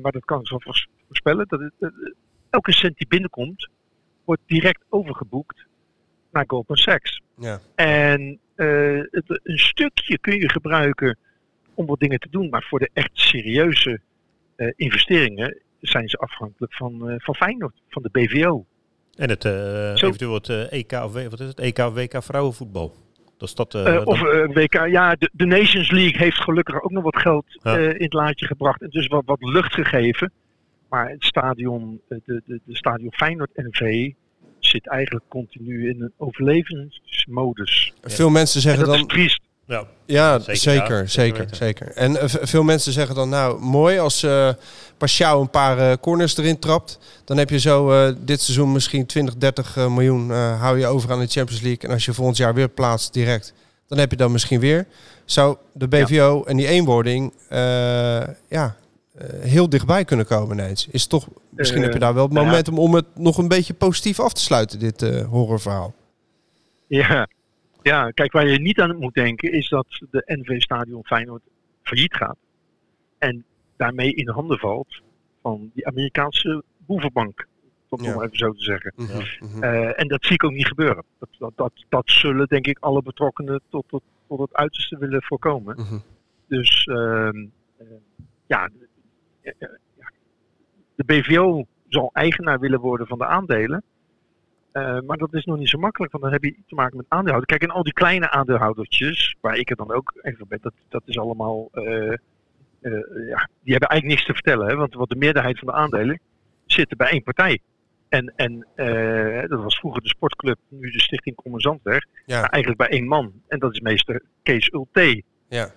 Maar 0.03 0.13
dat 0.13 0.25
kan 0.25 0.41
ik 0.41 0.47
zo 0.47 0.59
voors- 0.59 0.89
voorspellen. 1.07 1.47
Dat 1.49 1.61
het, 1.61 1.93
elke 2.51 2.73
cent 2.73 2.97
die 2.97 3.07
binnenkomt, 3.07 3.69
wordt 4.25 4.43
direct 4.47 4.85
overgeboekt 4.89 5.67
naar 6.31 6.45
Goldman 6.47 6.77
Sachs. 6.77 7.23
Ja. 7.37 7.59
En 7.75 8.39
eh, 8.59 9.01
het, 9.11 9.41
een 9.43 9.59
stukje 9.59 10.19
kun 10.19 10.39
je 10.39 10.51
gebruiken 10.51 11.17
om 11.75 11.87
wat 11.87 12.01
dingen 12.01 12.19
te 12.19 12.29
doen. 12.31 12.49
Maar 12.49 12.63
voor 12.69 12.79
de 12.79 12.91
echt 12.93 13.11
serieuze 13.13 14.01
eh, 14.57 14.69
investeringen 14.77 15.59
zijn 15.81 16.09
ze 16.09 16.17
afhankelijk 16.17 16.75
van, 16.75 17.09
eh, 17.11 17.15
van 17.19 17.35
Feyenoord, 17.35 17.75
van 17.89 18.03
de 18.03 18.09
BVO. 18.13 18.65
En 19.17 19.29
het, 19.29 19.45
eventueel 19.45 20.35
het 20.35 20.49
EK 20.49 20.93
of 20.93 21.13
W- 21.13 21.29
wat 21.31 21.41
is 21.41 21.47
het? 21.49 21.59
EK 21.61 21.79
of 21.79 21.95
WK 21.95 22.23
vrouwenvoetbal. 22.23 22.95
Dat 23.39 23.49
is 23.49 23.55
dat. 23.55 23.73
dan- 23.73 24.05
of 24.07 24.21
WK, 24.55 24.73
ja, 24.87 25.15
de, 25.15 25.31
de 25.33 25.47
Nations 25.47 25.91
League 25.91 26.19
heeft 26.19 26.41
gelukkig 26.41 26.83
ook 26.83 26.91
nog 26.91 27.03
wat 27.03 27.17
geld 27.19 27.45
Ja. 27.63 27.77
in 27.79 28.03
het 28.03 28.13
laadje 28.13 28.47
gebracht. 28.47 28.83
En 28.83 28.91
dus 28.91 29.07
wat, 29.07 29.23
wat 29.27 29.43
lucht 29.43 29.75
gegeven. 29.75 30.33
Maar 30.89 31.11
het 31.11 31.25
stadion, 31.25 32.01
de, 32.09 32.21
de, 32.25 32.61
de 32.65 32.77
stadion 32.77 33.13
Feyenoord 33.13 33.51
NV 33.55 34.11
zit 34.69 34.89
eigenlijk 34.89 35.25
continu 35.29 35.89
in 35.91 36.03
een 36.03 36.13
overlevingsmodus. 36.17 37.93
Veel 38.03 38.31
mensen 38.31 38.57
En 38.57 38.63
zeggen 38.63 38.85
dat 38.85 38.95
is 38.95 39.01
dan... 39.01 39.09
triest. 39.09 39.41
ja. 39.67 39.87
Ja, 40.07 40.39
Zeker, 40.39 41.09
zeker, 41.09 41.47
ja, 41.51 41.55
zeker. 41.55 41.93
En 41.95 42.17
eh, 42.21 42.29
veel 42.29 42.63
mensen 42.63 42.93
zeggen 42.93 43.15
dan, 43.15 43.29
nou, 43.29 43.61
mooi 43.61 43.99
als 43.99 44.23
eh 44.23 44.49
Pashao 44.99 45.41
een 45.41 45.51
paar 45.51 45.79
eh, 45.79 45.97
corners 46.01 46.37
erin 46.37 46.59
trapt. 46.59 46.99
Dan 47.25 47.37
heb 47.37 47.51
je 47.51 47.59
zo 47.59 47.91
eh, 47.93 48.15
dit 48.19 48.41
seizoen 48.41 48.73
misschien 48.73 49.07
20, 49.07 49.37
30 49.37 49.77
eh, 49.77 49.95
miljoen 49.95 50.31
eh, 50.31 50.61
hou 50.61 50.79
je 50.79 50.87
over 50.87 51.13
aan 51.13 51.19
de 51.21 51.27
Champions 51.27 51.63
League. 51.63 51.89
En 51.89 51.91
als 51.95 52.05
je 52.05 52.13
volgend 52.13 52.37
jaar 52.37 52.55
weer 52.55 52.69
plaatst 52.69 53.13
direct, 53.13 53.53
dan 53.87 53.99
heb 53.99 54.11
je 54.11 54.17
dan 54.17 54.33
misschien 54.33 54.61
weer. 54.61 54.87
Zou 55.25 55.57
de 55.73 55.89
BVO 55.89 56.45
en 56.45 56.57
die 56.57 56.67
eenwording 56.67 57.33
eh, 57.49 57.59
ja, 58.49 58.77
heel 59.41 59.69
dichtbij 59.69 60.05
kunnen 60.05 60.27
komen 60.27 60.59
ineens. 60.59 60.89
Is 60.91 61.07
toch, 61.07 61.29
misschien 61.51 61.79
Eh, 61.79 61.85
heb 61.85 61.93
je 61.93 61.99
daar 61.99 62.15
wel 62.15 62.25
het 62.25 62.33
nou 62.33 62.45
ja. 62.45 62.51
momentum 62.51 62.79
om 62.79 62.95
het 62.95 63.07
nog 63.15 63.39
een 63.39 63.49
beetje 63.49 63.75
positief 63.75 64.21
af 64.21 64.33
te 64.33 64.41
sluiten, 64.41 64.79
dit 64.79 65.03
eh, 65.03 65.27
horrorverhaal. 65.27 65.95
Ja. 66.87 67.29
ja, 67.83 68.11
kijk, 68.11 68.33
waar 68.33 68.47
je 68.47 68.61
niet 68.61 68.81
aan 68.81 68.97
moet 68.97 69.15
denken 69.15 69.53
is 69.53 69.69
dat 69.69 69.87
de 70.11 70.23
NV-stadion 70.27 71.05
Feyenoord 71.05 71.43
failliet 71.83 72.15
gaat. 72.15 72.37
En 73.19 73.45
daarmee 73.77 74.15
in 74.15 74.25
de 74.25 74.33
handen 74.33 74.59
valt 74.59 75.03
van 75.43 75.71
die 75.75 75.87
Amerikaanse 75.87 76.63
boevenbank. 76.87 77.47
Om 77.89 77.99
het 77.99 78.07
Ja. 78.07 78.15
maar 78.15 78.25
even 78.25 78.39
zo 78.39 78.53
te 78.53 78.63
zeggen. 78.63 78.93
Mhm, 78.97 79.23
mhm. 79.41 79.63
Eh, 79.63 80.01
en 80.01 80.09
dat 80.09 80.25
zie 80.25 80.35
ik 80.35 80.45
ook 80.45 80.53
niet 80.53 80.67
gebeuren. 80.67 81.05
Dat, 81.19 81.29
dat, 81.39 81.53
dat, 81.57 81.73
dat 81.89 82.03
zullen 82.11 82.47
denk 82.47 82.67
ik 82.67 82.79
alle 82.81 83.03
betrokkenen 83.03 83.61
tot, 83.69 83.85
tot, 83.89 84.03
tot 84.29 84.39
het 84.39 84.55
uiterste 84.55 84.99
willen 84.99 85.23
voorkomen. 85.23 85.77
Mhm. 85.81 85.99
Dus 86.49 86.85
ehm, 86.85 86.99
eh, 86.99 87.27
eh, 87.77 87.87
eh, 87.87 87.87
ja, 88.47 88.69
de 90.95 91.05
BVO 91.05 91.67
zal 91.89 92.11
eigenaar 92.13 92.61
willen 92.61 92.81
worden 92.81 93.07
van 93.07 93.19
de 93.19 93.27
aandelen. 93.27 93.83
Eh, 94.73 95.01
maar 95.01 95.17
dat 95.17 95.35
is 95.35 95.45
nog 95.45 95.59
niet 95.59 95.69
zo 95.69 95.79
makkelijk, 95.79 96.13
want 96.13 96.25
dan 96.25 96.33
heb 96.33 96.45
je 96.45 96.55
te 96.67 96.75
maken 96.75 96.97
met 96.97 97.07
aandeelhouders. 97.09 97.59
Kijk, 97.59 97.71
en 97.71 97.77
al 97.77 97.83
die 97.83 97.93
kleine 97.93 98.31
aandeelhoudertjes, 98.31 99.37
waar 99.41 99.57
ik 99.57 99.71
er 99.71 99.77
dan 99.77 99.93
ook 99.93 100.13
een 100.23 100.37
van 100.37 100.49
ben, 100.49 100.59
dat, 100.63 100.73
dat 100.89 101.03
is 101.05 101.19
allemaal. 101.19 101.69
eh, 101.73 102.13
eh, 102.81 102.93
ja, 103.29 103.49
die 103.63 103.73
hebben 103.73 103.89
eigenlijk 103.89 104.05
niks 104.05 104.25
te 104.25 104.33
vertellen. 104.33 104.67
Hè? 104.67 104.75
Want, 104.75 104.95
want 104.95 105.09
de 105.09 105.17
meerderheid 105.17 105.59
van 105.59 105.67
de 105.67 105.75
aandelen 105.75 106.21
zitten 106.67 106.97
bij 106.97 107.11
één 107.11 107.23
partij. 107.23 107.61
En, 108.09 108.33
en 108.37 108.67
eh, 108.75 109.49
dat 109.49 109.63
was 109.63 109.79
vroeger 109.79 110.03
de 110.03 110.09
sportclub, 110.09 110.59
nu 110.69 110.91
de 110.91 111.01
Stichting 111.01 111.37
Common 111.37 111.61
Zandweg. 111.61 112.05
Ja. 112.27 112.41
Maar 112.41 112.51
eigenlijk 112.51 112.89
bij 112.89 112.99
één 112.99 113.07
man. 113.07 113.33
En 113.49 113.59
dat 113.59 113.73
is 113.73 113.81
meester 113.81 114.23
Kees 114.43 114.69
Ulte. 114.73 115.23
Ja. 115.49 115.71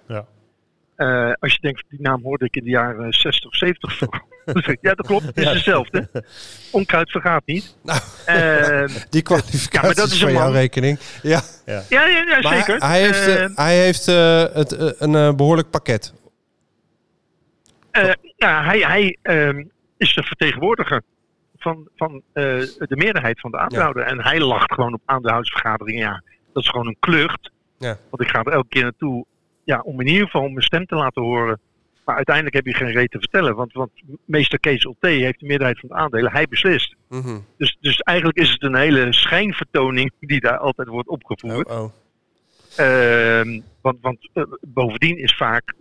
Eh, 1.02 1.32
als 1.40 1.54
je 1.54 1.58
denkt, 1.62 1.84
die 1.90 2.02
naam 2.02 2.24
hoorde 2.24 2.46
ik 2.46 2.56
in 2.56 2.64
de 2.64 2.70
jaren 2.70 3.14
60 3.14 3.50
of 3.50 3.56
70 3.56 3.98
voor. 3.98 4.24
Dan 4.46 4.62
zeg 4.64 4.74
ik, 4.74 4.78
ja, 4.82 4.94
dat 4.94 5.06
klopt, 5.06 5.26
het 5.26 5.38
is 5.38 5.52
dezelfde. 5.52 6.10
Onkruid 6.72 7.12
vergaat 7.12 7.42
niet. 7.46 7.76
Nou. 7.84 8.00
Ehm, 8.26 8.88
Die 9.10 9.22
kwalificatie 9.22 9.80
Ja, 9.80 9.82
maar 9.82 9.96
dat 9.96 10.12
is 10.12 10.22
een 10.22 10.32
jouw 10.32 10.52
rekening. 10.52 11.00
Ja. 11.22 11.42
ja, 11.66 11.84
ja, 11.90 12.08
ja, 12.08 12.42
zeker. 12.42 12.78
Hij, 12.80 12.90
hij 12.90 13.02
heeft, 13.02 13.28
eh, 13.28 13.44
Ehm, 13.44 13.52
hij 13.56 13.78
heeft 13.78 14.08
eh, 14.08 14.44
het, 14.54 15.02
een 15.02 15.16
eh, 15.16 15.34
behoorlijk 15.34 15.70
pakket. 15.70 16.14
Eh, 17.92 18.12
ja, 18.36 18.64
hij, 18.64 18.80
hij 18.80 19.18
ehm, 19.22 19.64
is 19.98 20.14
de 20.14 20.24
vertegenwoordiger 20.24 21.02
van, 21.58 21.88
van 21.96 22.22
eh, 22.34 22.44
de 22.78 22.96
meerderheid 22.96 23.40
van 23.40 23.52
de 23.52 23.58
aandeelhouder. 23.58 24.04
En 24.04 24.24
hij 24.24 24.40
lacht 24.40 24.74
gewoon 24.74 24.94
op 24.94 25.02
aandeelhoudersvergaderingen. 25.06 26.02
Ja, 26.02 26.24
dat 26.54 26.64
is 26.64 26.70
gewoon 26.70 26.88
een 26.88 26.98
klucht. 27.00 27.52
Ja. 27.78 27.98
Want 28.10 28.22
ik 28.22 28.30
ga 28.30 28.44
er 28.44 28.52
elke 28.52 28.68
keer 28.68 28.84
naartoe 28.84 29.26
ja, 29.64 29.80
om 29.80 30.00
in 30.00 30.08
ieder 30.08 30.26
geval 30.26 30.48
mijn 30.48 30.62
stem 30.62 30.86
te 30.86 30.96
laten 30.96 31.22
horen. 31.22 31.60
Maar 32.06 32.16
uiteindelijk 32.16 32.56
heb 32.56 32.66
je 32.66 32.74
geen 32.74 32.92
reet 32.92 33.12
te 33.12 33.20
vertellen. 33.20 33.56
Want, 33.56 33.74
want 33.74 33.92
meester 34.26 34.60
Kees 34.60 34.84
Ulte 34.84 35.08
heeft 35.08 35.40
de 35.40 35.46
meerderheid 35.46 35.80
van 35.80 35.90
de 35.90 35.96
aandelen. 35.96 36.32
Hij 36.32 36.48
beslist. 36.48 36.96
Mhm. 37.10 37.40
Dus, 37.58 37.78
dus 37.80 38.00
eigenlijk 38.00 38.38
is 38.38 38.52
het 38.52 38.64
een 38.64 38.76
hele 38.76 39.14
schijnvertoning 39.14 40.12
die 40.20 40.40
daar 40.40 40.58
altijd 40.58 40.88
wordt 40.88 41.08
opgevoerd. 41.08 41.68
Oh, 41.68 41.80
oh. 41.80 41.92
Ehm, 42.76 43.60
want 43.82 43.98
want 44.02 44.30
eh, 44.34 44.44
bovendien 44.62 45.18
is 45.18 45.36
vaak 45.36 45.74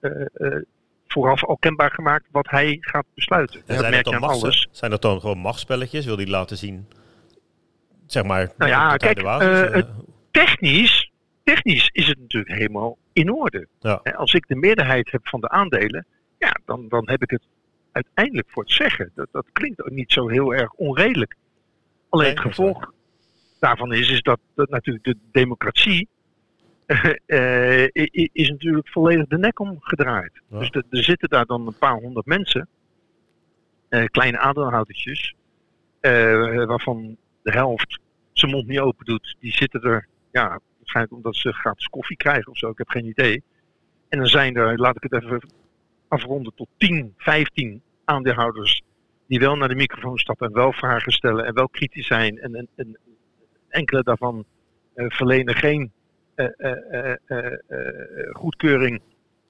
eh, 0.00 0.10
eh, 0.34 0.62
vooraf 1.06 1.44
al 1.44 1.56
kenbaar 1.56 1.90
gemaakt 1.90 2.24
wat 2.30 2.50
hij 2.50 2.76
gaat 2.80 3.06
besluiten. 3.14 3.56
En 3.56 3.62
dat 3.66 3.78
zijn, 3.78 3.90
merk 3.90 4.04
dat 4.04 4.12
dan 4.12 4.22
alles. 4.22 4.68
zijn 4.70 4.90
dat 4.90 5.02
dan 5.02 5.20
gewoon 5.20 5.38
machtsspelletjes? 5.38 6.04
Wil 6.04 6.16
hij 6.16 6.26
laten 6.26 6.56
zien? 6.56 6.86
Zeg 8.06 8.24
maar. 8.24 8.52
Nou 8.56 8.70
ja, 8.70 8.96
kijk, 8.96 9.20
Technisch, 10.30 11.10
technisch 11.44 11.88
is 11.92 12.06
het 12.06 12.18
natuurlijk 12.18 12.54
helemaal 12.54 12.98
in 13.12 13.32
orde. 13.32 13.66
Ja. 13.80 13.94
Als 13.94 14.32
ik 14.34 14.46
de 14.48 14.54
meerderheid 14.56 15.10
heb 15.10 15.28
van 15.28 15.40
de 15.40 15.48
aandelen, 15.48 16.06
ja, 16.38 16.56
dan, 16.64 16.88
dan 16.88 17.08
heb 17.08 17.22
ik 17.22 17.30
het 17.30 17.42
uiteindelijk 17.92 18.50
voor 18.50 18.62
het 18.62 18.72
zeggen. 18.72 19.10
Dat, 19.14 19.28
dat 19.32 19.46
klinkt 19.52 19.82
ook 19.82 19.90
niet 19.90 20.12
zo 20.12 20.28
heel 20.28 20.54
erg 20.54 20.72
onredelijk. 20.72 21.36
Alleen 22.08 22.28
het 22.30 22.40
gevolg 22.40 22.92
daarvan 23.60 23.92
is, 23.92 24.10
is 24.10 24.22
dat, 24.22 24.40
dat 24.54 24.68
natuurlijk 24.70 25.04
de 25.04 25.16
democratie 25.32 26.08
eh, 27.26 27.84
i- 27.84 28.28
is 28.32 28.50
natuurlijk 28.50 28.88
volledig 28.88 29.26
de 29.26 29.38
nek 29.38 29.58
omgedraaid. 29.60 30.40
Ja. 30.50 30.58
Dus 30.58 30.70
de- 30.70 30.84
er 30.90 31.04
zitten 31.04 31.28
daar 31.28 31.46
dan 31.46 31.66
een 31.66 31.78
paar 31.78 31.94
honderd 31.94 32.26
mensen, 32.26 32.68
eh, 33.88 34.04
kleine 34.04 34.38
aandeelhoudertjes, 34.38 35.34
eh, 36.00 36.64
waarvan 36.64 37.16
de 37.42 37.50
helft 37.50 37.98
zijn 38.32 38.50
mond 38.52 38.66
niet 38.66 38.78
open 38.80 39.04
doet. 39.04 39.36
Die 39.40 39.52
zitten 39.52 39.82
er, 39.82 40.06
ja, 40.32 40.60
waarschijnlijk 40.82 41.16
omdat 41.16 41.36
ze 41.36 41.52
gratis 41.52 41.86
koffie 41.86 42.16
krijgen 42.16 42.50
of 42.52 42.58
zo, 42.58 42.70
ik 42.70 42.78
heb 42.78 42.88
geen 42.88 43.06
idee. 43.06 43.42
En 44.08 44.18
dan 44.18 44.26
zijn 44.26 44.56
er, 44.56 44.78
laat 44.78 44.96
ik 44.96 45.02
het 45.02 45.22
even 45.22 45.48
afronden, 46.08 46.54
tot 46.54 46.68
10, 46.76 47.14
15 47.16 47.82
aandeelhouders 48.04 48.82
die 49.26 49.38
wel 49.38 49.56
naar 49.56 49.68
de 49.68 49.74
microfoon 49.74 50.18
stappen 50.18 50.46
en 50.46 50.54
wel 50.54 50.72
vragen 50.72 51.12
stellen 51.12 51.44
en 51.44 51.54
wel 51.54 51.68
kritisch 51.68 52.06
zijn. 52.06 52.38
En, 52.38 52.54
en, 52.54 52.68
en 52.76 52.98
enkele 53.68 54.02
daarvan 54.02 54.44
eh, 54.94 55.06
verlenen 55.08 55.54
geen 55.54 55.92
eh, 56.34 56.46
eh, 57.26 57.56
goedkeuring 58.32 59.00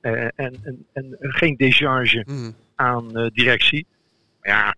en, 0.01 0.33
en, 0.37 0.87
en 0.93 1.17
geen 1.19 1.57
décharge 1.57 2.25
Mhm. 2.27 2.51
aan 2.75 3.31
directie. 3.33 3.87
Maar 4.41 4.51
ja, 4.51 4.75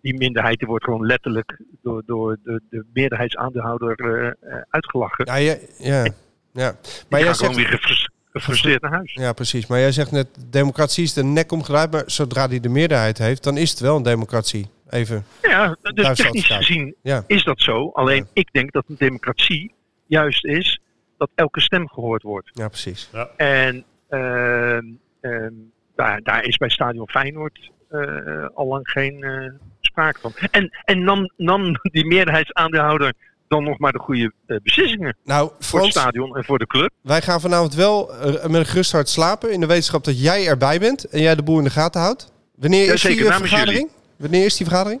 die 0.00 0.16
minderheid 0.16 0.58
die 0.58 0.68
wordt 0.68 0.84
gewoon 0.84 1.06
letterlijk 1.06 1.58
door, 1.82 2.02
door 2.06 2.38
de, 2.44 2.60
de 2.70 2.84
meerderheidsaandeelhouder 2.92 3.96
eh, 3.98 4.26
eh, 4.56 4.62
uitgelachen. 4.68 5.24
Ja, 5.26 5.34
ja, 5.36 5.56
ja. 5.78 6.04
ja. 6.52 6.76
Maar 7.08 7.20
jij 7.20 7.34
gewoon 7.34 7.54
zegt, 7.54 7.56
weer 7.56 7.78
gefrus- 7.78 8.10
gefrustreerd 8.32 8.82
naar 8.82 8.92
huis. 8.92 9.12
ja, 9.14 9.32
precies. 9.32 9.66
Maar 9.66 9.78
jij 9.78 9.92
zegt 9.92 10.10
net, 10.10 10.28
democratie 10.50 11.04
is 11.04 11.12
de 11.12 11.24
nek 11.24 11.52
omgedraaid. 11.52 11.90
Maar 11.90 12.02
zodra 12.06 12.48
die 12.48 12.60
de 12.60 12.68
meerderheid 12.68 13.18
heeft, 13.18 13.42
dan 13.44 13.56
is 13.56 13.70
het 13.70 13.80
wel 13.80 13.96
een 13.96 14.02
democratie. 14.02 14.70
Even. 14.90 15.24
Ja, 15.42 15.76
dus 15.94 16.16
technisch 16.16 16.46
gezien 16.46 16.94
Ja. 17.02 17.24
is 17.26 17.44
dat 17.44 17.60
zo. 17.60 17.88
Alleen 17.92 18.16
Ja. 18.16 18.30
ik 18.32 18.48
denk 18.52 18.72
dat 18.72 18.84
een 18.88 18.94
democratie 18.98 19.74
juist 20.06 20.44
is 20.44 20.80
dat 21.18 21.30
elke 21.34 21.60
stem 21.60 21.88
gehoord 21.88 22.22
wordt. 22.22 22.50
Ja, 22.52 22.68
precies. 22.68 23.10
En 23.36 23.84
ehm, 24.08 24.84
ehm, 25.20 25.52
daar, 25.96 26.22
daar 26.22 26.44
is 26.44 26.56
bij 26.56 26.68
Stadion 26.68 27.08
Feyenoord 27.08 27.70
eh, 27.88 28.46
al 28.54 28.66
lang 28.66 28.88
geen 28.88 29.22
eh, 29.22 29.52
sprake 29.92 30.20
van. 30.20 30.32
En, 30.50 30.70
en 30.84 31.04
nam, 31.04 31.32
nam 31.36 31.72
die 31.82 32.06
meerderheidsaandeelhouder 32.06 33.12
dan 33.48 33.64
nog 33.64 33.78
maar 33.78 33.92
de 33.92 33.98
goede 33.98 34.32
eh, 34.46 34.56
beslissingen 34.62 35.16
Nou, 35.24 35.50
voor 35.58 35.80
het 35.80 35.90
stadion 35.90 36.36
en 36.36 36.44
voor 36.44 36.58
de 36.58 36.66
club? 36.66 36.90
wij 37.02 37.22
gaan 37.22 37.40
vanavond 37.40 37.74
wel 37.74 38.14
eh, 38.14 38.32
met 38.32 38.54
een 38.54 38.66
gerust 38.66 38.92
hart 38.92 39.08
slapen. 39.08 39.52
In 39.52 39.60
de 39.60 39.66
wetenschap 39.66 40.04
dat 40.04 40.22
jij 40.22 40.46
erbij 40.46 40.78
bent 40.78 41.04
en 41.04 41.20
jij 41.20 41.34
de 41.34 41.42
boel 41.42 41.58
in 41.58 41.64
de 41.64 41.70
gaten 41.70 42.00
houdt. 42.00 42.32
Wanneer 42.54 42.84
Ja, 42.84 42.92
is 42.92 43.02
die 43.02 43.10
zeker, 43.10 43.30
eh, 43.30 43.36
vergadering? 43.36 43.90
Wanneer 44.16 44.44
is 44.44 44.56
die 44.56 44.66
vergadering? 44.66 45.00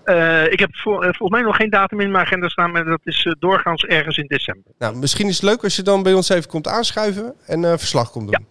Ik 0.52 0.58
heb 0.58 0.70
volgens 0.72 1.30
mij 1.30 1.40
nog 1.42 1.56
geen 1.56 1.70
datum 1.70 2.00
in 2.00 2.10
mijn 2.10 2.24
agenda 2.24 2.48
staan, 2.48 2.70
maar 2.70 2.84
dat 2.84 3.00
is 3.04 3.36
doorgaans 3.38 3.84
ergens 3.84 4.16
in 4.16 4.26
december. 4.26 4.72
Nou, 4.78 4.96
misschien 4.96 5.28
is 5.28 5.34
het 5.34 5.44
leuk 5.44 5.62
als 5.64 5.76
je 5.76 5.82
dan 5.82 6.02
bij 6.02 6.12
ons 6.12 6.28
even 6.28 6.48
komt 6.48 6.68
aanschuiven 6.68 7.34
en 7.46 7.78
verslag 7.78 8.10
komt 8.10 8.32
doen. 8.32 8.46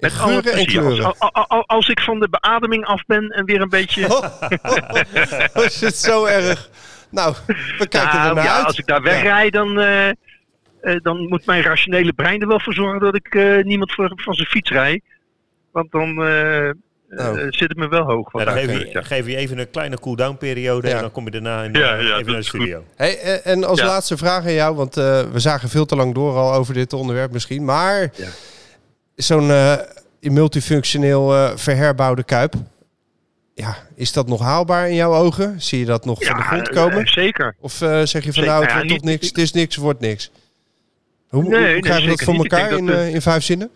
Met 0.00 0.18
alle 0.20 0.42
geuren 0.42 1.04
en. 1.04 1.14
Als, 1.32 1.64
als 1.66 1.88
ik 1.88 2.00
van 2.00 2.20
de 2.20 2.28
beademing 2.30 2.84
af 2.84 3.04
ben 3.06 3.28
en 3.28 3.44
weer 3.44 3.60
een 3.60 3.68
beetje. 3.68 4.06
Oh, 4.16 5.64
is 5.64 5.80
het 5.80 5.96
zo 5.96 6.24
erg? 6.24 6.68
Nou, 7.10 7.34
we 7.78 7.86
kijken 7.88 8.14
Nou, 8.18 8.28
er 8.28 8.34
naar 8.34 8.44
ja, 8.44 8.56
uit. 8.56 8.66
als 8.66 8.78
ik 8.78 8.86
daar 8.86 9.02
wegrijd, 9.02 9.52
dan, 9.52 9.80
eh, 9.80 10.08
eh, 10.08 10.14
dan 11.02 11.28
moet 11.28 11.46
mijn 11.46 11.62
rationele 11.62 12.12
brein 12.12 12.40
er 12.40 12.48
wel 12.48 12.60
voor 12.60 12.74
zorgen 12.74 13.00
dat 13.00 13.14
ik 13.14 13.34
eh, 13.34 13.64
niemand 13.64 13.92
voor, 13.92 14.12
van 14.16 14.34
zijn 14.34 14.48
fiets 14.48 14.70
rijd. 14.70 15.02
Want 15.72 15.90
dan 15.92 16.24
Oh. 17.16 17.34
zit 17.34 17.68
het 17.68 17.76
me 17.76 17.88
wel 17.88 18.02
hoog. 18.04 18.32
Ja, 18.32 18.44
dan 18.44 18.54
geef, 18.54 18.78
je, 18.78 18.88
ja. 18.92 19.02
geef 19.02 19.26
je 19.26 19.36
even 19.36 19.58
een 19.58 19.70
kleine 19.70 19.98
cool-down 20.00 20.36
periode 20.36 20.88
Ja. 20.88 20.94
en 20.94 21.00
dan 21.00 21.10
kom 21.10 21.24
je 21.24 21.30
daarna 21.30 21.62
in, 21.62 21.72
Ja, 21.72 21.94
ja, 21.94 22.08
dat 22.08 22.18
even 22.20 22.26
naar 22.32 22.40
de 22.40 22.46
studio. 22.46 22.84
Hey, 22.96 23.40
en 23.42 23.64
als 23.64 23.80
Ja. 23.80 23.86
laatste 23.86 24.16
vraag 24.16 24.44
aan 24.44 24.52
jou, 24.52 24.74
want 24.76 24.96
eh, 24.96 25.20
we 25.32 25.38
zagen 25.38 25.68
veel 25.68 25.86
te 25.86 25.96
lang 25.96 26.14
door 26.14 26.34
al 26.36 26.52
over 26.54 26.74
dit 26.74 26.92
onderwerp 26.92 27.32
misschien. 27.32 27.64
Maar 27.64 28.00
Ja. 28.14 28.26
Zo'n 29.22 29.50
eh, 29.50 29.76
multifunctioneel 30.20 31.34
eh, 31.34 31.56
verherbouwde 31.56 32.22
kuip, 32.24 32.54
ja, 33.54 33.76
is 33.94 34.12
dat 34.12 34.28
nog 34.28 34.40
haalbaar 34.40 34.88
in 34.88 34.94
jouw 34.94 35.14
ogen? 35.14 35.60
Zie 35.60 35.78
je 35.78 35.84
dat 35.84 36.04
nog 36.04 36.24
van 36.24 36.36
de 36.36 36.42
grond 36.42 36.68
eh, 36.68 36.74
komen? 36.74 37.08
zeker. 37.08 37.56
Of 37.60 37.72
zeg 37.72 38.12
je 38.12 38.20
van 38.20 38.32
Zeker. 38.32 38.44
nou, 38.44 38.62
het 38.62 38.70
Ja, 38.70 38.76
wordt 38.76 38.88
tot 38.88 39.04
niks, 39.04 39.26
het 39.26 39.38
is 39.38 39.52
niks, 39.52 39.76
wordt 39.76 40.00
niks? 40.00 40.30
Hoe, 41.28 41.42
Nee, 41.42 41.50
hoe 41.50 41.60
nee, 41.60 41.80
krijgen 41.80 42.04
we 42.04 42.10
dat 42.10 42.22
voor 42.22 42.34
niet. 42.34 42.52
Elkaar 42.52 42.72
in, 42.72 42.86
dat 42.86 43.06
in 43.06 43.22
vijf 43.22 43.42
zinnen? 43.42 43.70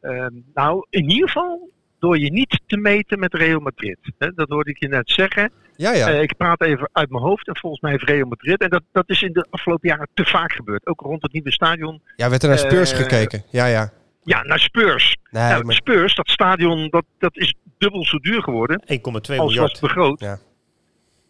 Ehm, 0.00 0.34
nou, 0.54 0.86
in 0.90 1.10
ieder 1.10 1.28
geval 1.28 1.70
door 1.98 2.18
je 2.18 2.32
niet 2.32 2.60
te 2.66 2.76
meten 2.76 3.18
met 3.18 3.34
Real 3.34 3.60
Madrid. 3.60 3.98
Dat 4.18 4.48
hoorde 4.48 4.70
ik 4.70 4.78
je 4.78 4.88
net 4.88 5.10
zeggen. 5.10 5.50
Ja, 5.76 5.92
ja. 5.92 6.08
Ik 6.08 6.36
praat 6.36 6.62
even 6.62 6.88
uit 6.92 7.10
mijn 7.10 7.22
hoofd 7.22 7.48
en 7.48 7.56
volgens 7.56 7.82
mij 7.82 7.90
heeft 7.90 8.04
Real 8.04 8.26
Madrid. 8.28 8.60
En 8.60 8.70
dat, 8.70 8.82
dat 8.92 9.08
is 9.08 9.22
in 9.22 9.32
de 9.32 9.46
afgelopen 9.50 9.88
jaren 9.88 10.08
te 10.14 10.24
vaak 10.24 10.52
gebeurd. 10.52 10.86
Ook 10.86 11.00
rond 11.00 11.22
het 11.22 11.32
nieuwe 11.32 11.52
stadion. 11.52 12.02
ja, 12.16 12.30
werd 12.30 12.42
er 12.42 12.48
naar 12.48 12.58
Spurs 12.58 12.92
gekeken. 12.92 13.42
Ja, 13.50 13.66
ja. 13.66 13.92
Ja, 14.22 14.42
naar 14.42 14.58
Spurs. 14.58 15.16
Nee, 15.30 15.42
nou, 15.42 15.64
maar, 15.64 15.74
Spurs, 15.74 16.14
dat 16.14 16.28
stadion, 16.28 16.88
dat, 16.88 17.04
dat 17.18 17.36
is 17.36 17.54
dubbel 17.78 18.04
zo 18.04 18.18
duur 18.18 18.42
geworden 18.42 18.82
1,2 18.82 18.86
als 19.02 19.20
was 19.36 19.38
miljard. 19.54 19.80
begroot. 19.80 20.20
Ja. 20.20 20.38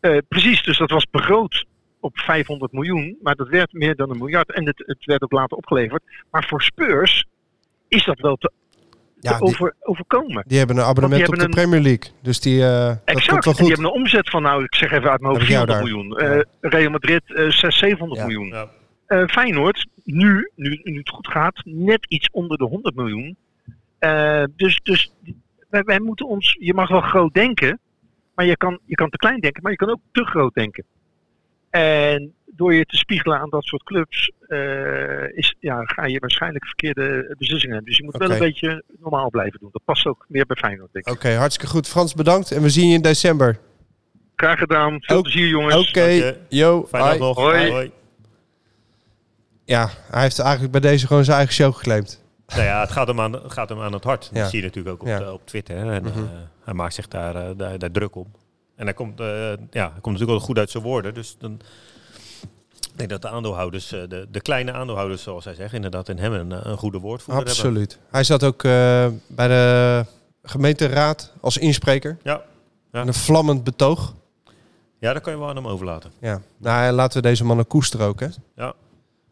Eh, 0.00 0.18
precies, 0.29 0.62
dus 0.62 0.79
dat 0.79 0.90
was 0.90 1.07
begroot 1.11 1.64
op 2.00 2.18
500 2.18 2.72
miljoen. 2.72 3.16
Maar 3.22 3.35
dat 3.35 3.48
werd 3.48 3.72
meer 3.72 3.96
dan 3.96 4.11
een 4.11 4.18
miljard. 4.18 4.53
En 4.53 4.66
het, 4.66 4.83
het 4.87 5.05
werd 5.05 5.22
ook 5.22 5.33
later 5.33 5.57
opgeleverd. 5.57 6.03
Maar 6.31 6.44
voor 6.48 6.62
Spurs 6.62 7.24
is 7.88 8.05
dat 8.05 8.20
wel 8.20 8.37
te, 8.37 8.50
te 8.81 8.92
ja, 9.29 9.38
die, 9.38 9.46
over, 9.46 9.74
overkomen. 9.81 10.44
die 10.46 10.59
hebben 10.59 10.76
een 10.76 10.83
abonnement 10.85 11.29
op 11.29 11.35
de 11.37 11.44
een- 11.44 11.50
Premier 11.50 11.81
League. 11.81 12.11
Dus 12.22 12.40
die, 12.40 12.62
eh, 12.64 12.68
dat 12.87 12.96
komt 12.96 13.00
Exact. 13.05 13.26
wel 13.29 13.37
En 13.37 13.42
die 13.42 13.53
goed. 13.55 13.66
hebben 13.68 13.85
een 13.87 13.92
omzet 14.00 14.31
van, 14.31 14.42
nou, 14.42 14.64
ik 14.64 14.74
zeg 14.74 14.90
even 14.92 15.11
uit 15.11 15.20
mijn 15.20 15.33
hoofd, 15.35 15.48
Heb 15.48 15.61
ik 15.61 15.66
jou 15.66 15.81
400 15.83 16.16
daar? 16.18 16.18
miljoen. 16.26 16.38
Eh, 16.61 16.70
Real 16.70 16.90
Madrid 16.90 17.22
eh 17.26 17.35
600, 17.35 17.74
700 17.74 18.20
Ja. 18.20 18.26
miljoen. 18.26 18.46
Ja. 18.48 18.68
Eh, 19.07 19.26
Feyenoord, 19.29 19.87
nu, 20.14 20.51
nu, 20.55 20.81
nu 20.83 20.99
het 20.99 21.09
goed 21.09 21.29
gaat, 21.29 21.62
net 21.64 22.07
iets 22.09 22.31
onder 22.31 22.59
de 22.59 22.64
100 22.64 22.94
miljoen. 22.94 23.37
Eh, 23.99 24.44
dus 24.57 24.81
dus 24.83 25.12
wij, 25.70 25.83
wij 25.83 26.01
moeten 26.01 26.27
ons, 26.27 26.57
je 26.61 26.75
mag 26.75 26.88
wel 26.88 27.01
groot 27.01 27.35
denken, 27.35 27.79
maar 28.35 28.46
je 28.46 28.57
kan, 28.57 28.79
je 28.85 28.94
kan 28.94 29.11
te 29.11 29.16
klein 29.16 29.40
denken, 29.40 29.62
maar 29.62 29.73
je 29.73 29.79
kan 29.79 29.90
ook 29.90 30.01
te 30.12 30.25
groot 30.25 30.55
denken. 30.55 30.85
En 31.70 32.35
door 32.46 32.75
je 32.75 32.85
te 32.85 32.96
spiegelen 32.96 33.38
aan 33.38 33.51
dat 33.51 33.64
soort 33.64 33.83
clubs, 33.83 34.31
eh, 34.49 35.37
is, 35.37 35.55
ja, 35.61 35.83
ga 35.85 36.07
je 36.07 36.18
waarschijnlijk 36.18 36.66
verkeerde 36.66 37.35
beslissingen 37.38 37.75
hebben. 37.75 37.90
Dus 37.90 37.99
je 37.99 38.05
moet 38.05 38.16
wel 38.16 38.31
een 38.31 38.38
beetje 38.38 38.83
normaal 38.99 39.31
blijven 39.31 39.59
doen. 39.61 39.68
Dat 39.73 39.85
past 39.85 40.07
ook 40.07 40.25
meer 40.29 40.46
bij 40.46 40.57
Feyenoord, 40.57 40.92
denk 40.92 41.07
ik. 41.07 41.12
Oké, 41.12 41.31
hartstikke 41.35 41.73
goed. 41.73 41.88
Frans, 41.88 42.14
bedankt. 42.14 42.51
En 42.51 42.62
we 42.62 42.68
zien 42.68 42.88
je 42.88 42.94
in 42.94 43.03
december. 43.03 43.59
Graag 44.37 44.59
gedaan. 44.59 44.96
Veel 45.01 45.23
plezier, 45.23 45.46
jongens. 45.49 45.88
Oké, 45.88 46.05
je. 46.05 46.37
yo, 46.49 46.87
Fijne 46.88 47.05
dag 47.05 47.16
bye. 47.16 47.27
nog. 47.27 47.37
Hoi. 47.37 47.92
Ja, 49.70 49.90
hij 50.11 50.22
heeft 50.22 50.38
eigenlijk 50.38 50.72
bij 50.72 50.80
deze 50.80 51.06
gewoon 51.06 51.24
zijn 51.24 51.37
eigen 51.37 51.54
show 51.54 51.74
geclaimd. 51.74 52.20
Nou 52.46 52.62
ja, 52.62 52.80
het 52.80 52.90
gaat 52.90 53.06
hem 53.06 53.20
aan, 53.20 53.33
het 53.33 53.52
gaat 53.52 53.68
hem 53.68 53.80
aan 53.80 53.92
het 53.92 54.04
hart. 54.04 54.30
Ja. 54.33 54.40
Dat 54.40 54.50
zie 54.50 54.59
je 54.61 54.64
natuurlijk 54.66 54.94
ook 54.94 55.00
op, 55.02 55.09
Ja. 55.09 55.18
de- 55.18 55.33
op 55.33 55.46
Twitter. 55.46 55.76
hè. 55.76 55.92
En, 55.92 56.02
Mhm. 56.02 56.18
eh, 56.18 56.24
hij 56.64 56.74
maakt 56.74 56.94
zich 56.94 57.09
daar, 57.09 57.35
eh, 57.37 57.50
daar, 57.56 57.78
daar 57.78 57.90
druk 57.90 58.14
om. 58.16 58.26
En 58.76 58.85
hij 58.85 58.94
komt, 58.94 59.20
eh, 59.20 59.26
ja, 59.26 59.56
hij 59.70 60.00
komt 60.00 60.04
natuurlijk 60.04 60.30
wel 60.30 60.40
goed 60.40 60.59
uit 60.59 60.70
zijn 60.70 60.83
woorden. 60.83 61.14
Dus 61.14 61.37
dan, 61.38 61.61
ik 62.92 62.96
denk 62.98 63.11
dat 63.11 63.22
de 63.22 63.28
aandeelhouders, 63.28 63.92
eh, 63.92 64.00
de, 64.09 64.26
de 64.30 64.40
kleine 64.40 64.72
aandeelhouders 64.72 65.22
zoals 65.22 65.44
hij 65.44 65.54
zegt, 65.54 65.72
inderdaad 65.72 66.09
in 66.09 66.18
hem 66.18 66.33
een, 66.33 66.68
een 66.70 66.76
goede 66.78 66.98
woordvoerder 66.98 67.44
hebben. 67.46 67.64
Absoluut. 67.64 67.98
Hij 68.11 68.24
zat 68.24 68.44
ook 68.44 68.64
eh, 68.64 69.06
bij 69.26 69.48
de 69.48 70.04
gemeenteraad 70.42 71.33
als 71.40 71.59
inspreker. 71.59 72.16
Ja. 72.22 72.40
Ja. 72.92 73.00
En 73.00 73.06
Een 73.06 73.14
vlammend 73.14 73.64
betoog. 73.64 74.14
Ja, 74.98 75.12
daar 75.12 75.20
kan 75.20 75.33
je 75.33 75.38
wel 75.38 75.48
aan 75.48 75.56
hem 75.56 75.66
overlaten. 75.68 76.11
Ja. 76.20 76.40
Nou, 76.56 76.92
laten 76.92 77.22
we 77.22 77.28
deze 77.28 77.44
mannen 77.44 77.66
koesteren 77.66 78.06
ook, 78.06 78.20
hè? 78.20 78.26
Ja. 78.56 78.72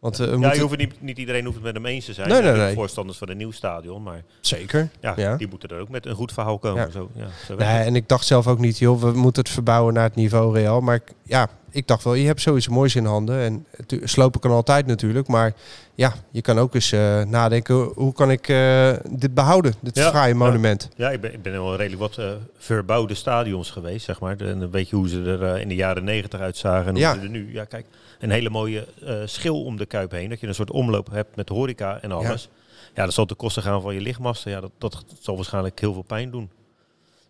Want 0.01 0.21
eh, 0.21 0.27
Ja, 0.27 0.33
moeten... 0.37 0.55
je 0.55 0.61
hoeft 0.61 0.77
niet, 0.77 1.03
niet 1.03 1.19
iedereen 1.19 1.43
hoeft 1.45 1.55
het 1.57 1.65
met 1.65 1.75
hem 1.75 1.87
eens 1.87 2.05
te 2.05 2.13
zijn. 2.13 2.29
Nee, 2.29 2.43
nee, 2.43 2.53
nee. 2.53 2.75
Voorstanders 2.75 3.19
van 3.19 3.29
een 3.29 3.37
nieuw 3.37 3.51
stadion, 3.51 4.03
maar 4.03 4.23
Zeker. 4.41 4.89
ja, 5.01 5.13
Ja. 5.17 5.37
die 5.37 5.49
moeten 5.49 5.69
er 5.69 5.81
ook 5.81 5.89
met 5.89 6.07
een 6.07 6.15
goed 6.15 6.33
verhaal 6.33 6.59
komen. 6.59 6.83
Ja. 6.85 6.91
Zo, 6.91 7.11
ja, 7.15 7.27
zo 7.47 7.55
Nee, 7.57 7.67
en 7.85 7.97
ik 7.97 8.09
dacht 8.09 8.27
zelf 8.27 8.47
ook 8.47 8.59
niet, 8.59 8.79
joh, 8.79 9.01
we 9.01 9.13
moeten 9.13 9.43
het 9.43 9.53
verbouwen 9.53 9.95
naar 9.95 10.05
het 10.05 10.15
niveau 10.15 10.55
Real. 10.59 10.81
Maar 10.81 11.01
ja, 11.23 11.49
ik 11.71 11.87
dacht 11.87 12.05
wel, 12.05 12.15
je 12.15 12.27
hebt 12.27 12.41
zoiets 12.41 12.69
moois 12.69 12.95
in 12.97 13.05
handen. 13.05 13.41
En 13.41 13.67
slopen 14.05 14.41
kan 14.41 14.51
altijd 14.51 14.87
natuurlijk. 14.87 15.29
Maar 15.29 15.53
ja, 15.95 16.15
je 16.31 16.43
kan 16.43 16.59
ook 16.59 16.75
eens 16.75 16.93
eh, 16.93 17.23
nadenken, 17.23 17.75
hoe 17.95 18.13
kan 18.13 18.31
ik 18.31 18.49
eh, 18.49 18.93
dit 19.11 19.35
behouden? 19.35 19.75
Dit 19.81 19.97
Ja, 19.97 20.09
fraaie 20.11 20.35
monument. 20.35 20.89
Ja, 20.97 21.11
ik 21.11 21.21
ben, 21.21 21.33
ik 21.33 21.43
ben 21.43 21.53
wel 21.53 21.77
redelijk 21.77 22.01
wat 22.01 22.21
verbouwde 22.59 23.15
stadions 23.15 23.71
geweest, 23.71 24.05
zeg 24.05 24.21
maar. 24.21 24.37
En 24.37 24.59
dan 24.59 24.71
weet 24.71 24.89
je 24.89 24.97
hoe 24.97 25.09
ze 25.09 25.23
er 25.41 25.59
in 25.61 25.69
de 25.69 25.75
jaren 25.75 26.05
negentig 26.05 26.41
uitzagen 26.41 26.87
en 26.87 26.93
hoe 26.93 27.01
Ja. 27.01 27.15
ze 27.15 27.21
er 27.21 27.29
nu... 27.29 27.53
Ja, 27.53 27.65
kijk, 27.65 27.87
een 28.19 28.31
hele 28.31 28.51
mooie 28.51 28.87
eh, 29.05 29.15
schil 29.25 29.65
om 29.65 29.77
de 29.77 29.87
Kuip 29.87 30.11
heen. 30.11 30.29
Dat 30.29 30.41
je 30.41 30.47
een 30.47 30.55
soort 30.55 30.71
omloop 30.71 31.11
hebt 31.11 31.37
met 31.37 31.49
horeca 31.49 32.01
en 32.03 32.13
alles. 32.13 32.49
Ja, 32.95 33.05
dat 33.05 33.15
zal 33.15 33.25
ten 33.27 33.37
koste 33.37 33.63
gaan 33.63 33.81
van 33.83 33.95
je 33.95 34.01
lichtmasten. 34.01 34.51
Ja, 34.51 34.61
dat, 34.61 34.71
dat 34.79 35.05
zal 35.21 35.37
waarschijnlijk 35.37 35.81
heel 35.81 35.93
veel 35.93 36.03
pijn 36.03 36.31
doen. 36.31 36.51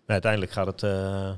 Maar 0.07 0.23
uiteindelijk 0.23 0.53
gaat 0.53 0.67
het 0.67 0.83
eh, 0.83 1.31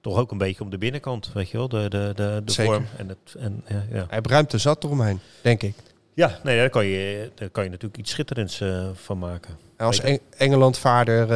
toch 0.00 0.18
ook 0.18 0.30
een 0.30 0.38
beetje 0.38 0.62
om 0.64 0.70
de 0.70 0.78
binnenkant, 0.78 1.30
weet 1.32 1.50
je 1.50 1.56
wel. 1.56 1.68
De, 1.68 1.88
de, 1.88 2.12
de, 2.14 2.42
de 2.44 2.52
Zeker. 2.52 2.72
vorm 2.74 2.86
en 2.96 3.08
het... 3.08 3.34
En, 3.38 3.64
ja, 3.68 3.84
ja. 3.90 4.06
Hij 4.08 4.18
ruimte 4.22 4.58
zat 4.58 4.84
eromheen, 4.84 5.20
denk 5.42 5.62
ik. 5.62 5.74
ja, 6.14 6.38
nee, 6.42 6.56
daar 6.58 6.70
kan 6.70 6.86
je, 6.86 7.30
daar 7.34 7.48
kan 7.50 7.64
je 7.64 7.70
natuurlijk 7.70 7.98
iets 7.98 8.10
schitterends 8.10 8.60
eh, 8.60 8.88
van 8.94 9.18
maken. 9.18 9.56
En 9.76 9.86
als. 9.86 10.00
Eng- 10.00 10.20
Engeland-vaarder 10.36 11.26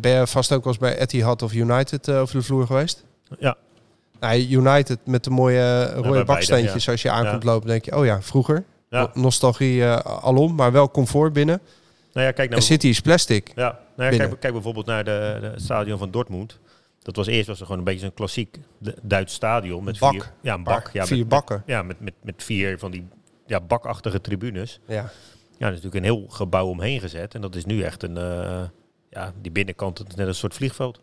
ben 0.00 0.12
je 0.12 0.26
vast 0.26 0.52
ook 0.52 0.64
wel 0.64 0.72
eens 0.72 0.82
bij 0.82 0.98
Etihad 0.98 1.42
of 1.42 1.52
United 1.52 2.10
over 2.10 2.36
de 2.36 2.42
vloer 2.42 2.66
geweest? 2.66 3.04
Ja, 3.38 3.56
United 4.50 4.98
met 5.04 5.24
de 5.24 5.30
mooie 5.30 5.92
eh, 5.94 6.00
rode 6.00 6.24
baksteentjes 6.24 6.84
ja. 6.84 6.92
als 6.92 7.02
je 7.02 7.10
aankomt 7.10 7.42
Ja. 7.42 7.50
lopen, 7.50 7.68
denk 7.68 7.84
je, 7.84 7.96
oh 7.96 8.04
ja, 8.04 8.22
vroeger. 8.22 8.64
Nostalgie 9.14 9.84
eh, 9.84 9.96
alom, 9.96 10.54
maar 10.54 10.72
wel 10.72 10.90
comfort 10.90 11.32
binnen. 11.32 11.60
Nou 12.12 12.26
ja, 12.26 12.32
kijk 12.32 12.48
En 12.48 12.54
nou... 12.54 12.62
City 12.62 12.86
is 12.86 13.00
plastic. 13.00 13.52
Ja, 13.54 13.78
nou 13.96 14.16
kijk, 14.16 14.40
kijk 14.40 14.52
bijvoorbeeld 14.52 14.86
naar 14.86 15.04
de, 15.04 15.52
stadion 15.56 15.98
van 15.98 16.10
Dortmund. 16.10 16.58
Dat 17.02 17.16
was 17.16 17.26
eerst 17.26 17.46
was 17.46 17.58
er 17.58 17.64
gewoon 17.64 17.78
een 17.78 17.84
beetje 17.84 18.06
een 18.06 18.14
klassiek 18.14 18.58
Duits 19.02 19.34
stadion 19.34 19.84
met 19.84 19.98
Bak. 19.98 20.12
vier, 20.12 20.32
ja, 20.40 20.54
een 20.54 20.62
bak, 20.62 20.90
ja, 20.92 21.06
vier 21.06 21.18
met, 21.18 21.28
bakken. 21.28 21.56
Met, 21.56 21.66
ja, 21.66 21.82
met, 21.82 22.00
met, 22.00 22.14
met 22.22 22.42
vier 22.42 22.78
van 22.78 22.90
die 22.90 23.06
ja, 23.46 23.60
bakachtige 23.60 24.20
tribunes. 24.20 24.80
Ja. 24.86 25.10
Ja, 25.58 25.66
er 25.66 25.72
is 25.72 25.82
natuurlijk 25.82 25.94
een 25.94 26.16
heel 26.16 26.26
gebouw 26.28 26.66
omheen 26.66 27.00
gezet 27.00 27.34
en 27.34 27.40
dat 27.40 27.54
is 27.54 27.64
nu 27.64 27.82
echt 27.82 28.02
een, 28.02 28.16
eh, 28.16 28.62
ja, 29.10 29.32
die 29.40 29.52
binnenkant 29.52 30.16
net 30.16 30.26
een 30.26 30.34
soort 30.34 30.54
vliegveld. 30.54 31.00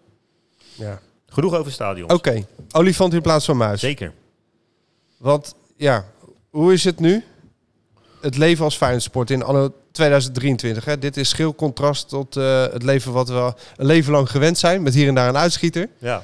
ja. 0.76 1.00
Genoeg 1.32 1.56
over 1.56 1.72
stadions. 1.72 2.14
Oké, 2.14 2.46
olifant 2.72 3.14
in 3.14 3.22
plaats 3.22 3.46
van 3.46 3.58
muis. 3.58 3.80
Zeker. 3.80 4.14
Want 5.18 5.56
ja, 5.76 6.06
hoe 6.50 6.74
is 6.74 6.84
het 6.84 7.00
nu? 7.00 7.24
Het 8.22 8.38
leven 8.38 8.64
als 8.64 8.78
Feyenoordsport 8.78 9.30
in 9.30 9.44
anno 9.44 9.74
2023. 9.92 10.86
Hè? 10.86 10.98
Dit 10.98 11.18
is 11.18 11.30
schil 11.30 11.56
contrast 11.56 12.10
tot 12.10 12.36
eh, 12.38 12.62
het 12.62 12.84
leven 12.84 13.12
wat 13.12 13.30
we 13.30 13.54
een 13.76 13.86
leven 13.86 14.12
lang 14.12 14.32
gewend 14.32 14.58
zijn. 14.58 14.82
Met 14.84 14.94
hier 14.94 15.08
en 15.08 15.16
daar 15.16 15.30
een 15.30 15.38
uitschieter. 15.38 15.90
Ja. 15.98 16.24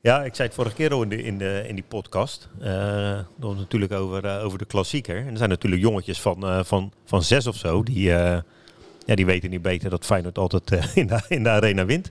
Ja, 0.00 0.24
ik 0.24 0.34
zei 0.34 0.48
het 0.48 0.56
vorige 0.56 0.74
keer 0.74 0.92
al 0.92 1.02
in, 1.02 1.08
de, 1.08 1.22
in, 1.22 1.38
de, 1.38 1.64
in 1.66 1.74
die 1.74 1.84
podcast. 1.88 2.48
eh 2.60 3.14
dat 3.14 3.24
was 3.50 3.56
natuurlijk 3.56 3.92
over, 3.92 4.24
eh, 4.24 4.44
over 4.44 4.58
de 4.58 4.64
klassieker. 4.64 5.16
En 5.16 5.30
er 5.30 5.36
zijn 5.36 5.50
natuurlijk 5.50 5.82
jongetjes 5.82 6.20
van, 6.20 6.64
van, 6.64 6.92
van 7.04 7.22
zes 7.22 7.46
of 7.46 7.56
zo. 7.56 7.82
Die, 7.82 8.02
ja, 8.02 8.44
die 9.06 9.26
weten 9.26 9.50
niet 9.50 9.62
beter 9.62 9.90
dat 9.90 10.04
Feyenoord 10.04 10.38
altijd 10.38 10.70
in, 10.94 11.06
de, 11.06 11.20
in 11.28 11.42
de 11.42 11.48
arena 11.48 11.84
wint. 11.84 12.10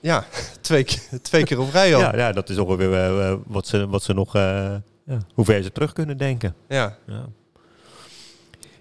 Ja, 0.00 0.24
twee, 0.60 0.84
keer- 0.84 1.20
twee 1.22 1.44
keer 1.44 1.60
op 1.60 1.70
rij 1.72 1.94
al. 1.94 2.00
Ja, 2.00 2.16
ja, 2.16 2.32
dat 2.32 2.48
is 2.48 2.58
ongeveer 2.58 2.94
eh, 3.20 3.34
wat, 3.46 3.66
ze, 3.66 3.88
wat 3.88 4.02
ze 4.02 4.12
nog... 4.12 4.34
eh, 4.34 4.74
ja, 5.04 5.18
hoe 5.34 5.44
ver 5.44 5.62
ze 5.62 5.72
terug 5.72 5.92
kunnen 5.92 6.16
denken. 6.16 6.54
Ja. 6.68 6.96
Ja, 7.06 7.26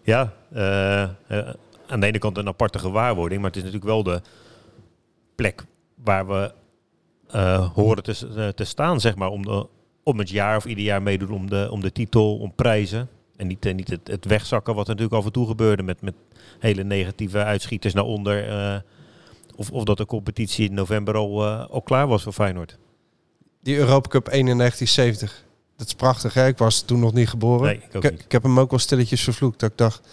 ja 0.04 0.34
aan 1.88 2.00
de 2.00 2.06
ene 2.08 2.18
kant 2.20 2.38
een 2.38 2.48
aparte 2.48 2.80
gewaarwording. 2.80 3.42
Maar 3.42 3.50
het 3.50 3.60
is 3.60 3.64
natuurlijk 3.72 3.92
wel 3.92 4.04
de 4.04 4.22
plek 5.36 5.66
waar 6.04 6.28
we 6.28 6.54
eh, 7.28 7.70
horen 7.74 8.04
te, 8.04 8.52
te 8.56 8.64
staan, 8.64 9.00
zeg 9.00 9.16
maar. 9.16 9.30
Om, 9.30 9.42
de, 9.46 9.68
om 10.04 10.20
het 10.20 10.30
jaar 10.30 10.58
of 10.58 10.66
ieder 10.66 10.84
jaar 10.84 11.02
meedoen 11.02 11.32
om 11.32 11.50
de, 11.50 11.68
om 11.72 11.82
de 11.82 11.92
titel, 11.92 12.38
om 12.38 12.54
prijzen. 12.56 13.10
En 13.36 13.48
niet, 13.48 13.74
niet 13.74 13.90
het, 13.90 14.08
het 14.08 14.26
wegzakken 14.26 14.76
wat 14.76 14.88
er 14.88 14.94
natuurlijk 14.94 15.20
af 15.20 15.26
en 15.26 15.32
toe 15.34 15.48
gebeurde 15.48 15.84
met, 15.84 16.02
met 16.02 16.14
hele 16.60 16.84
negatieve 16.84 17.44
uitschieters 17.44 17.94
naar 17.94 18.04
onder. 18.04 18.44
Of, 19.56 19.72
of 19.72 19.84
dat 19.84 19.98
de 19.98 20.06
competitie 20.06 20.70
in 20.70 20.74
november 20.74 21.16
al, 21.16 21.46
eh, 21.46 21.70
al 21.70 21.82
klaar 21.82 22.08
was 22.08 22.24
voor 22.24 22.34
Feyenoord. 22.34 22.78
Die 23.62 23.78
Europa 23.78 24.10
Cup 24.10 24.28
1 24.28 24.48
in 24.48 24.58
1970. 24.58 25.44
Dat 25.78 25.88
is 25.88 25.94
prachtig, 25.94 26.34
hè? 26.34 26.48
Ik 26.48 26.58
was 26.58 26.82
toen 26.82 27.00
nog 27.00 27.14
niet 27.14 27.30
geboren. 27.30 27.66
Nee, 27.66 27.76
ik 27.76 27.96
ook 27.96 28.04
ik, 28.04 28.12
niet. 28.12 28.22
ik 28.24 28.32
heb 28.32 28.44
hem 28.44 28.60
ook 28.60 28.70
wel 28.70 28.80
stilletjes 28.80 29.24
vervloekt. 29.24 29.60
Dat 29.60 29.72
ik 29.72 29.78
dacht, 29.78 30.08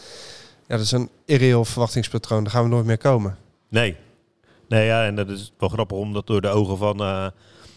ja, 0.67 0.77
dat 0.77 0.85
is 0.85 0.93
een 0.93 1.11
irreëel 1.25 1.65
verwachtingspatroon. 1.65 2.43
Daar 2.43 2.53
gaan 2.53 2.63
we 2.63 2.69
nooit 2.69 2.87
meer 2.87 2.99
komen. 2.99 3.39
Nee. 3.69 3.97
Nee, 4.69 4.87
ja, 4.87 5.07
en 5.07 5.15
dat 5.15 5.29
is 5.29 5.53
wel 5.59 5.69
grappig 5.69 5.97
om 5.97 6.13
dat 6.13 6.27
door 6.27 6.41
de 6.41 6.49
ogen 6.49 6.77
van, 6.77 7.01
eh, 7.01 7.27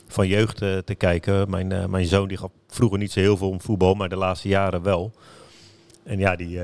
van 0.08 0.28
jeugd 0.28 0.62
eh, 0.62 0.78
te 0.78 0.96
kijken. 0.96 1.50
Mijn, 1.50 1.90
mijn 1.90 2.06
zoon 2.06 2.28
die 2.28 2.38
gaf 2.38 2.52
vroeger 2.68 2.98
niet 2.98 3.12
zo 3.12 3.20
heel 3.20 3.38
veel 3.38 3.50
om 3.50 3.62
voetbal, 3.62 3.94
maar 3.94 4.10
de 4.10 4.16
laatste 4.16 4.48
jaren 4.48 4.82
wel. 4.82 5.12
En 6.04 6.20
ja, 6.20 6.36
die, 6.36 6.60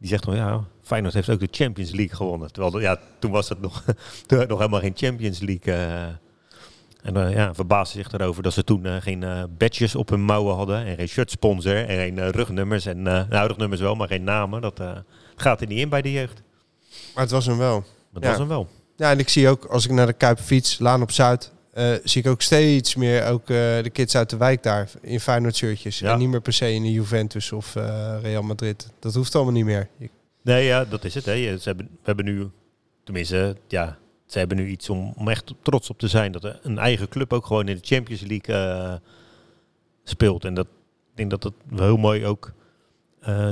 die 0.00 0.08
zegt 0.08 0.24
dan, 0.24 0.36
ja, 0.36 0.64
Feyenoord 0.82 1.14
heeft 1.14 1.30
ook 1.30 1.40
de 1.40 1.48
Champions 1.50 1.90
League 1.90 2.16
gewonnen. 2.16 2.52
Terwijl, 2.52 2.80
ja, 2.80 2.98
toen 3.18 3.30
was 3.30 3.48
het 3.48 3.60
nog, 3.60 3.84
toen 4.26 4.38
nog 4.46 4.58
helemaal 4.58 4.80
geen 4.80 4.92
Champions 4.96 5.38
League. 5.40 5.74
eh. 5.74 6.02
en 7.02 7.16
uh, 7.16 7.32
ja, 7.34 7.54
verbaasde 7.54 7.98
zich 8.02 8.12
erover 8.12 8.42
dat 8.42 8.52
ze 8.52 8.64
toen 8.64 8.84
eh, 8.86 8.96
geen 9.00 9.24
badges 9.58 9.94
op 9.94 10.08
hun 10.08 10.22
mouwen 10.22 10.54
hadden. 10.56 10.84
En 10.86 10.96
geen 10.96 11.08
shirtsponsor 11.08 11.76
en 11.88 11.96
geen 11.96 12.30
rugnummers. 12.30 12.86
En, 12.86 13.02
nou, 13.02 13.26
rugnummers 13.46 13.80
wel, 13.80 13.94
maar 13.94 14.08
geen 14.08 14.24
namen. 14.24 14.60
Dat 14.60 14.80
gaat 15.36 15.60
er 15.60 15.66
niet 15.66 15.78
in 15.78 15.88
bij 15.88 16.02
de 16.02 16.12
jeugd. 16.12 16.42
Maar 17.14 17.22
het 17.22 17.32
was 17.32 17.46
hem 17.46 17.58
wel. 17.58 17.84
Dat 18.12 18.22
Ja. 18.22 18.28
was 18.28 18.38
hem 18.38 18.48
wel. 18.48 18.68
Ja, 18.96 19.10
en 19.10 19.18
ik 19.18 19.28
zie 19.28 19.48
ook, 19.48 19.64
als 19.64 19.84
ik 19.84 19.90
naar 19.90 20.06
de 20.06 20.12
Kuip 20.12 20.38
fiets, 20.38 20.78
Laan 20.78 21.02
op 21.02 21.10
Zuid, 21.10 21.52
eh, 21.70 21.94
zie 22.04 22.22
ik 22.22 22.28
ook 22.28 22.42
steeds 22.42 22.94
meer 22.94 23.26
ook, 23.26 23.40
eh, 23.40 23.82
de 23.82 23.90
kids 23.92 24.16
uit 24.16 24.30
de 24.30 24.36
wijk 24.36 24.62
daar 24.62 24.90
in 25.00 25.20
Feyenoord 25.20 25.56
shirtjes. 25.56 25.98
Ja. 25.98 26.12
En 26.12 26.18
niet 26.18 26.28
meer 26.28 26.40
per 26.40 26.52
se 26.52 26.72
in 26.72 26.82
de 26.82 26.92
Juventus 26.92 27.52
of 27.52 27.76
eh, 27.76 28.16
Real 28.22 28.42
Madrid. 28.42 28.92
Dat 28.98 29.14
hoeft 29.14 29.34
allemaal 29.34 29.52
niet 29.52 29.64
meer. 29.64 29.88
Nee, 30.42 30.64
ja, 30.64 30.84
dat 30.84 31.04
is 31.04 31.14
het. 31.14 31.24
Hè. 31.24 31.58
Ze 31.58 31.68
hebben, 31.68 31.86
we 31.86 31.98
hebben 32.02 32.24
nu, 32.24 32.50
tenminste, 33.04 33.56
ja, 33.68 33.98
ze 34.26 34.38
hebben 34.38 34.56
nu 34.56 34.66
iets 34.66 34.90
om, 34.90 35.12
om 35.16 35.28
echt 35.28 35.54
trots 35.62 35.90
op 35.90 35.98
te 35.98 36.08
zijn. 36.08 36.32
Dat 36.32 36.58
een 36.62 36.78
eigen 36.78 37.08
club 37.08 37.32
ook 37.32 37.46
gewoon 37.46 37.68
in 37.68 37.76
de 37.76 37.86
Champions 37.86 38.22
League 38.22 39.00
speelt. 40.04 40.44
En 40.44 40.54
dat, 40.54 40.66
ik 41.10 41.16
denk 41.16 41.30
dat 41.30 41.52
wel 41.68 41.86
heel 41.86 41.96
mooi 41.96 42.26
ook, 42.26 42.52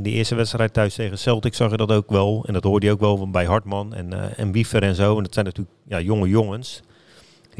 die 0.02 0.12
eerste 0.12 0.34
wedstrijd 0.34 0.72
thuis 0.72 0.94
tegen 0.94 1.18
Celtic 1.18 1.54
zag 1.54 1.70
je 1.70 1.76
dat 1.76 1.92
ook 1.92 2.10
wel. 2.10 2.44
En 2.46 2.52
dat 2.52 2.64
hoorde 2.64 2.86
je 2.86 2.92
ook 2.92 3.00
wel 3.00 3.16
van 3.16 3.30
bij 3.30 3.44
Hartman 3.44 3.94
en, 3.94 4.36
en 4.36 4.52
Wiever 4.52 4.82
en 4.82 4.94
zo. 4.94 5.16
En 5.16 5.22
dat 5.22 5.34
zijn 5.34 5.44
natuurlijk 5.44 5.76
ja, 5.86 6.00
jonge 6.00 6.28
jongens 6.28 6.82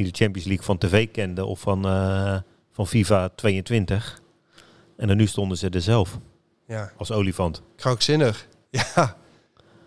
die 0.05 0.13
de 0.13 0.19
Champions 0.19 0.47
League 0.49 0.65
van 0.67 0.79
tv 0.79 1.09
kenden 1.11 1.47
of 1.47 1.61
van, 1.61 1.85
eh, 1.87 2.37
van 2.73 2.87
FIFA 2.87 3.29
22. 3.29 4.21
En 4.97 5.09
dan 5.09 5.17
nu 5.17 5.27
stonden 5.27 5.59
ze 5.59 5.69
er 5.69 5.81
zelf 5.81 6.19
Ja, 6.67 6.93
als 6.97 7.11
olifant. 7.11 7.63
krankzinnig. 7.77 8.47
Ja, 8.71 9.17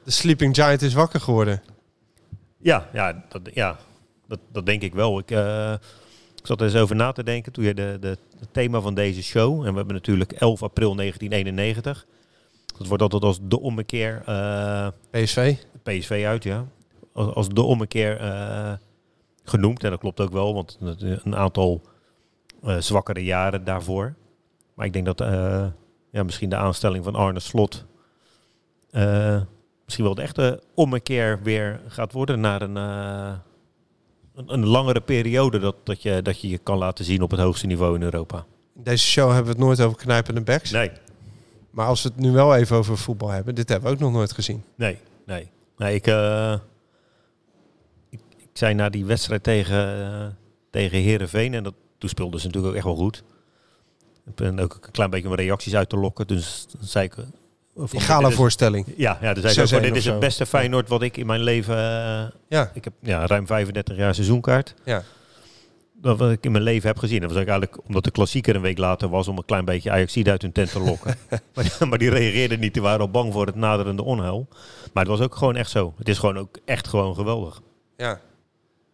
de 0.04 0.12
Sleeping 0.12 0.56
Giant 0.56 0.82
is 0.82 0.94
wakker 0.94 1.20
geworden. 1.20 1.62
Ja, 2.58 2.90
ja, 2.94 3.24
dat, 3.30 3.42
ja 3.54 3.78
dat, 4.28 4.40
dat 4.52 4.66
denk 4.66 4.82
ik 4.82 4.94
wel. 4.94 5.20
Ik, 5.20 5.32
eh, 5.32 5.74
ik 6.36 6.48
zat 6.48 6.60
er 6.60 6.66
eens 6.66 6.76
over 6.76 6.96
na 6.96 7.12
te 7.12 7.24
denken 7.24 7.52
toen 7.52 7.64
je 7.64 7.74
de, 7.74 7.98
de, 8.00 8.18
het 8.40 8.54
thema 8.54 8.80
van 8.80 8.94
deze 8.94 9.24
show. 9.24 9.66
En 9.66 9.70
we 9.72 9.78
hebben 9.78 9.96
natuurlijk 9.96 10.32
11 10.32 10.64
april 10.64 10.96
1991. 10.96 12.06
Dat 12.78 12.88
wordt 12.88 13.04
altijd 13.04 13.24
als 13.24 13.40
de 13.42 13.60
ommekeer 13.60 14.22
eh, 14.26 14.88
PSV. 15.10 15.56
PSV 15.84 16.24
uit, 16.28 16.44
ja. 16.44 16.66
Als, 17.14 17.34
als 17.34 17.50
de 17.50 17.62
ommekeer 17.62 18.20
genoemd. 19.44 19.84
En 19.84 19.90
dat 19.90 20.00
klopt 20.00 20.20
ook 20.20 20.32
wel, 20.32 20.54
want 20.54 20.78
een 21.00 21.36
aantal 21.36 21.82
eh, 22.64 22.78
zwakkere 22.78 23.24
jaren 23.24 23.64
daarvoor. 23.64 24.14
Maar 24.74 24.86
ik 24.86 24.94
denk 24.94 25.06
dat 25.06 25.22
eh, 25.22 25.66
ja, 26.12 26.24
misschien 26.24 26.50
de 26.50 26.56
aanstelling 26.56 27.04
van 27.04 27.16
Arne 27.16 27.40
Slot 27.40 27.86
eh, 28.92 29.42
misschien 29.84 30.06
wel 30.06 30.16
de 30.16 30.22
echte 30.22 30.64
ommekeer 30.74 31.40
weer 31.44 31.82
gaat 31.88 32.12
worden 32.12 32.40
naar 32.40 32.62
een, 32.62 32.76
een, 32.76 34.54
een 34.54 34.66
langere 34.66 35.02
periode 35.02 35.60
dat, 35.60 35.76
dat, 35.84 36.02
je, 36.02 36.22
dat 36.22 36.42
je 36.42 36.50
je 36.50 36.58
kan 36.58 36.78
laten 36.78 37.06
zien 37.06 37.22
op 37.22 37.32
het 37.32 37.40
hoogste 37.40 37.68
niveau 37.68 37.96
in 37.96 38.02
Europa. 38.02 38.46
In 38.76 38.84
deze 38.84 39.06
show 39.06 39.28
hebben 39.28 39.46
we 39.46 39.50
het 39.52 39.60
nooit 39.60 39.82
over 39.82 39.98
knijpende 39.98 40.42
backs. 40.42 40.72
Nee, 40.72 40.92
Maar 41.72 41.88
als 41.88 42.04
we 42.04 42.10
het 42.10 42.18
nu 42.18 42.32
wel 42.32 42.56
even 42.56 42.78
over 42.78 42.98
voetbal 42.98 43.30
hebben, 43.30 43.56
dit 43.56 43.70
hebben 43.70 43.90
we 43.90 43.96
ook 43.96 44.02
nog 44.02 44.12
nooit 44.12 44.32
gezien. 44.32 44.64
Nee, 44.76 44.98
nee. 45.26 45.50
nee 45.78 45.96
ik 45.96 46.06
zei 48.62 48.74
na 48.74 48.90
die 48.90 49.06
wedstrijd 49.06 49.44
tegen, 49.44 49.98
uh, 50.00 50.26
tegen 50.70 51.00
Herenveen 51.02 51.54
en 51.54 51.64
dat, 51.64 51.74
toen 51.98 52.10
speelden 52.10 52.40
ze 52.40 52.46
natuurlijk 52.46 52.72
ook 52.74 52.78
echt 52.78 52.88
wel 52.88 52.96
goed. 53.06 53.24
Ik 54.26 54.36
ben 54.36 54.60
ook 54.60 54.80
een 54.82 54.92
klein 54.92 55.10
beetje 55.10 55.28
om 55.28 55.36
reacties 55.36 55.76
uit 55.76 55.90
te 55.90 55.98
lokken. 55.98 56.28
Dus 56.28 56.66
zei 56.80 57.06
ik... 57.06 57.18
eh, 57.18 57.24
Die 57.92 58.00
gala 58.00 58.20
dit 58.22 58.30
is- 58.30 58.36
voorstelling. 58.36 58.86
Ja, 58.98 59.18
ja 59.22 59.34
dus 59.34 59.54
zei 59.54 59.66
6-1 59.68 59.70
ze 59.70 59.76
ook, 59.76 59.82
dit 59.84 59.96
is 59.96 60.06
het 60.06 60.20
beste 60.20 60.46
Feyenoord 60.46 60.90
wat 60.90 61.02
ik 61.02 61.18
in 61.18 61.26
mijn 61.26 61.42
leven... 61.42 61.76
eh, 61.76 62.24
Ja, 62.48 62.72
ik 62.74 62.84
heb 62.84 62.94
ja, 63.02 63.26
ruim 63.26 63.48
35 63.48 63.98
jaar 63.98 64.14
seizoenkaart. 64.16 64.74
ja. 64.84 65.04
Dat 65.94 66.18
wat 66.18 66.32
ik 66.32 66.46
in 66.46 66.52
mijn 66.52 66.64
leven 66.64 66.88
heb 66.88 66.98
gezien. 66.98 67.20
Dat 67.20 67.28
was 67.30 67.38
eigenlijk 67.38 67.78
omdat 67.88 68.04
de 68.04 68.12
klassieker 68.12 68.56
een 68.56 68.62
week 68.62 68.78
later 68.78 69.10
was 69.10 69.28
om 69.28 69.38
een 69.38 69.46
klein 69.46 69.66
beetje 69.66 69.92
Ajax 69.92 70.24
uit 70.24 70.42
hun 70.42 70.52
tent 70.52 70.72
te 70.72 70.80
lokken. 70.80 71.16
maar, 71.54 71.64
die- 71.78 71.88
maar 71.88 71.98
die 71.98 72.10
reageerden 72.10 72.60
niet. 72.60 72.74
Die 72.74 72.82
waren 72.82 73.00
al 73.00 73.10
bang 73.12 73.34
voor 73.34 73.46
het 73.46 73.56
naderende 73.56 74.04
onheil. 74.04 74.48
Maar 74.94 75.04
het 75.06 75.18
was 75.18 75.22
ook 75.22 75.36
gewoon 75.36 75.56
echt 75.56 75.70
zo. 75.70 75.94
Het 75.98 76.10
is 76.10 76.18
gewoon 76.18 76.38
ook 76.38 76.58
echt 76.66 76.88
gewoon 76.88 77.16
geweldig. 77.16 77.62
ja. 77.98 78.20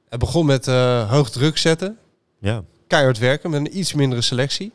Het 0.10 0.20
begon 0.20 0.46
met 0.46 0.68
eh, 0.68 1.12
hoog 1.12 1.30
druk 1.30 1.58
zetten. 1.58 1.98
Ja. 2.40 2.64
keihard 2.88 3.18
werken 3.18 3.50
met 3.50 3.60
een 3.60 3.78
iets 3.78 3.94
mindere 3.94 4.22
selectie. 4.22 4.72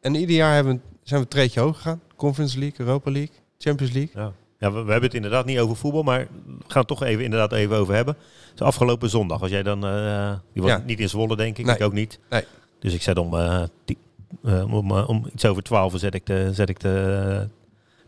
En 0.00 0.14
ieder 0.14 0.36
jaar 0.36 0.54
hebben, 0.54 0.82
zijn 1.02 1.20
we 1.20 1.26
een 1.26 1.32
treedje 1.32 1.60
hoger 1.60 1.74
gegaan. 1.76 2.00
Conference 2.16 2.58
League, 2.58 2.86
Europa 2.86 3.10
League, 3.10 3.34
Champions 3.58 3.92
League. 3.92 4.22
Ja, 4.22 4.32
ja 4.58 4.72
we, 4.72 4.82
we 4.82 4.90
hebben 4.90 5.02
het 5.08 5.14
inderdaad 5.14 5.44
niet 5.44 5.58
over 5.58 5.76
voetbal, 5.76 6.02
maar 6.02 6.18
we 6.46 6.52
gaan 6.66 6.78
het 6.78 6.86
toch 6.86 7.02
even, 7.02 7.24
inderdaad 7.24 7.52
even 7.52 7.76
over 7.76 7.94
hebben. 7.94 8.16
Dus 8.50 8.60
afgelopen 8.60 9.10
zondag, 9.10 9.40
als 9.42 9.50
jij 9.50 9.62
dan, 9.62 9.86
eh 9.86 10.32
die 10.52 10.62
was 10.62 10.70
Ja. 10.70 10.82
niet 10.86 11.00
in 11.00 11.08
Zwolle 11.08 11.36
denk 11.36 11.58
ik, 11.58 11.64
Nee. 11.66 11.74
ik 11.74 11.82
ook 11.82 11.92
niet. 11.92 12.18
Nee. 12.30 12.44
Dus 12.78 12.94
ik 12.94 13.02
zet 13.02 13.18
om, 13.18 13.34
eh, 13.34 13.62
die, 13.84 13.98
om, 14.42 14.92
om 14.92 15.26
iets 15.34 15.44
over 15.44 15.62
twaalf 15.62 15.92
zet 15.96 16.14
ik, 16.14 16.26
de, 16.26 16.48
zet 16.52 16.68
ik 16.68 16.80
de, 16.80 17.48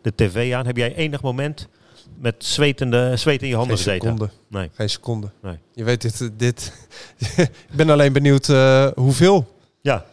de 0.03 0.13
tv 0.15 0.53
aan. 0.55 0.67
Heb 0.67 0.77
jij 0.77 0.95
enig 0.95 1.23
moment 1.23 1.69
met 2.21 2.35
zwetende, 2.39 3.17
zweet 3.17 3.43
in 3.43 3.49
je 3.49 3.57
handen 3.57 3.79
Geen 3.79 4.01
seconde. 4.01 4.31
Nee. 4.49 4.71
Geen 4.75 4.91
seconde. 4.91 5.31
Nee. 5.43 5.59
Je 5.75 5.85
weet 5.85 6.03
dit. 6.03 6.31
dit 6.39 6.73
ik 7.71 7.77
ben 7.77 7.91
alleen 7.91 8.13
benieuwd 8.13 8.49
eh, 8.49 8.87
hoeveel 8.95 9.57
Ja. 9.81 10.05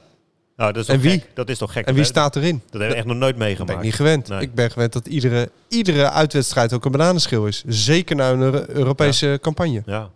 Nou, 0.58 0.74
dat 0.74 0.84
is 0.84 0.90
En 0.90 1.00
wie? 1.00 1.12
gek? 1.12 1.30
Dat 1.34 1.50
is 1.50 1.58
toch 1.58 1.72
gek? 1.72 1.86
en 1.86 1.94
wie 1.96 2.04
staat 2.04 2.36
erin. 2.36 2.62
Dat 2.64 2.72
hebben 2.72 2.90
we 2.90 2.96
echt 2.96 3.06
nog 3.06 3.18
nooit 3.18 3.36
ben 3.38 3.46
meegemaakt. 3.46 3.78
ik 3.78 3.84
niet 3.84 3.94
gewend. 3.96 4.28
Nee. 4.28 4.42
Ik 4.42 4.54
ben 4.54 4.72
gewend 4.72 4.94
dat 4.94 5.08
iedere, 5.08 5.50
iedere 5.68 6.10
uitwedstrijd 6.10 6.74
ook 6.74 6.86
een 6.86 6.92
bananenschil 6.92 7.46
is. 7.48 7.64
Zeker 7.68 8.16
na 8.16 8.32
een 8.32 8.42
Euro- 8.42 8.66
Europese 8.68 9.38
campagne. 9.42 9.82
Ja. 9.86 10.10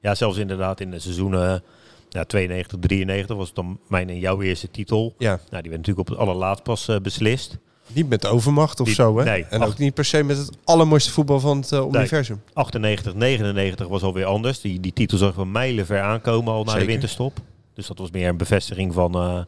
ja, 0.00 0.14
zelfs 0.14 0.38
inderdaad 0.38 0.80
in 0.80 0.90
de 0.90 0.98
seizoenen 0.98 1.62
ja, 2.08 2.24
92, 2.24 2.78
93 2.80 3.36
was 3.36 3.46
het 3.46 3.56
dan 3.56 3.78
mijn 3.88 4.08
en 4.08 4.18
jouw 4.18 4.40
eerste 4.42 4.70
titel. 4.70 5.14
Ja, 5.18 5.28
Nou, 5.50 5.62
die 5.62 5.70
werd 5.70 5.86
natuurlijk 5.86 5.98
op 5.98 6.08
het 6.08 6.18
allerlaatst 6.18 6.62
pas 6.64 6.88
eh, 6.88 6.96
beslist. 6.96 7.58
Niet 7.94 8.08
met 8.08 8.26
overmacht 8.26 8.80
of 8.80 8.86
Niet- 8.86 8.96
zo. 8.96 9.18
Hè? 9.18 9.24
nee, 9.24 9.44
en 9.44 9.62
ook 9.62 9.78
niet 9.78 9.94
per 9.94 10.04
se 10.04 10.22
met 10.22 10.36
het 10.36 10.50
allermooiste 10.64 11.10
voetbal 11.10 11.40
van 11.40 11.56
het 11.56 11.72
eh, 11.72 11.84
universum. 11.92 12.42
98, 12.52 13.14
99 13.14 13.88
was 13.88 14.02
alweer 14.02 14.24
anders. 14.24 14.60
Die, 14.60 14.80
die 14.80 14.92
titel 14.92 15.18
zag 15.18 15.34
van 15.34 15.50
mijlen 15.52 15.86
ver 15.86 16.00
aankomen 16.00 16.52
al 16.52 16.64
na 16.64 16.74
de 16.78 16.84
winterstop. 16.84 17.38
Dus 17.74 17.86
dat 17.86 17.98
was 17.98 18.10
meer 18.10 18.28
een 18.28 18.36
bevestiging 18.36 18.92
van... 18.94 19.14
eh, 19.14 19.40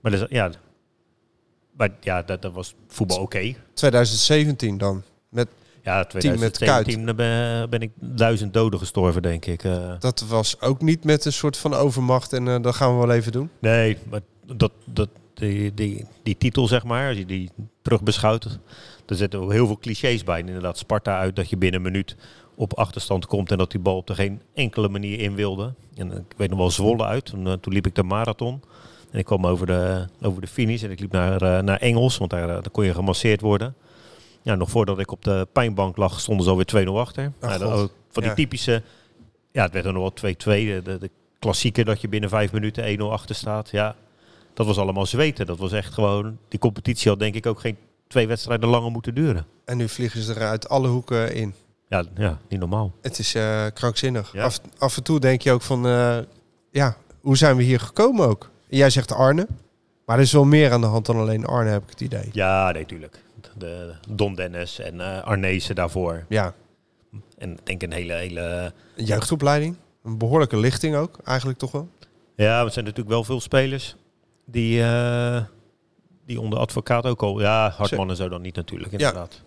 maar 0.00 0.10
dus, 0.12 0.24
ja, 0.28 0.50
maar 1.76 1.90
ja 2.00 2.22
dat, 2.22 2.42
dat 2.42 2.52
was 2.52 2.74
voetbal 2.88 3.18
oké. 3.18 3.54
2017 3.74 4.78
dan. 4.78 5.02
Met, 5.28 5.48
Ja, 5.82 5.96
met 5.98 6.08
2017 6.10 7.16
ben, 7.16 7.70
ben 7.70 7.80
ik 7.80 7.90
duizend 8.00 8.52
doden 8.54 8.78
gestorven, 8.78 9.22
denk 9.22 9.46
ik. 9.46 9.64
eh. 9.64 9.92
dat 9.98 10.24
was 10.28 10.60
ook 10.60 10.80
niet 10.82 11.04
met 11.04 11.24
een 11.24 11.32
soort 11.32 11.56
van 11.56 11.74
overmacht. 11.74 12.32
En 12.32 12.48
eh, 12.48 12.62
dat 12.62 12.74
gaan 12.74 12.92
we 13.00 13.06
wel 13.06 13.16
even 13.16 13.32
doen. 13.32 13.50
Nee, 13.58 13.96
maar 14.10 14.20
dat, 14.56 14.72
dat, 14.84 15.08
die, 15.48 15.74
die, 15.74 16.06
die 16.22 16.36
titel, 16.36 16.66
zeg 16.66 16.84
maar, 16.84 17.08
als 17.08 17.16
je 17.18 17.26
die 17.26 17.50
terug 17.82 18.02
beschouwt, 18.02 18.58
er 19.06 19.16
zitten 19.16 19.40
ook 19.40 19.52
heel 19.52 19.66
veel 19.66 19.78
clichés 19.78 20.24
bij. 20.24 20.38
Inderdaad, 20.40 20.78
Sparta 20.78 21.18
uit 21.18 21.36
dat 21.36 21.50
je 21.50 21.56
binnen 21.56 21.80
een 21.84 21.92
minuut 21.92 22.16
op 22.54 22.74
achterstand 22.74 23.26
komt 23.26 23.50
en 23.50 23.58
dat 23.58 23.70
die 23.70 23.80
bal 23.80 23.96
op 23.96 24.06
de 24.06 24.14
geen 24.14 24.42
enkele 24.54 24.88
manier 24.88 25.18
in 25.20 25.34
wilde. 25.34 25.74
En 25.96 26.12
ik 26.12 26.36
weet 26.36 26.48
nog 26.50 26.58
wel 26.58 26.70
Zwolle 26.70 27.04
uit, 27.04 27.24
toen, 27.24 27.46
eh, 27.46 27.52
toen 27.52 27.72
liep 27.72 27.86
ik 27.86 27.94
de 27.94 28.02
marathon. 28.02 28.62
En 29.10 29.18
ik 29.18 29.24
kwam 29.24 29.46
over 29.46 29.66
de, 29.66 30.06
over 30.22 30.40
de 30.40 30.46
finish 30.46 30.82
en 30.82 30.90
ik 30.90 31.00
liep 31.00 31.12
naar, 31.12 31.42
eh, 31.42 31.62
naar 31.62 31.78
Engels, 31.78 32.18
want 32.18 32.30
daar, 32.30 32.42
eh, 32.48 32.54
daar 32.54 32.70
kon 32.70 32.84
je 32.84 32.94
gemasseerd 32.94 33.40
worden. 33.40 33.74
Ja, 34.42 34.54
nog 34.54 34.70
voordat 34.70 34.98
ik 34.98 35.10
op 35.10 35.24
de 35.24 35.48
pijnbank 35.52 35.96
lag, 35.96 36.20
stonden 36.20 36.44
ze 36.44 36.50
alweer 36.50 36.66
2-0 36.66 36.98
achter. 37.00 37.32
Ach, 37.40 37.58
dat 37.58 37.72
ook 37.72 37.92
van 38.10 38.22
die 38.22 38.30
Ja. 38.30 38.36
typische, 38.36 38.82
ja, 39.52 39.62
het 39.62 39.72
werd 39.72 39.84
er 39.84 39.92
nog 39.92 40.02
wel 40.02 40.12
2-2. 40.12 40.66
De, 40.66 40.82
de, 40.82 40.98
de 40.98 41.10
klassieker 41.38 41.84
dat 41.84 42.00
je 42.00 42.08
binnen 42.08 42.28
vijf 42.30 42.52
minuten 42.52 42.84
1-0 42.84 43.12
achter 43.12 43.34
staat. 43.34 43.70
Ja, 43.70 43.96
dat 44.54 44.66
was 44.66 44.78
allemaal 44.78 45.06
zweten. 45.06 45.46
Dat 45.46 45.58
was 45.58 45.72
echt 45.72 45.92
gewoon, 45.94 46.38
die 46.48 46.58
competitie 46.58 47.10
had 47.10 47.18
denk 47.18 47.34
ik 47.34 47.46
ook 47.46 47.60
geen 47.60 47.76
twee 48.08 48.26
wedstrijden 48.26 48.68
langer 48.68 48.90
moeten 48.90 49.14
duren. 49.14 49.46
En 49.64 49.76
nu 49.76 49.88
vliegen 49.88 50.22
ze 50.22 50.34
er 50.34 50.46
uit 50.46 50.68
alle 50.68 50.88
hoeken 50.88 51.34
in. 51.34 51.54
Ja, 51.88 52.04
ja 52.16 52.38
niet 52.48 52.60
normaal. 52.60 52.92
Het 53.02 53.18
is 53.18 53.34
eh, 53.34 53.66
krankzinnig. 53.74 54.32
Ja. 54.32 54.44
Af, 54.44 54.60
af 54.78 54.96
en 54.96 55.02
toe 55.02 55.20
denk 55.20 55.42
je 55.42 55.52
ook 55.52 55.62
van, 55.62 55.86
eh, 55.86 56.18
ja, 56.70 56.96
hoe 57.20 57.36
zijn 57.36 57.56
we 57.56 57.62
hier 57.62 57.80
gekomen 57.80 58.28
ook? 58.28 58.50
Jij 58.68 58.90
zegt 58.90 59.12
Arne, 59.12 59.46
maar 60.06 60.16
er 60.16 60.22
is 60.22 60.32
wel 60.32 60.44
meer 60.44 60.72
aan 60.72 60.80
de 60.80 60.86
hand 60.86 61.06
dan 61.06 61.16
alleen 61.16 61.46
Arne, 61.46 61.70
heb 61.70 61.82
ik 61.82 61.90
het 61.90 62.00
idee. 62.00 62.28
Ja, 62.32 62.70
nee, 62.70 62.86
tuurlijk. 62.86 63.22
De 63.58 63.94
Don 64.08 64.34
Dennis 64.34 64.78
en 64.78 65.00
eh 65.00 65.22
Arnezen 65.22 65.74
daarvoor. 65.74 66.24
Ja, 66.28 66.54
En 67.38 67.52
ik 67.52 67.66
denk 67.66 67.82
een 67.82 67.92
hele, 67.92 68.12
hele... 68.12 68.72
een 68.96 69.04
jeugdopleiding, 69.04 69.76
een 70.04 70.18
behoorlijke 70.18 70.56
lichting 70.56 70.96
ook, 70.96 71.18
eigenlijk 71.24 71.58
toch 71.58 71.72
wel. 71.72 71.88
Ja, 72.36 72.64
het 72.64 72.72
zijn 72.72 72.84
natuurlijk 72.84 73.14
wel 73.14 73.24
veel 73.24 73.40
spelers 73.40 73.96
die, 74.44 74.82
eh, 74.82 75.42
die 76.26 76.40
onder 76.40 76.58
advocaat 76.58 77.06
ook 77.06 77.22
al... 77.22 77.40
Ja, 77.40 77.70
Hartman 77.76 78.10
en 78.10 78.16
zo 78.16 78.28
dan 78.28 78.42
niet 78.42 78.56
natuurlijk, 78.56 78.92
inderdaad. 78.92 79.40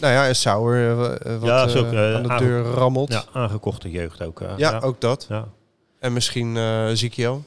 Nou 0.00 0.12
ja, 0.12 0.26
en 0.26 0.36
Sauer, 0.36 0.90
eh, 0.90 0.96
wat 1.38 1.48
Ja, 1.48 1.62
ook, 1.80 1.94
aan 1.94 2.22
de 2.22 2.34
deur 2.38 2.62
rammelt. 2.64 3.12
Ja, 3.12 3.24
Ja, 3.32 3.40
aangekochte 3.40 3.90
jeugd 3.90 4.22
ook. 4.22 4.40
eh, 4.40 4.78
ook 4.82 5.00
dat. 5.00 5.26
ja. 5.28 5.48
En 5.98 6.12
misschien 6.12 6.56
eh 6.56 6.88
Zikio. 6.92 7.42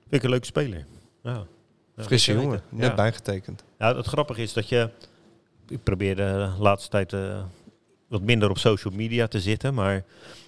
Vind 0.00 0.14
ik 0.14 0.22
een 0.22 0.30
leuke 0.30 0.46
speler. 0.46 0.84
Ja. 1.22 1.42
Ja, 1.96 2.02
Frisse 2.02 2.32
jongen. 2.32 2.62
Net 2.68 2.88
Ja. 2.88 2.94
bijgetekend. 2.94 3.64
Ja, 3.78 3.96
het 3.96 4.06
grappige 4.06 4.42
is 4.42 4.52
dat 4.52 4.68
je... 4.68 4.88
Ik 5.68 5.82
probeer 5.82 6.16
de 6.16 6.50
laatste 6.58 6.90
tijd 6.90 7.12
wat 8.08 8.20
minder 8.22 8.50
op 8.50 8.58
social 8.58 8.94
media 8.94 9.26
te 9.26 9.40
zitten. 9.40 9.74
Maar 9.74 10.04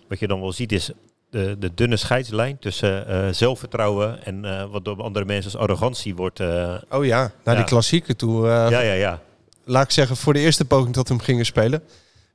wat 0.09 0.18
je 0.18 0.26
dan 0.26 0.40
wel 0.40 0.53
ziet 0.53 0.72
is 0.72 0.90
de, 1.37 1.57
de 1.59 1.74
dunne 1.74 1.97
scheidslijn 1.97 2.59
tussen 2.59 3.07
eh, 3.09 3.28
zelfvertrouwen 3.32 4.24
en 4.24 4.45
eh, 4.45 4.64
wat 4.70 4.84
door 4.84 5.03
andere 5.03 5.24
mensen 5.24 5.53
als 5.53 5.61
arrogantie 5.62 6.14
wordt... 6.14 6.41
eh, 6.41 6.74
Oh 6.91 7.05
ja, 7.05 7.18
naar 7.45 7.55
Ja. 7.55 7.61
die 7.61 7.64
klassieker 7.70 8.16
toe. 8.16 8.47
ja, 8.47 8.68
ja, 8.80 8.93
ja. 8.93 9.20
Laat 9.64 9.84
ik 9.84 9.91
zeggen, 9.91 10.16
voor 10.16 10.32
de 10.32 10.39
eerste 10.39 10.64
poging 10.64 10.95
dat 10.95 11.09
we 11.09 11.14
hem 11.14 11.22
gingen 11.22 11.47
spelen... 11.47 11.82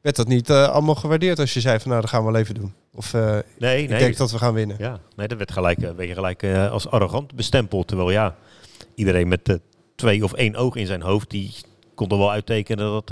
werd 0.01 0.15
dat 0.15 0.27
niet 0.27 0.51
allemaal 0.51 0.95
gewaardeerd 0.95 1.39
als 1.39 1.53
je 1.53 1.59
zei 1.61 1.79
van 1.79 1.89
nou, 1.89 2.01
dat 2.01 2.09
gaan 2.09 2.25
we 2.25 2.31
wel 2.31 2.41
even 2.41 2.55
doen. 2.55 2.73
Of 2.93 3.13
eh, 3.13 3.37
Nee, 3.57 3.83
ik 3.83 3.89
nee. 3.89 3.99
denk 3.99 4.17
dat 4.17 4.31
we 4.31 4.37
gaan 4.37 4.53
winnen. 4.53 4.75
Ja, 4.79 4.99
nee, 5.15 5.27
dat 5.27 5.37
werd 5.37 5.51
gelijk, 5.51 5.77
eh, 5.81 5.89
werd 5.95 6.07
je 6.09 6.13
gelijk 6.15 6.43
als 6.71 6.87
arrogant 6.89 7.35
bestempeld. 7.35 7.87
Terwijl 7.87 8.11
ja, 8.11 8.35
iedereen 8.95 9.27
met 9.27 9.59
twee 9.95 10.23
of 10.23 10.33
één 10.33 10.55
oog 10.55 10.75
in 10.75 10.85
zijn 10.85 11.01
hoofd, 11.01 11.29
die 11.29 11.53
kon 11.95 12.09
er 12.09 12.17
wel 12.17 12.31
uittekenen 12.31 12.91
dat, 13.05 13.09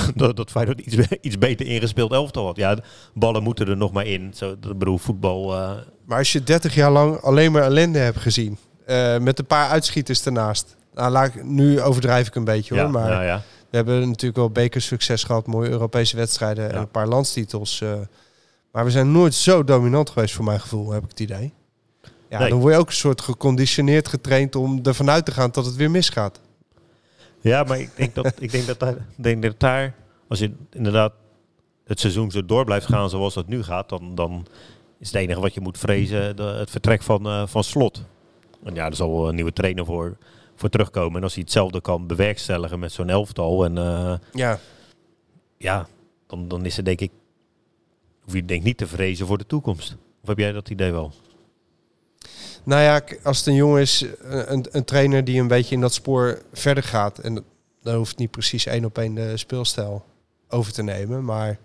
dat, 0.14 0.36
dat 0.36 0.50
Feyenoord 0.50 0.80
iets, 0.80 0.96
iets 1.20 1.38
beter 1.38 1.66
ingespeeld 1.66 2.12
elftal 2.12 2.46
had. 2.46 2.56
Ja, 2.56 2.78
ballen 3.14 3.42
moeten 3.42 3.68
er 3.68 3.76
nog 3.76 3.92
maar 3.92 4.06
in. 4.06 4.32
Zo, 4.34 4.56
dat 4.60 4.78
bedoel, 4.78 4.98
voetbal... 4.98 5.54
eh, 5.54 5.70
Maar 6.04 6.18
als 6.18 6.32
je 6.32 6.42
30 6.42 6.74
jaar 6.74 6.90
lang 6.90 7.20
alleen 7.20 7.52
maar 7.52 7.62
ellende 7.62 7.98
hebt 7.98 8.18
gezien... 8.18 8.58
eh, 8.86 9.18
met 9.18 9.38
een 9.38 9.46
paar 9.46 9.68
uitschieters 9.68 10.24
ernaast... 10.24 10.76
Nou, 10.94 11.10
laat 11.10 11.34
ik, 11.34 11.44
nu 11.44 11.80
overdrijf 11.80 12.26
ik 12.26 12.34
een 12.34 12.44
beetje 12.44 12.74
hoor, 12.74 12.82
ja, 12.84 12.88
maar... 12.90 13.08
nou 13.10 13.24
ja. 13.24 13.42
We 13.70 13.76
hebben 13.78 14.00
natuurlijk 14.08 14.36
wel 14.36 14.50
bekersucces 14.50 15.24
gehad, 15.24 15.46
mooie 15.46 15.68
Europese 15.70 16.16
wedstrijden 16.16 16.70
en 16.72 16.76
een 16.78 16.90
paar 16.90 17.06
landstitels. 17.08 17.80
eh. 17.80 17.92
maar 18.72 18.84
we 18.84 18.90
zijn 18.90 19.12
nooit 19.12 19.34
zo 19.34 19.64
dominant 19.64 20.10
geweest 20.10 20.34
voor 20.34 20.44
mijn 20.44 20.60
gevoel, 20.60 20.90
heb 20.90 21.02
ik 21.02 21.08
het 21.10 21.20
idee. 21.20 21.52
Ja, 22.28 22.38
Nee. 22.38 22.48
dan 22.48 22.58
word 22.60 22.72
je 22.74 22.80
ook 22.80 22.86
een 22.86 22.92
soort 22.92 23.20
geconditioneerd 23.20 24.08
getraind 24.08 24.56
om 24.56 24.80
ervan 24.82 25.10
uit 25.10 25.24
te 25.24 25.32
gaan 25.32 25.48
dat 25.52 25.64
het 25.66 25.76
weer 25.76 25.90
misgaat. 25.90 26.40
Ja, 27.42 27.62
maar 27.62 27.80
ik 27.80 27.90
denk 27.96 28.14
dat, 28.14 28.32
ik 28.40 28.50
denk 28.50 28.66
dat, 28.66 28.78
daar, 28.78 28.96
denk 29.16 29.42
dat 29.42 29.60
daar, 29.60 29.94
als 30.28 30.38
je 30.38 30.52
inderdaad 30.70 31.12
het 31.84 32.00
seizoen 32.00 32.30
zo 32.30 32.44
door 32.44 32.64
blijft 32.64 32.86
gaan 32.86 33.10
zoals 33.10 33.34
dat 33.34 33.46
nu 33.46 33.62
gaat, 33.62 33.88
dan, 33.88 34.14
dan 34.14 34.46
is 34.98 35.06
het 35.06 35.16
enige 35.16 35.40
wat 35.40 35.54
je 35.54 35.60
moet 35.60 35.78
vrezen 35.78 36.36
de, 36.36 36.42
het 36.42 36.70
vertrek 36.70 37.02
van, 37.02 37.26
eh, 37.26 37.46
van 37.46 37.64
slot. 37.64 38.04
En 38.64 38.74
ja, 38.74 38.86
er 38.86 38.94
zal 38.94 39.12
wel 39.12 39.28
een 39.28 39.34
nieuwe 39.34 39.52
trainer 39.52 39.84
voor, 39.84 40.16
voor 40.54 40.68
terugkomen. 40.68 41.16
En 41.16 41.22
als 41.22 41.34
hij 41.34 41.42
hetzelfde 41.42 41.80
kan 41.80 42.06
bewerkstelligen 42.06 42.78
met 42.78 42.92
zo'n 42.92 43.08
elftal, 43.08 43.64
en 43.64 43.78
eh, 43.78 44.14
Ja, 44.32 44.58
ja, 45.56 45.86
dan, 46.26 46.48
dan 46.48 46.64
is 46.64 46.76
het 46.76 46.84
denk 46.84 47.00
ik, 47.00 47.10
hoef 48.24 48.34
je 48.34 48.44
denk 48.44 48.60
ik 48.60 48.66
niet 48.66 48.76
te 48.76 48.86
vrezen 48.86 49.26
voor 49.26 49.38
de 49.38 49.46
toekomst. 49.46 49.96
Of 50.22 50.28
heb 50.28 50.38
jij 50.38 50.52
dat 50.52 50.70
idee 50.70 50.92
wel? 50.92 51.12
Nou 52.64 52.82
ja, 52.82 53.02
als 53.22 53.38
het 53.38 53.46
een 53.46 53.54
jongen 53.54 53.80
is, 53.80 54.04
eh, 54.24 54.40
een, 54.46 54.66
een 54.70 54.84
trainer 54.84 55.24
die 55.24 55.40
een 55.40 55.48
beetje 55.48 55.74
in 55.74 55.80
dat 55.80 55.94
spoor 55.94 56.42
verder 56.52 56.82
gaat. 56.82 57.18
En 57.18 57.44
dan 57.82 57.94
hoeft 57.94 58.16
niet 58.18 58.30
precies 58.30 58.66
één 58.66 58.84
op 58.84 58.98
één 58.98 59.14
de 59.14 59.36
speelstijl 59.36 60.04
over 60.48 60.72
te 60.72 60.82
nemen. 60.82 61.24
Maar 61.24 61.58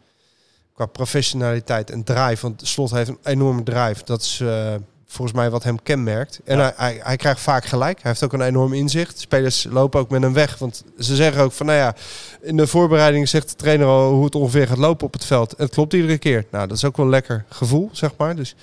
qua 0.74 0.86
professionaliteit 0.86 1.92
en 1.92 2.04
drive, 2.04 2.42
want 2.42 2.68
Slot 2.68 2.92
heeft 2.92 3.10
een 3.10 3.18
enorme 3.24 3.64
drive. 3.64 4.06
Dat 4.06 4.22
is 4.22 4.40
eh, 4.40 4.74
volgens 5.08 5.38
mij 5.38 5.50
wat 5.50 5.64
hem 5.64 5.84
kenmerkt. 5.84 6.40
En 6.46 6.58
Ja. 6.58 6.64
hij, 6.64 6.74
hij, 6.76 7.00
hij 7.04 7.16
krijgt 7.16 7.40
vaak 7.40 7.66
gelijk. 7.66 8.02
Hij 8.02 8.12
heeft 8.12 8.24
ook 8.24 8.34
een 8.34 8.42
enorm 8.42 8.74
inzicht. 8.74 9.20
Spelers 9.20 9.68
lopen 9.70 10.00
ook 10.00 10.10
met 10.10 10.22
hem 10.22 10.34
weg. 10.34 10.58
Want 10.58 10.84
ze 11.00 11.16
zeggen 11.16 11.44
ook 11.44 11.52
van, 11.52 11.66
nou 11.66 11.78
ja, 11.78 11.96
in 12.42 12.58
de 12.58 12.68
voorbereiding 12.68 13.30
zegt 13.30 13.50
de 13.50 13.56
trainer 13.56 13.88
al 13.88 14.12
hoe 14.12 14.26
het 14.26 14.36
ongeveer 14.36 14.68
gaat 14.68 14.78
lopen 14.78 15.08
op 15.08 15.14
het 15.14 15.26
veld. 15.26 15.54
En 15.54 15.64
het 15.66 15.74
klopt 15.74 15.94
iedere 15.94 16.18
keer. 16.18 16.46
Nou, 16.52 16.68
dat 16.68 16.78
is 16.78 16.86
ook 16.86 16.98
wel 16.98 17.06
een 17.06 17.12
lekker 17.12 17.46
gevoel, 17.50 17.90
zeg 17.92 18.12
maar. 18.18 18.36
Dus 18.36 18.56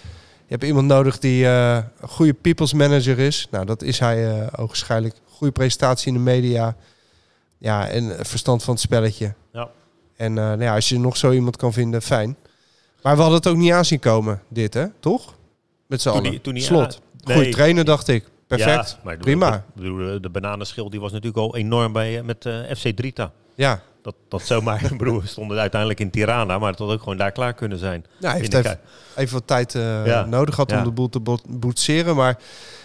hebt 0.55 0.65
iemand 0.65 0.87
nodig 0.87 1.19
die 1.19 1.45
eh, 1.47 1.77
een 2.01 2.09
goede 2.09 2.33
people's 2.35 2.73
manager 2.73 3.19
is. 3.19 3.47
Nou, 3.51 3.65
dat 3.67 3.83
is 3.83 3.99
hij 3.99 4.31
eh 4.41 4.47
ogenschijnlijk. 4.57 5.15
Goede 5.29 5.53
presentatie 5.53 6.09
in 6.09 6.15
de 6.15 6.21
media. 6.21 6.77
Ja, 7.59 7.89
en 7.89 8.27
verstand 8.27 8.63
van 8.63 8.75
het 8.75 8.83
spelletje. 8.83 9.35
Ja. 9.53 9.69
En 10.17 10.39
eh, 10.39 10.45
nou 10.45 10.63
ja, 10.63 10.75
als 10.75 10.89
je 10.89 10.99
nog 10.99 11.17
zo 11.17 11.31
iemand 11.33 11.57
kan 11.57 11.73
vinden, 11.73 12.03
fijn. 12.03 12.37
Maar 13.03 13.15
we 13.15 13.21
hadden 13.21 13.39
het 13.39 13.49
ook 13.49 13.57
niet 13.57 13.73
aanzien 13.73 13.99
komen, 13.99 14.43
dit 14.49 14.75
hè? 14.75 14.87
Toch? 15.01 15.35
Met 15.87 16.03
z'n 16.03 16.09
allen. 16.09 16.23
die- 16.23 16.41
toen 16.41 16.55
die- 16.55 16.63
Slot. 16.63 17.01
Goeie 17.25 17.41
nee. 17.41 17.53
trainer, 17.53 17.85
dacht 17.85 18.09
ik. 18.09 18.25
Perfect. 18.47 18.91
Ja, 18.91 18.99
maar 19.05 19.15
ik 19.15 19.21
Prima. 19.21 19.65
de, 19.75 20.19
de 20.21 20.29
bananenschil 20.31 20.91
die 20.91 21.01
was 21.01 21.13
natuurlijk 21.13 21.39
al 21.39 21.57
enorm 21.57 21.93
bij, 21.93 22.19
eh, 22.19 22.25
met 22.25 22.47
eh, 22.47 22.59
FC 22.77 22.97
Drita. 22.97 23.33
Ja. 23.55 23.81
Dat, 24.03 24.15
dat 24.29 24.43
zomaar, 24.43 24.85
ik 24.93 24.99
bedoel, 24.99 25.21
we 25.21 25.27
stonden 25.27 25.59
uiteindelijk 25.59 26.01
in 26.01 26.11
Tirana, 26.11 26.59
maar 26.59 26.71
het 26.71 26.79
had 26.79 26.91
ook 26.91 26.99
gewoon 26.99 27.17
daar 27.17 27.33
klaar 27.33 27.53
kunnen 27.55 27.79
zijn. 27.79 28.05
Hij 28.21 28.31
In 28.35 28.41
heeft 28.41 28.55
even, 28.55 28.81
even 29.17 29.35
wat 29.35 29.47
tijd 29.47 29.75
eh, 29.75 30.07
Ja. 30.07 30.25
nodig 30.25 30.55
gehad 30.55 30.71
om 30.73 30.79
Ja. 30.79 30.85
de 30.85 30.91
boel 30.91 31.09
te 31.09 31.21
bo- 31.21 31.39
boetseren. 31.49 32.17
Maar 32.17 32.39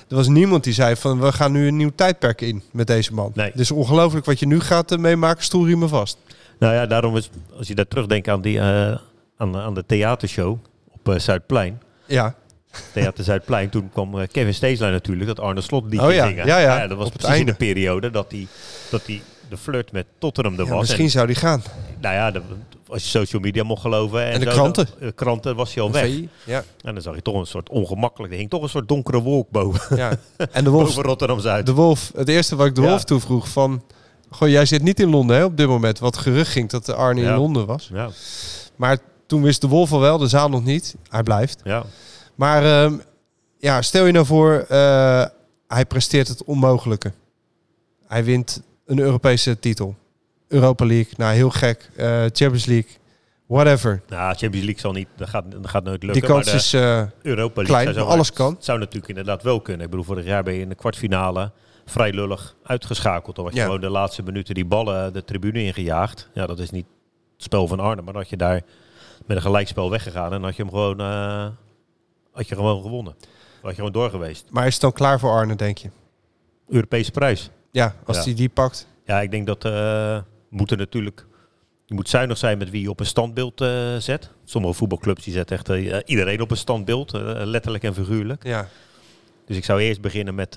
er 0.09 0.15
was 0.15 0.27
niemand 0.27 0.63
die 0.63 0.73
zei 0.73 0.95
van 0.95 1.19
we 1.21 1.31
gaan 1.31 1.51
nu 1.51 1.67
een 1.67 1.77
nieuw 1.77 1.91
tijdperk 1.95 2.41
in 2.41 2.63
met 2.71 2.87
deze 2.87 3.13
man. 3.13 3.31
Nee. 3.35 3.51
Het 3.51 3.59
is 3.59 3.71
ongelooflijk 3.71 4.25
wat 4.25 4.39
je 4.39 4.45
nu 4.45 4.59
gaat 4.59 4.91
eh, 4.91 4.97
meemaken. 4.97 5.43
Stoelriemen 5.43 5.89
vast. 5.89 6.17
Nou 6.59 6.73
ja, 6.73 6.85
daarom 6.85 7.17
is, 7.17 7.29
als 7.57 7.67
je 7.67 7.75
daar 7.75 7.87
terugdenkt 7.87 8.27
aan, 8.27 8.41
die, 8.41 8.59
eh, 8.59 8.97
aan, 9.37 9.55
aan 9.57 9.73
de 9.73 9.85
theatershow 9.85 10.57
op 11.03 11.13
Zuidplein. 11.19 11.81
Ja. 12.05 12.35
Theater 12.93 13.23
Zuidplein, 13.23 13.69
toen 13.69 13.89
kwam 13.93 14.27
Kevin 14.27 14.53
Steeslein 14.53 14.91
natuurlijk, 14.91 15.27
dat 15.27 15.39
Arne 15.39 15.61
Slot 15.61 15.83
liedje 15.83 16.07
Oh 16.07 16.13
ja, 16.13 16.27
zingen. 16.27 16.45
ja, 16.45 16.57
ja. 16.59 16.87
dat 16.87 16.97
was 16.97 17.07
Op 17.07 17.13
precies 17.13 17.39
in 17.39 17.45
de 17.45 17.53
periode 17.53 18.11
dat 18.11 18.31
hij 18.31 18.47
dat 18.89 19.05
die 19.05 19.21
de 19.49 19.57
flirt 19.57 19.91
met 19.91 20.05
Tottenham 20.17 20.53
er 20.59 20.65
Ja, 20.65 20.69
was. 20.71 20.79
misschien 20.79 21.09
zou 21.09 21.27
die 21.27 21.35
gaan. 21.35 21.63
Nou 22.01 22.15
ja, 22.15 22.31
de, 22.31 22.41
als 22.87 23.03
je 23.03 23.09
social 23.09 23.41
media 23.41 23.63
mocht 23.63 23.81
geloven. 23.81 24.23
En, 24.25 24.31
En 24.31 24.39
de 24.39 24.45
zo, 24.45 24.51
kranten. 24.51 24.85
dan- 24.99 25.07
de 25.07 25.11
kranten 25.11 25.55
was 25.55 25.73
hij 25.73 25.83
al 25.83 25.91
De 25.91 25.99
weg. 25.99 26.05
VI, 26.11 26.29
Ja. 26.45 26.63
En 26.81 26.93
dan 26.93 27.03
zag 27.03 27.15
je 27.15 27.21
toch 27.21 27.35
een 27.35 27.45
soort 27.45 27.69
ongemakkelijk. 27.69 28.31
Er 28.33 28.37
hing 28.39 28.49
toch 28.49 28.61
een 28.63 28.69
soort 28.69 28.87
donkere 28.87 29.21
wolk 29.21 29.49
boven, 29.49 29.97
ja. 29.97 30.11
En 30.51 30.63
de 30.63 30.69
Wolf, 30.75 30.83
boven 30.85 31.03
Rotterdam 31.03 31.39
Zuid. 31.39 31.65
de 31.65 31.73
Wolf, 31.73 32.11
het 32.15 32.29
eerste 32.29 32.55
wat 32.55 32.65
ik 32.67 32.75
de 32.75 32.81
Ja. 32.81 32.87
Wolf 32.87 33.03
toevroeg 33.03 33.47
van... 33.49 33.83
Goh, 34.29 34.49
jij 34.49 34.65
zit 34.65 34.81
niet 34.83 34.99
in 34.99 35.09
Londen 35.09 35.37
hè, 35.37 35.43
op 35.43 35.57
dit 35.57 35.67
moment. 35.67 35.99
Wat 35.99 36.17
gerucht 36.17 36.51
ging 36.51 36.69
dat 36.69 36.85
de 36.85 36.93
Arne 36.95 37.21
in. 37.21 37.35
Londen 37.35 37.65
was. 37.65 37.89
Ja, 37.93 38.09
Maar 38.75 38.97
toen 39.27 39.41
wist 39.41 39.61
de 39.61 39.67
Wolf 39.67 39.91
al 39.91 39.99
wel, 39.99 40.17
de 40.17 40.27
zaal 40.27 40.49
nog 40.49 40.63
niet. 40.63 40.95
Hij 41.09 41.23
blijft. 41.23 41.59
ja. 41.63 41.83
Maar 42.35 42.63
ehm, 42.83 42.93
ja, 43.59 43.81
stel 43.81 44.05
je 44.05 44.11
nou 44.11 44.25
voor, 44.25 44.65
eh, 44.69 45.25
hij 45.67 45.85
presteert 45.85 46.27
het 46.27 46.43
onmogelijke. 46.43 47.11
Hij 48.07 48.23
wint 48.23 48.61
een 48.89 48.99
Europese 48.99 49.59
titel. 49.59 49.95
Europa 50.47 50.85
League, 50.85 51.13
nou 51.17 51.33
heel 51.33 51.49
gek. 51.49 51.89
Eh, 51.95 52.05
Champions 52.07 52.65
League, 52.65 52.91
whatever. 53.45 54.01
Nou, 54.07 54.21
Champions 54.35 54.65
League 54.65 54.79
zal 54.79 54.91
niet, 54.91 55.07
dat 55.15 55.29
gaat, 55.29 55.51
dat 55.51 55.67
gaat 55.67 55.83
nooit 55.83 56.03
lukken. 56.03 56.21
Die 56.21 56.29
kans 56.31 56.45
maar 56.45 56.53
de 56.55 56.59
is... 56.59 56.73
eh, 56.73 57.03
Europa 57.21 57.61
League 57.61 57.75
klein, 57.81 57.93
zou, 57.93 58.07
alles 58.07 58.33
kan. 58.33 58.55
zou 58.59 58.79
natuurlijk 58.79 59.07
inderdaad 59.07 59.43
wel 59.43 59.61
kunnen. 59.61 59.83
Ik 59.83 59.89
bedoel, 59.89 60.05
vorig 60.05 60.25
jaar 60.25 60.43
ben 60.43 60.53
je 60.53 60.61
in 60.61 60.69
de 60.69 60.75
kwartfinale 60.75 61.51
vrij 61.85 62.11
lullig 62.13 62.55
uitgeschakeld. 62.63 63.35
Dan 63.35 63.43
was 63.45 63.53
je 63.53 63.59
Ja. 63.59 63.65
gewoon 63.65 63.81
de 63.81 63.89
laatste 63.89 64.23
minuten 64.23 64.53
die 64.55 64.65
ballen 64.65 65.13
de 65.13 65.23
tribune 65.23 65.63
ingejaagd. 65.63 66.29
Ja, 66.33 66.45
dat 66.45 66.59
is 66.59 66.69
niet 66.69 66.85
het 67.33 67.43
spel 67.43 67.67
van 67.67 67.79
Arne, 67.79 68.01
maar 68.01 68.13
dan 68.13 68.21
had 68.21 68.29
je 68.29 68.37
daar 68.37 68.61
met 69.25 69.37
een 69.37 69.43
gelijkspel 69.43 69.89
weggegaan 69.89 70.33
en 70.33 70.43
had 70.43 70.55
je 70.55 70.61
hem 70.61 70.71
gewoon, 70.71 70.99
eh, 70.99 71.47
had 72.31 72.47
je 72.47 72.55
gewoon 72.55 72.81
gewonnen. 72.81 73.15
Had 73.61 73.69
je 73.69 73.75
gewoon 73.77 73.91
door 73.91 74.09
geweest. 74.09 74.45
maar 74.49 74.65
is 74.67 74.73
het 74.73 74.81
dan 74.81 74.93
klaar 74.93 75.19
voor 75.19 75.31
Arne, 75.31 75.55
denk 75.55 75.77
je? 75.77 75.89
Europese 76.67 77.11
prijs. 77.11 77.49
Ja, 77.71 77.95
als 78.05 78.17
Ja. 78.17 78.23
hij 78.23 78.33
die 78.33 78.49
pakt. 78.49 78.87
Ja, 79.05 79.21
ik 79.21 79.31
denk 79.31 79.47
dat 79.47 79.65
eh 79.65 80.19
moeten 80.49 80.77
natuurlijk. 80.77 81.25
Je 81.85 81.93
moet 81.95 82.09
zuinig 82.09 82.37
zijn 82.37 82.57
met 82.57 82.69
wie 82.69 82.81
je 82.81 82.89
op 82.89 82.99
een 82.99 83.05
standbeeld 83.05 83.61
eh, 83.61 83.95
zet. 83.97 84.29
Sommige 84.45 84.73
voetbalclubs 84.73 85.23
die 85.23 85.33
zetten 85.33 85.55
echt 85.57 85.69
eh, 85.69 85.99
iedereen 86.05 86.41
op 86.41 86.51
een 86.51 86.57
standbeeld, 86.57 87.11
letterlijk 87.43 87.83
en 87.83 87.93
figuurlijk. 87.93 88.43
Ja. 88.43 88.67
Dus 89.45 89.57
ik 89.57 89.65
zou 89.65 89.81
eerst 89.81 90.01
beginnen 90.01 90.35
met 90.35 90.55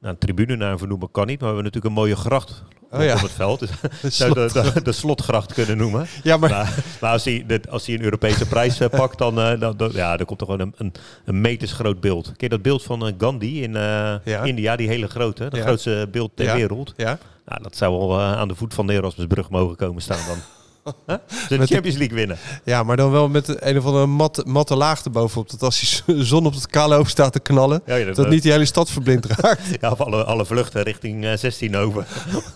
nou, 0.00 0.12
een 0.14 0.18
tribune 0.18 0.56
naar 0.56 0.78
vernoemen 0.78 1.10
kan 1.10 1.26
niet, 1.26 1.40
maar 1.40 1.48
we 1.48 1.54
hebben 1.54 1.72
natuurlijk 1.72 1.94
een 1.94 2.00
mooie 2.02 2.16
gracht 2.16 2.62
Oh 2.92 3.02
ja. 3.02 3.14
op 3.14 3.20
het 3.20 3.30
veld. 3.32 3.60
Dus 4.02 4.16
zou 4.16 4.40
je 4.40 4.48
de, 4.52 4.72
de, 4.74 4.82
de 4.82 4.92
slotgracht 4.92 5.52
kunnen 5.52 5.76
noemen. 5.76 6.06
Ja, 6.22 6.36
maar... 6.36 6.50
Maar, 6.50 6.74
maar 7.00 7.10
als, 7.12 7.24
hij, 7.24 7.44
de, 7.46 7.60
als 7.70 7.86
hij 7.86 7.94
een 7.94 8.02
Europese 8.02 8.46
prijs 8.48 8.80
eh, 8.80 8.88
pakt, 8.88 9.18
dan, 9.18 9.40
eh, 9.40 9.60
dan, 9.60 9.76
dan- 9.76 9.90
ja, 9.92 10.16
dan 10.16 10.26
komt 10.26 10.40
er 10.40 10.46
gewoon 10.46 10.60
een, 10.60 10.74
een, 10.76 10.92
een 11.24 11.40
metersgroot 11.40 12.00
beeld. 12.00 12.24
Ken 12.26 12.34
je 12.36 12.48
dat 12.48 12.62
beeld 12.62 12.82
van 12.82 13.06
eh, 13.06 13.12
Gandhi 13.18 13.62
in 13.62 13.72
Ja. 13.72 14.42
India, 14.44 14.76
die 14.76 14.88
hele 14.88 15.08
grote, 15.08 15.42
dat 15.44 15.56
Ja. 15.56 15.62
grootste 15.62 16.08
beeld 16.12 16.30
ter 16.34 16.54
wereld? 16.54 16.92
Ja? 16.96 17.18
Nou, 17.46 17.62
dat 17.62 17.76
zou 17.76 17.98
wel 17.98 18.20
aan 18.20 18.48
de 18.48 18.54
voet 18.54 18.74
van 18.74 18.86
de 18.86 18.92
Erasmusbrug 18.92 19.50
mogen 19.50 19.76
komen 19.76 20.02
staan 20.02 20.26
dan. 20.26 20.38
Huh? 21.06 21.16
De 21.48 21.58
Met 21.58 21.70
Champions 21.70 21.96
League 21.98 22.16
winnen. 22.16 22.38
ja, 22.64 22.82
maar 22.82 22.96
dan 22.96 23.10
wel 23.10 23.28
met 23.28 23.62
een 23.62 23.78
of 23.78 23.84
andere 23.84 24.06
matte, 24.06 24.42
matte 24.46 24.76
laag 24.76 25.04
erbovenop. 25.04 25.50
Dat 25.50 25.62
als 25.62 26.02
die 26.06 26.24
zon 26.24 26.46
op 26.46 26.54
het 26.54 26.66
kale 26.66 26.94
hoofd 26.94 27.10
staat 27.10 27.32
te 27.32 27.40
knallen... 27.40 27.82
Ja, 27.86 28.04
dat, 28.04 28.16
dat 28.16 28.28
niet 28.28 28.42
die 28.42 28.52
hele 28.52 28.64
stad 28.64 28.90
verblind 28.90 29.26
raakt. 29.40 29.62
ja, 29.80 29.90
of 29.90 30.00
alle, 30.00 30.24
alle 30.24 30.46
vluchten 30.46 30.82
richting 30.82 31.24
eh, 31.24 31.36
16 31.36 31.76
over 31.76 32.06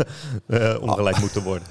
eh, 0.46 0.74
ongelijk 0.80 1.20
moeten 1.20 1.42
worden. 1.42 1.68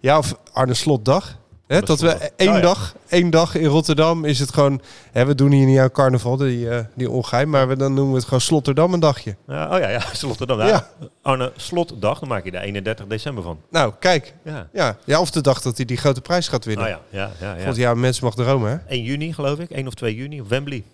Ja, 0.00 0.18
of 0.18 0.34
Arne 0.52 0.74
Slotdag. 0.74 1.36
Hè, 1.66 1.80
dat 1.80 2.00
we 2.00 2.30
één, 2.36 2.62
dag, 2.62 2.94
één 3.08 3.30
dag 3.30 3.54
in 3.54 3.66
Rotterdam 3.66 4.24
is 4.24 4.38
het 4.38 4.54
gewoon... 4.54 4.80
Hè, 5.12 5.24
we 5.24 5.34
doen 5.34 5.50
hier 5.50 5.66
niet 5.66 5.78
aan 5.78 5.90
carnaval, 5.90 6.36
die, 6.36 6.70
eh, 6.70 6.84
die 6.94 7.10
ongeheim. 7.10 7.48
Maar 7.50 7.68
we, 7.68 7.76
dan 7.76 7.94
noemen 7.94 8.10
we 8.12 8.16
het 8.16 8.24
gewoon 8.24 8.40
Slotterdam 8.40 8.92
een 8.92 9.00
dagje. 9.00 9.36
Ja, 9.46 9.74
oh 9.74 9.78
ja, 9.78 9.88
ja, 9.88 10.00
Slotterdam. 10.12 10.58
Ja. 10.58 10.66
Ja. 10.66 10.88
Arne, 11.22 11.52
slotdag, 11.56 12.18
dan 12.18 12.28
maak 12.28 12.44
je 12.44 12.50
daar 12.50 12.62
31 12.62 13.06
december 13.06 13.42
van. 13.44 13.58
Nou, 13.70 13.92
kijk. 13.98 14.34
Ja. 14.44 14.68
Ja, 14.72 14.96
ja 15.04 15.20
of 15.20 15.30
de 15.30 15.40
dag 15.40 15.60
dat 15.62 15.76
hij 15.76 15.86
die 15.86 15.96
grote 15.96 16.20
prijs 16.20 16.48
gaat 16.48 16.64
winnen. 16.64 16.84
Oh 16.84 16.90
ja, 16.90 17.00
ja, 17.10 17.30
ja. 17.40 17.54
ja. 17.56 17.64
Want 17.64 17.76
ja, 17.76 17.94
mensen 17.94 18.24
mag 18.24 18.34
dromen, 18.34 18.70
hè? 18.70 18.76
1 18.94 19.02
juni 19.02 19.32
geloof 19.32 19.58
ik, 19.58 19.70
1 19.70 19.86
of 19.86 19.94
2 19.94 20.14
juni, 20.14 20.42
Wembley. 20.42 20.84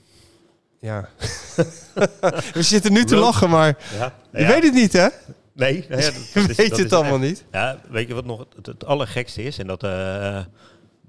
Ja. 0.80 1.08
we 2.54 2.62
zitten 2.62 2.92
nu 2.92 3.04
te 3.04 3.16
lachen, 3.16 3.50
maar 3.50 3.76
Ja. 3.98 4.12
je 4.32 4.46
weet 4.46 4.62
het 4.62 4.74
niet, 4.74 4.92
hè? 4.92 5.08
Nee, 5.54 5.84
nou 5.88 6.00
ja, 6.02 6.10
dat- 6.10 6.30
Je 6.32 6.40
dat 6.40 6.50
is- 6.50 6.56
weet 6.62 6.70
dat 6.70 6.78
het 6.78 6.92
allemaal 6.92 7.12
echt- 7.20 7.22
niet. 7.28 7.44
Ja, 7.52 7.80
weet 7.90 8.08
je 8.08 8.14
wat 8.14 8.24
nog 8.24 8.46
het, 8.56 8.66
het 8.66 8.84
allergekste 8.84 9.42
is? 9.42 9.58
En 9.58 9.66
dat, 9.66 9.82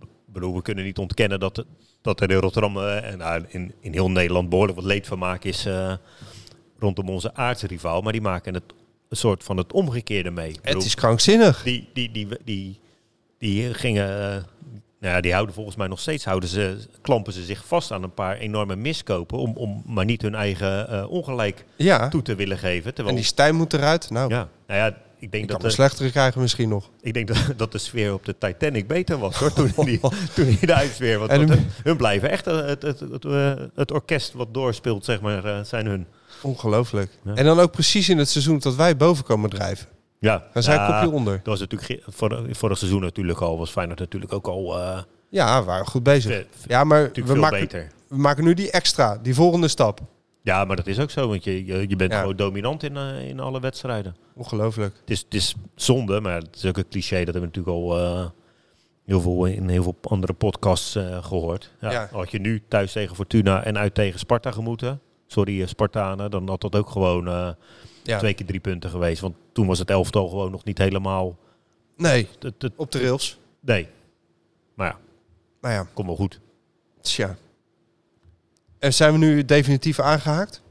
ik 0.01 0.33
bedoel, 0.33 0.55
we 0.55 0.61
kunnen 0.61 0.83
niet 0.83 0.97
ontkennen 0.97 1.39
dat, 1.39 1.65
dat 2.01 2.21
er 2.21 2.31
in 2.31 2.37
Rotterdam 2.37 2.77
eh, 2.77 3.11
en 3.11 3.17
nou, 3.17 3.45
in, 3.47 3.73
in 3.79 3.93
heel 3.93 4.11
Nederland 4.11 4.49
behoorlijk 4.49 4.77
wat 4.77 4.87
leedvermaak 4.87 5.43
is 5.43 5.65
eh, 5.65 5.93
rondom 6.79 7.09
onze 7.09 7.35
aardsrivaal. 7.35 8.01
Maar 8.01 8.11
die 8.11 8.21
maken 8.21 8.53
het 8.53 8.63
een 9.09 9.17
soort 9.17 9.43
van 9.43 9.57
het 9.57 9.73
omgekeerde 9.73 10.31
mee. 10.31 10.51
Het 10.51 10.61
bedoel, 10.61 10.81
is 10.81 10.95
krankzinnig. 10.95 11.63
die, 11.63 11.89
die, 11.93 12.11
die, 12.11 12.27
die, 12.43 12.79
die 13.37 13.73
gingen, 13.73 14.31
eh, 14.35 14.43
nou 15.03 15.15
ja, 15.15 15.21
die 15.21 15.33
houden 15.33 15.55
volgens 15.55 15.75
mij 15.75 15.87
nog 15.87 15.99
steeds, 15.99 16.25
houden 16.25 16.49
ze, 16.49 16.77
klampen 17.01 17.33
ze 17.33 17.43
zich 17.43 17.63
vast 17.65 17.91
aan 17.91 18.03
een 18.03 18.13
paar 18.13 18.37
enorme 18.37 18.75
miskopen 18.75 19.37
om, 19.37 19.55
om 19.55 19.83
maar 19.85 20.05
niet 20.05 20.21
hun 20.21 20.35
eigen 20.35 20.89
eh, 20.89 21.09
ongelijk 21.11 21.65
Ja, 21.75 22.07
toe 22.09 22.21
te 22.21 22.35
willen 22.35 22.57
geven. 22.57 22.89
en 22.89 22.93
Terwijl, 22.95 23.15
die 23.15 23.25
Stijn 23.25 23.55
moet 23.55 23.73
eruit. 23.73 24.09
Nou, 24.09 24.29
ja, 24.29 24.47
nou 24.67 24.79
ja, 24.79 24.87
ik 25.19 25.31
denk 25.31 25.43
ik 25.43 25.49
dat 25.49 25.57
kan 25.57 25.61
een 25.65 25.67
de, 25.67 25.73
slechtere 25.81 26.11
krijgen 26.11 26.41
misschien 26.41 26.69
nog. 26.69 26.89
ik 27.01 27.13
denk 27.13 27.27
dat, 27.27 27.37
dat 27.57 27.71
de 27.71 27.77
sfeer 27.77 28.13
op 28.13 28.25
de 28.25 28.35
Titanic 28.37 28.87
beter 28.87 29.17
was 29.17 29.35
hoor, 29.35 29.53
toen 29.53 29.71
die, 29.85 29.99
toen 30.35 30.45
die 30.45 30.57
eruit 30.61 30.91
sfeer. 30.93 31.19
Want 31.19 31.31
En 31.31 31.45
de- 31.45 31.61
hun 31.83 31.97
blijven 31.97 32.29
echt 32.29 32.47
eh, 32.47 32.65
het, 32.65 32.81
het, 32.81 32.99
het, 32.99 33.25
eh, 33.25 33.53
het 33.75 33.91
orkest 33.91 34.33
wat 34.33 34.53
doorspeelt, 34.53 35.05
zeg 35.05 35.21
maar, 35.21 35.65
zijn 35.65 35.85
hun. 35.85 36.05
Ongelooflijk. 36.41 37.11
Ja. 37.23 37.33
En 37.33 37.45
dan 37.45 37.59
ook 37.59 37.71
precies 37.71 38.09
in 38.09 38.17
het 38.17 38.29
seizoen 38.29 38.59
dat 38.59 38.75
wij 38.75 38.97
boven 38.97 39.23
komen 39.23 39.49
drijven. 39.49 39.87
Ja, 40.23 40.43
Dan 40.53 40.63
zijn 40.63 40.79
ja, 40.79 40.99
kopje 41.01 41.15
onder. 41.15 41.33
Dat 41.43 41.45
was 41.45 41.59
natuurlijk 41.59 42.03
vorig, 42.07 42.57
vorig 42.57 42.77
seizoen 42.77 43.01
natuurlijk 43.01 43.39
al, 43.41 43.57
was 43.57 43.71
Feyenoord 43.71 43.99
natuurlijk 43.99 44.33
ook 44.33 44.47
al 44.47 44.79
eh, 44.79 45.01
Ja, 45.29 45.59
we 45.59 45.65
waren 45.65 45.85
goed 45.87 46.03
bezig. 46.03 46.31
ve- 46.51 46.67
Ja, 46.67 46.83
maar 46.83 47.11
we 47.13 47.35
maken, 47.35 47.59
beter. 47.59 47.87
we 48.07 48.17
maken 48.17 48.43
nu 48.43 48.53
die 48.53 48.71
extra, 48.71 49.17
die 49.17 49.33
volgende 49.35 49.67
stap. 49.67 49.99
Ja, 50.41 50.65
maar 50.65 50.75
dat 50.75 50.87
is 50.87 50.99
ook 50.99 51.09
zo, 51.11 51.27
want 51.27 51.43
je, 51.43 51.65
je, 51.65 51.85
je 51.89 51.95
bent 51.95 52.11
Ja. 52.11 52.19
gewoon 52.19 52.35
dominant 52.35 52.83
in, 52.83 52.97
eh, 52.97 53.27
in 53.29 53.39
alle 53.39 53.59
wedstrijden. 53.59 54.15
Ongelooflijk. 54.35 54.95
Het 54.99 55.09
is, 55.09 55.19
het 55.19 55.33
is 55.33 55.55
zonde, 55.75 56.21
maar 56.21 56.35
het 56.35 56.55
is 56.55 56.65
ook 56.65 56.77
een 56.77 56.87
cliché. 56.89 57.23
Dat 57.23 57.33
hebben 57.33 57.51
we 57.51 57.57
natuurlijk 57.57 57.75
al 57.77 57.97
eh, 57.99 58.25
heel 59.05 59.21
veel 59.21 59.45
in 59.45 59.69
heel 59.69 59.83
veel 59.83 59.97
andere 60.01 60.33
podcasts 60.33 60.95
eh, 60.95 61.23
gehoord. 61.23 61.71
Ja, 61.81 61.91
Ja. 61.91 62.09
Had 62.11 62.31
je 62.31 62.39
nu 62.39 62.63
thuis 62.67 62.91
tegen 62.91 63.15
Fortuna 63.15 63.63
en 63.63 63.77
uit 63.77 63.93
tegen 63.95 64.19
Sparta 64.19 64.51
gemoeten, 64.51 64.99
sorry 65.27 65.65
Spartanen, 65.65 66.31
dan 66.31 66.49
had 66.49 66.61
dat 66.61 66.75
ook 66.75 66.89
gewoon 66.89 67.25
Ja. 68.03 68.17
twee 68.17 68.33
keer 68.33 68.45
drie 68.45 68.59
punten 68.59 68.89
geweest. 68.89 69.21
Want 69.21 69.35
toen 69.53 69.67
was 69.67 69.79
het 69.79 69.89
elftal 69.89 70.29
gewoon 70.29 70.51
nog 70.51 70.63
niet 70.63 70.77
helemaal... 70.77 71.37
Nee, 71.97 72.27
Het, 72.39 72.61
het, 72.61 72.73
op 72.75 72.91
de 72.91 72.99
rails. 72.99 73.39
nee, 73.59 73.87
maar 74.73 74.87
ja, 74.87 74.97
Nou 75.61 75.73
ja, 75.73 75.87
komt 75.93 76.07
wel 76.07 76.15
goed. 76.15 76.39
tja. 77.01 77.35
En 78.79 78.93
zijn 78.93 79.11
we 79.11 79.17
nu 79.17 79.45
definitief 79.45 79.99
aangehaakt? 79.99 80.61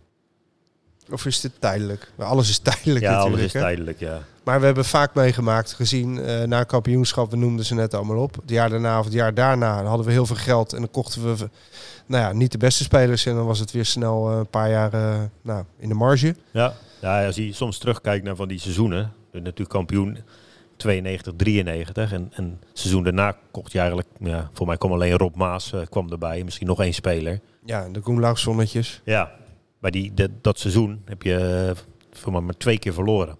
Of 1.11 1.26
is 1.26 1.40
dit 1.40 1.53
tijdelijk? 1.59 2.12
Alles 2.18 2.48
is 2.48 2.59
tijdelijk 2.59 3.05
Ja, 3.05 3.16
alles 3.16 3.40
is 3.40 3.53
hè? 3.53 3.61
tijdelijk, 3.61 3.98
ja. 3.98 4.22
Maar 4.44 4.61
we 4.61 4.66
hebben 4.66 4.84
vaak 4.84 5.14
meegemaakt, 5.14 5.72
gezien 5.72 6.18
eh, 6.18 6.42
na 6.42 6.64
kampioenschap, 6.64 7.30
we 7.30 7.36
noemden 7.36 7.64
ze 7.64 7.74
net 7.74 7.94
allemaal 7.94 8.22
op. 8.22 8.34
Het 8.34 8.50
jaar 8.50 8.70
daarna 8.70 8.98
of 8.98 9.05
het 9.05 9.14
jaar 9.14 9.34
daarna 9.34 9.76
dan 9.76 9.86
hadden 9.86 10.07
we 10.07 10.12
heel 10.12 10.26
veel 10.26 10.36
geld 10.36 10.72
en 10.72 10.78
dan 10.78 10.90
kochten 10.90 11.36
we 11.36 11.48
nou 12.07 12.22
ja, 12.22 12.32
niet 12.32 12.53
de 12.53 12.59
beste 12.59 12.82
spelers. 12.82 13.26
En 13.26 13.34
dan 13.34 13.46
was 13.46 13.59
het 13.59 13.70
weer 13.70 13.84
snel 13.84 14.30
eh, 14.30 14.36
een 14.36 14.50
paar 14.50 14.70
jaar 14.70 14.92
eh, 14.94 15.20
nou, 15.42 15.64
in 15.78 15.88
de 15.88 15.94
marge. 15.94 16.36
Ja, 16.50 16.74
ja, 17.00 17.26
als 17.26 17.36
je 17.36 17.53
soms 17.53 17.78
terugkijkt 17.78 18.24
naar 18.24 18.36
van 18.36 18.48
die 18.48 18.61
seizoenen, 18.61 19.12
natuurlijk 19.32 19.70
kampioen 19.70 20.18
92, 20.76 21.32
93 21.36 22.12
en, 22.12 22.32
en 22.34 22.59
het 22.68 22.78
seizoen 22.78 23.03
daarna 23.03 23.36
kocht 23.50 23.72
je 23.72 23.78
eigenlijk, 23.78 24.09
ja, 24.20 24.50
voor 24.53 24.66
mij 24.66 24.76
kwam 24.76 24.92
alleen 24.92 25.16
Rob 25.16 25.34
Maas 25.34 25.72
kwam 25.88 26.11
erbij, 26.11 26.44
misschien 26.44 26.66
nog 26.66 26.80
één 26.80 26.94
speler. 26.94 27.40
Ja, 27.64 27.88
de 27.92 28.00
Koenlaugsonnetjes. 28.00 29.00
Ja, 29.05 29.30
maar 29.83 29.91
die, 29.91 30.14
dat, 30.14 30.30
dat 30.41 30.59
seizoen 30.59 31.03
heb 31.05 31.22
je 31.22 31.72
voor 32.12 32.33
mij 32.33 32.41
maar 32.41 32.57
twee 32.57 32.78
keer 32.78 32.93
verloren. 32.93 33.37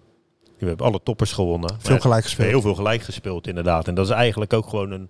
Je 0.57 0.65
hebt 0.65 0.81
alle 0.81 0.99
toppers 1.03 1.31
gewonnen. 1.31 1.75
Veel 1.79 1.91
maar 1.91 2.01
gelijk 2.01 2.23
gespeeld. 2.23 2.49
Heel 2.49 2.61
veel 2.61 2.75
gelijk 2.75 3.01
gespeeld 3.01 3.47
inderdaad. 3.47 3.87
En 3.87 3.95
dat 3.95 4.05
is 4.05 4.11
eigenlijk 4.11 4.53
ook 4.53 4.67
gewoon 4.67 4.91
een, 4.91 5.09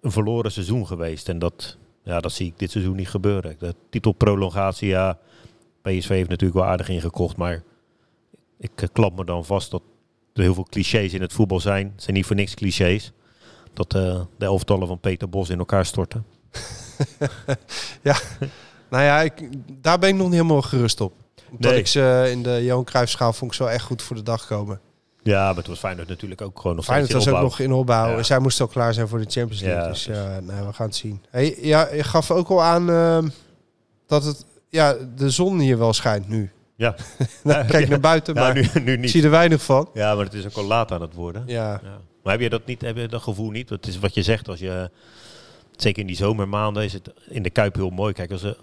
een 0.00 0.10
verloren 0.10 0.52
seizoen 0.52 0.86
geweest. 0.86 1.28
En 1.28 1.38
dat, 1.38 1.76
ja, 2.02 2.20
dat 2.20 2.32
zie 2.32 2.46
ik 2.46 2.58
dit 2.58 2.70
seizoen 2.70 2.96
niet 2.96 3.08
gebeuren. 3.08 3.56
De 3.58 3.74
titelprolongatie, 3.90 4.88
ja, 4.88 5.18
PSV 5.82 6.08
heeft 6.08 6.28
natuurlijk 6.28 6.58
wel 6.58 6.68
aardig 6.68 6.88
ingekocht. 6.88 7.36
Maar 7.36 7.62
ik 8.58 8.82
eh, 8.82 8.88
klap 8.92 9.16
me 9.16 9.24
dan 9.24 9.44
vast 9.44 9.70
dat 9.70 9.82
er 10.32 10.42
heel 10.42 10.54
veel 10.54 10.66
clichés 10.70 11.14
in 11.14 11.20
het 11.20 11.32
voetbal 11.32 11.60
zijn. 11.60 11.92
Het 11.94 12.02
zijn 12.02 12.16
niet 12.16 12.26
voor 12.26 12.36
niks 12.36 12.54
clichés. 12.54 13.12
Dat 13.72 13.94
eh, 13.94 14.20
de 14.38 14.44
elftallen 14.44 14.86
van 14.86 15.00
Peter 15.00 15.28
Bos 15.28 15.50
in 15.50 15.58
elkaar 15.58 15.86
storten. 15.86 16.26
Nou 18.90 19.02
ja, 19.04 19.20
ik, 19.20 19.48
daar 19.82 19.98
ben 19.98 20.08
ik 20.08 20.14
nog 20.14 20.24
niet 20.24 20.34
helemaal 20.34 20.62
gerust 20.62 21.00
op. 21.00 21.12
Omdat 21.50 21.70
Nee. 21.70 21.80
ik 21.80 21.86
ze 21.86 22.28
in 22.30 22.42
de 22.42 22.64
Johan 22.64 22.84
Cruijffschaal 22.84 23.32
vond 23.32 23.50
ik 23.50 23.56
zo 23.56 23.64
echt 23.66 23.84
goed 23.84 24.02
voor 24.02 24.16
de 24.16 24.22
dag 24.22 24.46
komen. 24.46 24.80
Ja, 25.22 25.46
maar 25.46 25.56
het 25.56 25.66
was 25.66 25.78
Feyenoord 25.78 26.08
natuurlijk 26.08 26.40
ook 26.40 26.60
gewoon 26.60 26.76
nog 26.76 26.84
Feyenoord 26.84 27.12
was 27.12 27.28
ook 27.28 27.40
nog 27.40 27.58
in 27.58 27.72
opbouw. 27.72 28.08
Ja. 28.10 28.16
En 28.16 28.24
zij 28.24 28.38
moesten 28.38 28.64
ook 28.64 28.70
klaar 28.70 28.94
zijn 28.94 29.08
voor 29.08 29.18
de 29.18 29.30
Champions 29.30 29.62
League. 29.62 29.82
Ja, 29.82 29.88
dus 29.88 30.04
ja, 30.04 30.40
nou, 30.40 30.66
we 30.66 30.72
gaan 30.72 30.86
het 30.86 30.96
zien. 30.96 31.22
Hey, 31.30 31.56
ja, 31.60 31.88
je 31.94 32.02
gaf 32.04 32.30
ook 32.30 32.48
al 32.48 32.62
aan 32.62 32.90
ehm, 32.90 33.28
dat 34.06 34.24
het, 34.24 34.44
ja, 34.68 34.96
de 35.16 35.30
zon 35.30 35.58
hier 35.58 35.78
wel 35.78 35.92
schijnt 35.92 36.28
nu. 36.28 36.50
Ja, 36.76 36.94
Nou, 37.44 37.66
kijk 37.66 37.88
naar 37.90 38.00
buiten, 38.00 38.34
maar 38.34 38.54
nu, 38.54 38.68
nu 38.84 38.96
niet. 38.96 39.10
zie 39.10 39.22
er 39.22 39.30
weinig 39.30 39.62
van. 39.62 39.88
Ja, 39.94 40.14
maar 40.14 40.24
het 40.24 40.34
is 40.34 40.44
ook 40.46 40.56
al 40.56 40.64
laat 40.64 40.92
aan 40.92 41.00
het 41.00 41.14
worden. 41.14 41.42
Ja. 41.46 41.80
Maar 42.22 42.32
heb 42.32 42.42
je 42.42 42.50
dat 42.50 42.66
niet, 42.66 42.80
heb 42.80 42.96
je 42.96 43.08
dat 43.08 43.22
gevoel 43.22 43.50
niet? 43.50 43.68
Het 43.68 43.86
is 43.86 43.98
wat 43.98 44.14
je 44.14 44.22
zegt, 44.22 44.48
als 44.48 44.58
je, 44.58 44.90
zeker 45.76 46.00
in 46.00 46.06
die 46.06 46.16
zomermaanden 46.16 46.84
is 46.84 46.92
het 46.92 47.10
in 47.28 47.42
de 47.42 47.50
Kuip 47.50 47.74
heel 47.74 47.90
mooi. 47.90 48.12
Kijk, 48.12 48.30
als 48.30 48.42
er 48.42 48.56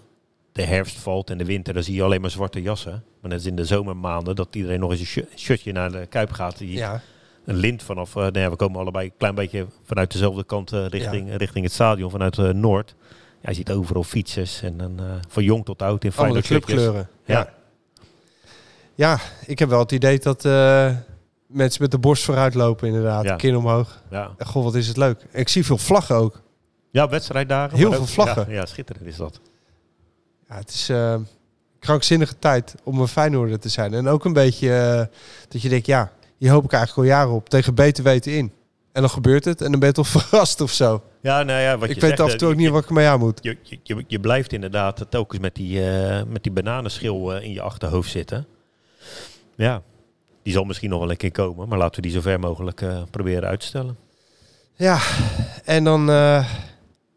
de 0.54 0.62
herfst 0.64 0.96
valt 0.98 1.30
en 1.30 1.38
de 1.38 1.44
winter, 1.44 1.74
dan 1.74 1.82
zie 1.82 1.94
je 1.94 2.02
alleen 2.02 2.20
maar 2.20 2.30
zwarte 2.30 2.62
jassen. 2.62 2.92
Maar 2.92 3.30
net 3.30 3.32
als 3.32 3.46
in 3.48 3.56
de 3.56 3.64
zomermaanden, 3.64 4.36
dat 4.36 4.54
iedereen 4.54 4.80
nog 4.80 4.90
eens 4.90 5.00
een 5.00 5.06
shi- 5.06 5.26
shirtje 5.36 5.72
naar 5.72 5.92
de 5.92 6.06
Kuip 6.06 6.32
gaat. 6.32 6.58
Die 6.58 6.72
ja. 6.72 7.00
Een 7.44 7.56
lint 7.56 7.82
vanaf, 7.82 8.08
eh, 8.16 8.22
nou 8.22 8.38
ja, 8.38 8.50
we 8.50 8.56
komen 8.56 8.80
allebei 8.80 9.06
een 9.06 9.12
klein 9.18 9.34
beetje 9.34 9.66
vanuit 9.84 10.12
dezelfde 10.12 10.44
kant 10.44 10.72
eh, 10.72 10.86
richting, 10.86 11.36
richting 11.36 11.64
het 11.64 11.72
stadion, 11.74 12.10
vanuit 12.10 12.38
eh, 12.38 12.48
Noord. 12.50 12.94
Ja, 13.40 13.48
je 13.50 13.54
ziet 13.54 13.70
overal 13.70 14.02
fietsers 14.04 14.62
en 14.62 14.76
dan, 14.76 15.00
van 15.28 15.42
jong 15.44 15.64
tot 15.64 15.82
oud 15.82 16.04
in 16.04 16.12
shirtjes. 16.12 16.46
clubkleuren. 16.46 17.08
Ja. 17.24 17.48
Ja. 18.94 19.18
ik 19.46 19.58
heb 19.58 19.68
wel 19.68 19.78
het 19.78 19.92
idee 19.92 20.18
dat 20.18 20.42
mensen 21.46 21.82
met 21.82 21.90
de 21.90 21.98
borst 21.98 22.24
vooruit 22.24 22.54
lopen 22.54 22.86
inderdaad. 22.88 23.24
Ja. 23.24 23.36
Kin 23.36 23.56
omhoog. 23.56 24.02
Ja. 24.10 24.30
Goh, 24.38 24.64
wat 24.64 24.74
is 24.74 24.88
het 24.88 24.96
leuk. 24.96 25.26
Ik 25.32 25.48
zie 25.48 25.64
veel 25.64 25.78
vlaggen 25.78 26.16
ook. 26.16 26.42
ja, 26.90 27.08
wedstrijddagen. 27.08 27.78
Heel 27.78 27.92
veel 27.92 28.00
ook- 28.00 28.06
vlaggen. 28.08 28.44
Ja, 28.48 28.54
ja, 28.54 28.66
schitterend 28.66 29.06
is 29.06 29.16
dat. 29.16 29.40
Ja, 30.54 30.60
het 30.60 30.70
is 30.70 30.88
eh, 30.88 31.14
krankzinnige 31.78 32.38
tijd 32.38 32.74
om 32.84 33.00
een 33.00 33.08
Feyenoorder 33.08 33.58
te 33.58 33.68
zijn. 33.68 33.94
En 33.94 34.08
ook 34.08 34.24
een 34.24 34.32
beetje 34.32 34.74
eh, 34.76 35.16
dat 35.48 35.62
je 35.62 35.68
denkt, 35.68 35.86
ja, 35.86 36.12
hier 36.36 36.50
hoop 36.50 36.64
ik 36.64 36.72
eigenlijk 36.72 37.08
al 37.08 37.14
jaren 37.16 37.32
op. 37.34 37.48
Tegen 37.48 37.74
beter 37.74 38.04
weten 38.04 38.32
in. 38.36 38.52
En 38.92 39.00
dan 39.00 39.10
gebeurt 39.10 39.44
het 39.44 39.60
en 39.62 39.70
dan 39.70 39.80
ben 39.80 39.88
je 39.88 39.94
toch 39.94 40.08
verrast 40.16 40.60
of 40.60 40.70
zo. 40.72 41.02
Ja, 41.20 41.42
nou 41.42 41.60
ja, 41.60 41.78
wat 41.78 41.88
ik 41.88 41.94
je 41.94 42.00
weet 42.00 42.10
zegt, 42.10 42.20
af 42.20 42.26
en 42.26 42.32
eh, 42.32 42.38
toe 42.38 42.48
ook 42.48 42.54
je- 42.54 42.60
niet 42.60 42.70
wat 42.70 42.82
ik 42.82 42.88
ermee 42.88 43.06
aan 43.06 43.18
moet. 43.18 43.38
Je, 43.42 43.56
je, 43.62 43.78
je, 43.82 44.04
je 44.06 44.20
blijft 44.20 44.52
inderdaad 44.52 45.06
telkens 45.08 45.40
met 45.40 45.54
die, 45.54 45.90
eh, 45.90 46.22
met 46.28 46.42
die 46.42 46.52
bananenschil 46.52 47.34
eh, 47.34 47.44
in 47.44 47.52
je 47.52 47.60
achterhoofd 47.60 48.10
zitten. 48.10 48.46
Ja, 49.56 49.82
die 50.42 50.52
zal 50.52 50.64
misschien 50.64 50.90
nog 50.90 51.00
wel 51.00 51.10
een 51.10 51.16
keer 51.16 51.32
komen, 51.32 51.68
maar 51.68 51.78
laten 51.78 51.96
we 51.96 52.02
die 52.02 52.10
zo 52.16 52.20
ver 52.20 52.40
mogelijk 52.40 52.80
eh, 52.80 53.02
proberen 53.10 53.48
uit 53.48 53.60
te 53.60 53.66
stellen. 53.66 53.96
Ja, 54.74 54.98
en 55.64 55.84
dan 55.84 56.10
eh, 56.10 56.48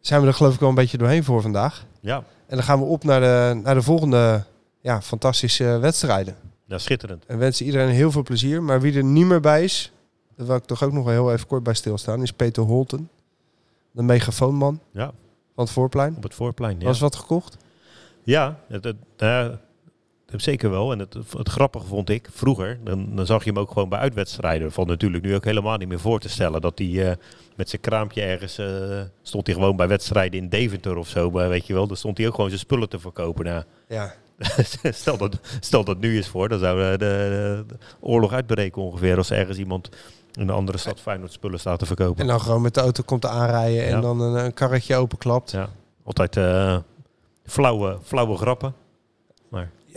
zijn 0.02 0.22
we 0.22 0.28
er 0.28 0.34
geloof 0.34 0.54
ik 0.54 0.60
wel 0.60 0.70
een 0.70 0.76
beetje 0.76 0.98
doorheen 0.98 1.24
voor 1.24 1.42
vandaag. 1.42 1.86
Ja, 2.02 2.24
En 2.48 2.56
dan 2.56 2.64
gaan 2.64 2.80
we 2.80 2.86
op 2.86 3.04
naar 3.04 3.20
de, 3.20 3.60
naar 3.64 3.76
de 3.76 3.82
volgende 3.82 4.44
ja, 4.82 5.02
fantastische 5.02 5.78
wedstrijden. 5.82 6.36
ja 6.66 6.78
schitterend. 6.78 7.26
En 7.26 7.38
wensen 7.38 7.66
iedereen 7.66 7.90
heel 7.90 8.12
veel 8.12 8.24
plezier. 8.24 8.64
Maar 8.64 8.82
wie 8.82 8.98
er 8.98 9.04
niet 9.04 9.26
meer 9.26 9.40
bij 9.40 9.64
is, 9.64 9.92
daar 10.36 10.46
wil 10.48 10.56
ik 10.56 10.66
toch 10.66 10.84
ook 10.84 10.92
nog 10.92 11.04
wel 11.06 11.14
heel 11.14 11.32
even 11.34 11.48
kort 11.48 11.64
bij 11.64 11.74
stilstaan, 11.74 12.22
is 12.22 12.34
Peter 12.34 12.64
Holten. 12.64 13.10
De 13.92 14.04
megafoonman 14.04 14.80
Ja, 14.92 15.06
van 15.56 15.64
het 15.64 15.70
voorplein. 15.74 16.16
op 16.16 16.24
het 16.24 16.34
voorplein. 16.34 16.80
Ja, 16.80 16.86
Was 16.86 17.00
wat 17.00 17.16
gekocht? 17.16 17.58
ja 18.24 18.60
het, 18.68 18.84
het, 18.84 18.96
nou 19.18 19.50
ja, 19.52 19.60
zeker 20.36 20.70
wel. 20.70 20.92
En 20.92 21.00
het, 21.00 21.14
het 21.38 21.50
grappige 21.50 21.86
vond 21.86 22.10
ik, 22.10 22.28
vroeger, 22.32 22.80
dan, 22.84 23.16
dan 23.16 23.26
zag 23.26 23.44
je 23.44 23.50
hem 23.50 23.60
ook 23.60 23.72
gewoon 23.72 23.90
bij 23.90 24.00
uitwedstrijden. 24.00 24.72
Valt 24.72 24.88
natuurlijk 24.88 25.24
nu 25.24 25.36
ook 25.36 25.44
helemaal 25.46 25.78
niet 25.78 25.88
meer 25.88 26.00
voor 26.00 26.20
te 26.20 26.30
stellen 26.30 26.62
dat 26.62 26.78
hij 26.78 27.10
eh, 27.10 27.16
met 27.56 27.70
zijn 27.70 27.82
kraampje 27.82 28.22
ergens, 28.22 28.58
eh, 28.58 28.68
stond 29.22 29.46
hij 29.48 29.56
gewoon 29.56 29.76
bij 29.76 29.88
wedstrijden 29.88 30.40
in 30.40 30.50
Deventer 30.50 30.98
of 30.98 31.08
zo, 31.08 31.32
maar 31.32 31.50
weet 31.50 31.68
je 31.68 31.74
wel. 31.74 31.88
Dan 31.88 31.98
stond 31.98 32.18
hij 32.18 32.28
ook 32.28 32.34
gewoon 32.36 32.50
zijn 32.50 32.62
spullen 32.62 32.90
te 32.90 33.00
verkopen. 33.00 33.46
Nou, 33.46 33.64
Ja. 33.88 34.14
stel, 34.92 35.18
dat, 35.18 35.40
stel 35.60 35.84
dat 35.84 36.00
nu 36.00 36.18
is 36.18 36.28
voor, 36.28 36.50
dan 36.50 36.60
zou 36.60 36.80
de, 36.92 36.98
de, 36.98 37.64
de 37.68 37.76
oorlog 38.00 38.32
uitbreken 38.34 38.82
ongeveer. 38.82 39.18
Als 39.18 39.32
ergens 39.32 39.58
iemand 39.58 39.90
in 40.34 40.42
een 40.42 40.50
andere 40.50 40.78
stad 40.78 41.00
Feyenoord 41.00 41.32
spullen 41.32 41.60
staat 41.60 41.80
te 41.80 41.86
verkopen. 41.86 42.22
En 42.22 42.28
dan 42.28 42.42
gewoon 42.42 42.62
met 42.62 42.74
de 42.74 42.80
auto 42.80 43.04
komt 43.06 43.26
aanrijden 43.26 43.84
en 43.84 43.90
Ja. 43.90 44.02
dan 44.02 44.22
een, 44.22 44.46
een 44.46 44.54
karretje 44.54 44.96
openklapt. 44.96 45.52
Ja, 45.52 45.70
altijd 46.04 46.38
eh, 46.38 46.78
flauwe, 47.46 47.98
flauwe 48.04 48.38
grappen. 48.38 48.74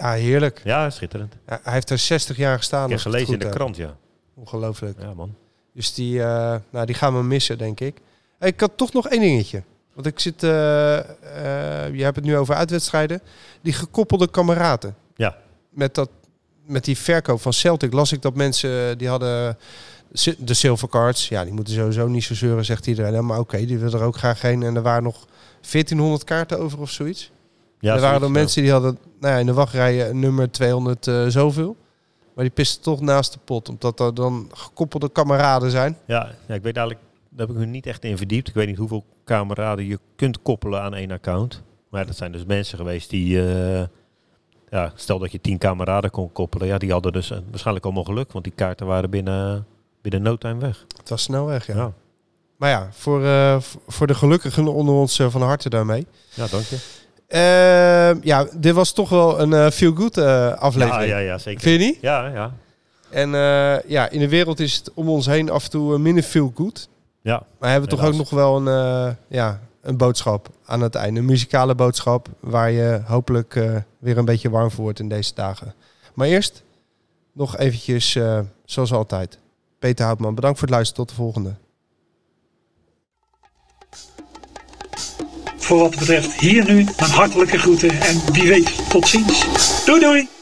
Ja, 0.00 0.12
heerlijk. 0.12 0.60
Ja, 0.64 0.90
schitterend. 0.90 1.36
Ja, 1.46 1.60
hij 1.62 1.72
heeft 1.72 1.90
er 1.90 1.98
60 1.98 2.36
jaar 2.36 2.56
gestaan. 2.56 2.84
Ik 2.84 2.90
heb 2.90 3.00
gelezen 3.00 3.32
in 3.32 3.38
de 3.38 3.44
heb. 3.44 3.54
krant, 3.54 3.76
ja. 3.76 3.96
Ongelooflijk. 4.34 5.00
Ja, 5.00 5.14
man. 5.14 5.34
Dus 5.74 5.94
die, 5.94 6.22
eh, 6.22 6.54
nou, 6.70 6.86
die 6.86 6.94
gaan 6.94 7.16
we 7.16 7.22
missen, 7.22 7.58
denk 7.58 7.80
ik. 7.80 7.96
Ik 8.40 8.60
had 8.60 8.72
toch 8.76 8.92
nog 8.92 9.08
één 9.08 9.20
dingetje. 9.20 9.62
Want 9.94 10.06
ik 10.06 10.18
zit, 10.18 10.42
eh, 10.42 10.98
eh, 10.98 11.94
je 11.94 12.02
hebt 12.02 12.16
het 12.16 12.24
nu 12.24 12.36
over 12.36 12.54
uitwedstrijden. 12.54 13.22
Die 13.62 13.72
gekoppelde 13.72 14.30
kameraden. 14.30 14.96
Ja. 15.16 15.36
Met, 15.70 15.94
dat, 15.94 16.10
met 16.66 16.84
die 16.84 16.98
verkoop 16.98 17.40
van 17.40 17.52
Celtic 17.52 17.92
las 17.92 18.12
ik 18.12 18.22
dat 18.22 18.34
mensen 18.34 18.98
die 18.98 19.08
hadden 19.08 19.58
de 20.38 20.54
silver 20.54 20.88
cards. 20.88 21.28
Ja, 21.28 21.44
die 21.44 21.52
moeten 21.52 21.74
sowieso 21.74 22.08
niet 22.08 22.24
zo 22.24 22.34
zeuren, 22.34 22.64
zegt 22.64 22.86
iedereen. 22.86 23.26
Maar 23.26 23.38
oké, 23.38 23.64
die 23.64 23.78
willen 23.78 24.00
er 24.00 24.06
ook 24.06 24.16
graag 24.16 24.42
heen. 24.42 24.62
En 24.62 24.76
er 24.76 24.82
waren 24.82 25.02
nog 25.02 25.26
1400 25.60 26.24
kaarten 26.24 26.58
over 26.58 26.80
of 26.80 26.90
zoiets. 26.90 27.30
Ja, 27.80 27.94
er 27.94 28.00
waren 28.00 28.22
er 28.22 28.30
mensen 28.30 28.62
die 28.62 28.70
hadden 28.70 28.98
nou 29.20 29.34
ja, 29.34 29.40
in 29.40 29.46
de 29.46 29.52
wachtrij 29.52 30.08
een 30.08 30.18
nummer 30.20 30.50
200 30.50 31.06
eh, 31.06 31.26
zoveel. 31.26 31.76
Maar 32.34 32.44
die 32.44 32.54
pisten 32.54 32.82
toch 32.82 33.00
naast 33.00 33.32
de 33.32 33.38
pot. 33.44 33.68
Omdat 33.68 34.00
er 34.00 34.14
dan 34.14 34.50
gekoppelde 34.52 35.10
kameraden 35.10 35.70
zijn. 35.70 35.96
Ja, 36.06 36.30
ja, 36.48 36.54
ik 36.54 36.62
weet 36.62 36.76
eigenlijk, 36.76 37.06
daar 37.28 37.46
heb 37.46 37.56
ik 37.56 37.62
me 37.62 37.66
niet 37.66 37.86
echt 37.86 38.04
in 38.04 38.16
verdiept. 38.16 38.48
Ik 38.48 38.54
weet 38.54 38.66
niet 38.66 38.76
hoeveel 38.76 39.04
kameraden 39.24 39.86
je 39.86 39.98
kunt 40.16 40.42
koppelen 40.42 40.82
aan 40.82 40.94
één 40.94 41.10
account. 41.10 41.62
Maar 41.88 42.06
dat 42.06 42.16
zijn 42.16 42.32
dus 42.32 42.44
mensen 42.44 42.78
geweest 42.78 43.10
die, 43.10 43.42
eh, 43.52 43.82
ja, 44.70 44.92
stel 44.94 45.18
dat 45.18 45.32
je 45.32 45.40
tien 45.40 45.58
kameraden 45.58 46.10
kon 46.10 46.32
koppelen. 46.32 46.66
Ja, 46.66 46.78
die 46.78 46.92
hadden 46.92 47.12
dus 47.12 47.30
eh, 47.30 47.38
waarschijnlijk 47.48 47.84
allemaal 47.84 48.04
geluk, 48.04 48.32
want 48.32 48.44
die 48.44 48.52
kaarten 48.56 48.86
waren 48.86 49.10
binnen, 49.10 49.66
binnen 50.02 50.22
no 50.22 50.36
time 50.36 50.60
weg. 50.60 50.84
Het 50.96 51.08
was 51.08 51.22
snel 51.22 51.46
weg, 51.46 51.66
ja. 51.66 51.74
Ja, 51.74 51.92
Maar 52.56 52.70
ja, 52.70 52.88
voor, 52.92 53.24
eh, 53.24 53.60
voor 53.86 54.06
de 54.06 54.14
gelukkigen 54.14 54.68
onder 54.68 54.94
ons 54.94 55.18
eh, 55.18 55.30
van 55.30 55.42
harte 55.42 55.68
daarmee. 55.68 56.06
ja 56.34 56.46
dank 56.46 56.64
je. 56.64 56.78
Eh, 57.30 58.22
ja, 58.22 58.46
dit 58.56 58.74
was 58.74 58.92
toch 58.92 59.08
wel 59.08 59.40
een 59.40 59.52
eh, 59.52 59.70
feel-good 59.70 60.16
eh, 60.16 60.24
Ja, 60.24 60.50
aflevering. 60.50 61.10
ja, 61.10 61.18
ja, 61.18 61.38
zeker. 61.38 61.60
Vind 61.60 61.80
je 61.80 61.86
niet? 61.86 61.98
Ja, 62.00 62.26
ja. 62.26 62.52
En 63.10 63.34
eh, 63.34 63.90
ja, 63.90 64.08
in 64.08 64.18
de 64.18 64.28
wereld 64.28 64.60
is 64.60 64.76
het 64.76 64.90
om 64.94 65.08
ons 65.08 65.26
heen 65.26 65.50
af 65.50 65.64
en 65.64 65.70
toe 65.70 65.98
minder 65.98 66.22
feel-good. 66.22 66.88
Ja, 67.22 67.42
Maar 67.58 67.70
hebben 67.70 67.88
we 67.90 67.96
toch 67.96 68.06
ook 68.06 68.14
nog 68.14 68.30
wel 68.30 68.66
een, 68.66 69.16
ja, 69.28 69.60
een 69.82 69.96
boodschap 69.96 70.48
aan 70.64 70.80
het 70.80 70.94
einde. 70.94 71.20
Een 71.20 71.26
muzikale 71.26 71.74
boodschap 71.74 72.28
waar 72.40 72.70
je 72.70 73.00
hopelijk 73.06 73.54
weer 73.98 74.18
een 74.18 74.24
beetje 74.24 74.50
warm 74.50 74.70
voor 74.70 74.82
wordt 74.82 74.98
in 75.00 75.08
deze 75.08 75.34
dagen. 75.34 75.74
Maar 76.14 76.26
eerst 76.26 76.62
nog 77.32 77.56
eventjes, 77.56 78.18
zoals 78.64 78.92
altijd. 78.92 79.38
Peter 79.78 80.04
Houtman, 80.04 80.34
bedankt 80.34 80.58
voor 80.58 80.66
het 80.68 80.76
luisteren. 80.76 81.06
Tot 81.06 81.16
de 81.16 81.22
volgende. 81.22 81.54
Voor 85.70 85.78
wat 85.78 85.90
betreft 85.90 86.40
hier 86.40 86.64
nu 86.64 86.84
mijn 86.98 87.10
hartelijke 87.10 87.58
groeten 87.58 87.90
en 88.00 88.20
wie 88.32 88.48
weet 88.48 88.70
tot 88.88 89.08
ziens. 89.08 89.84
Doei 89.84 90.00
doei! 90.00 90.39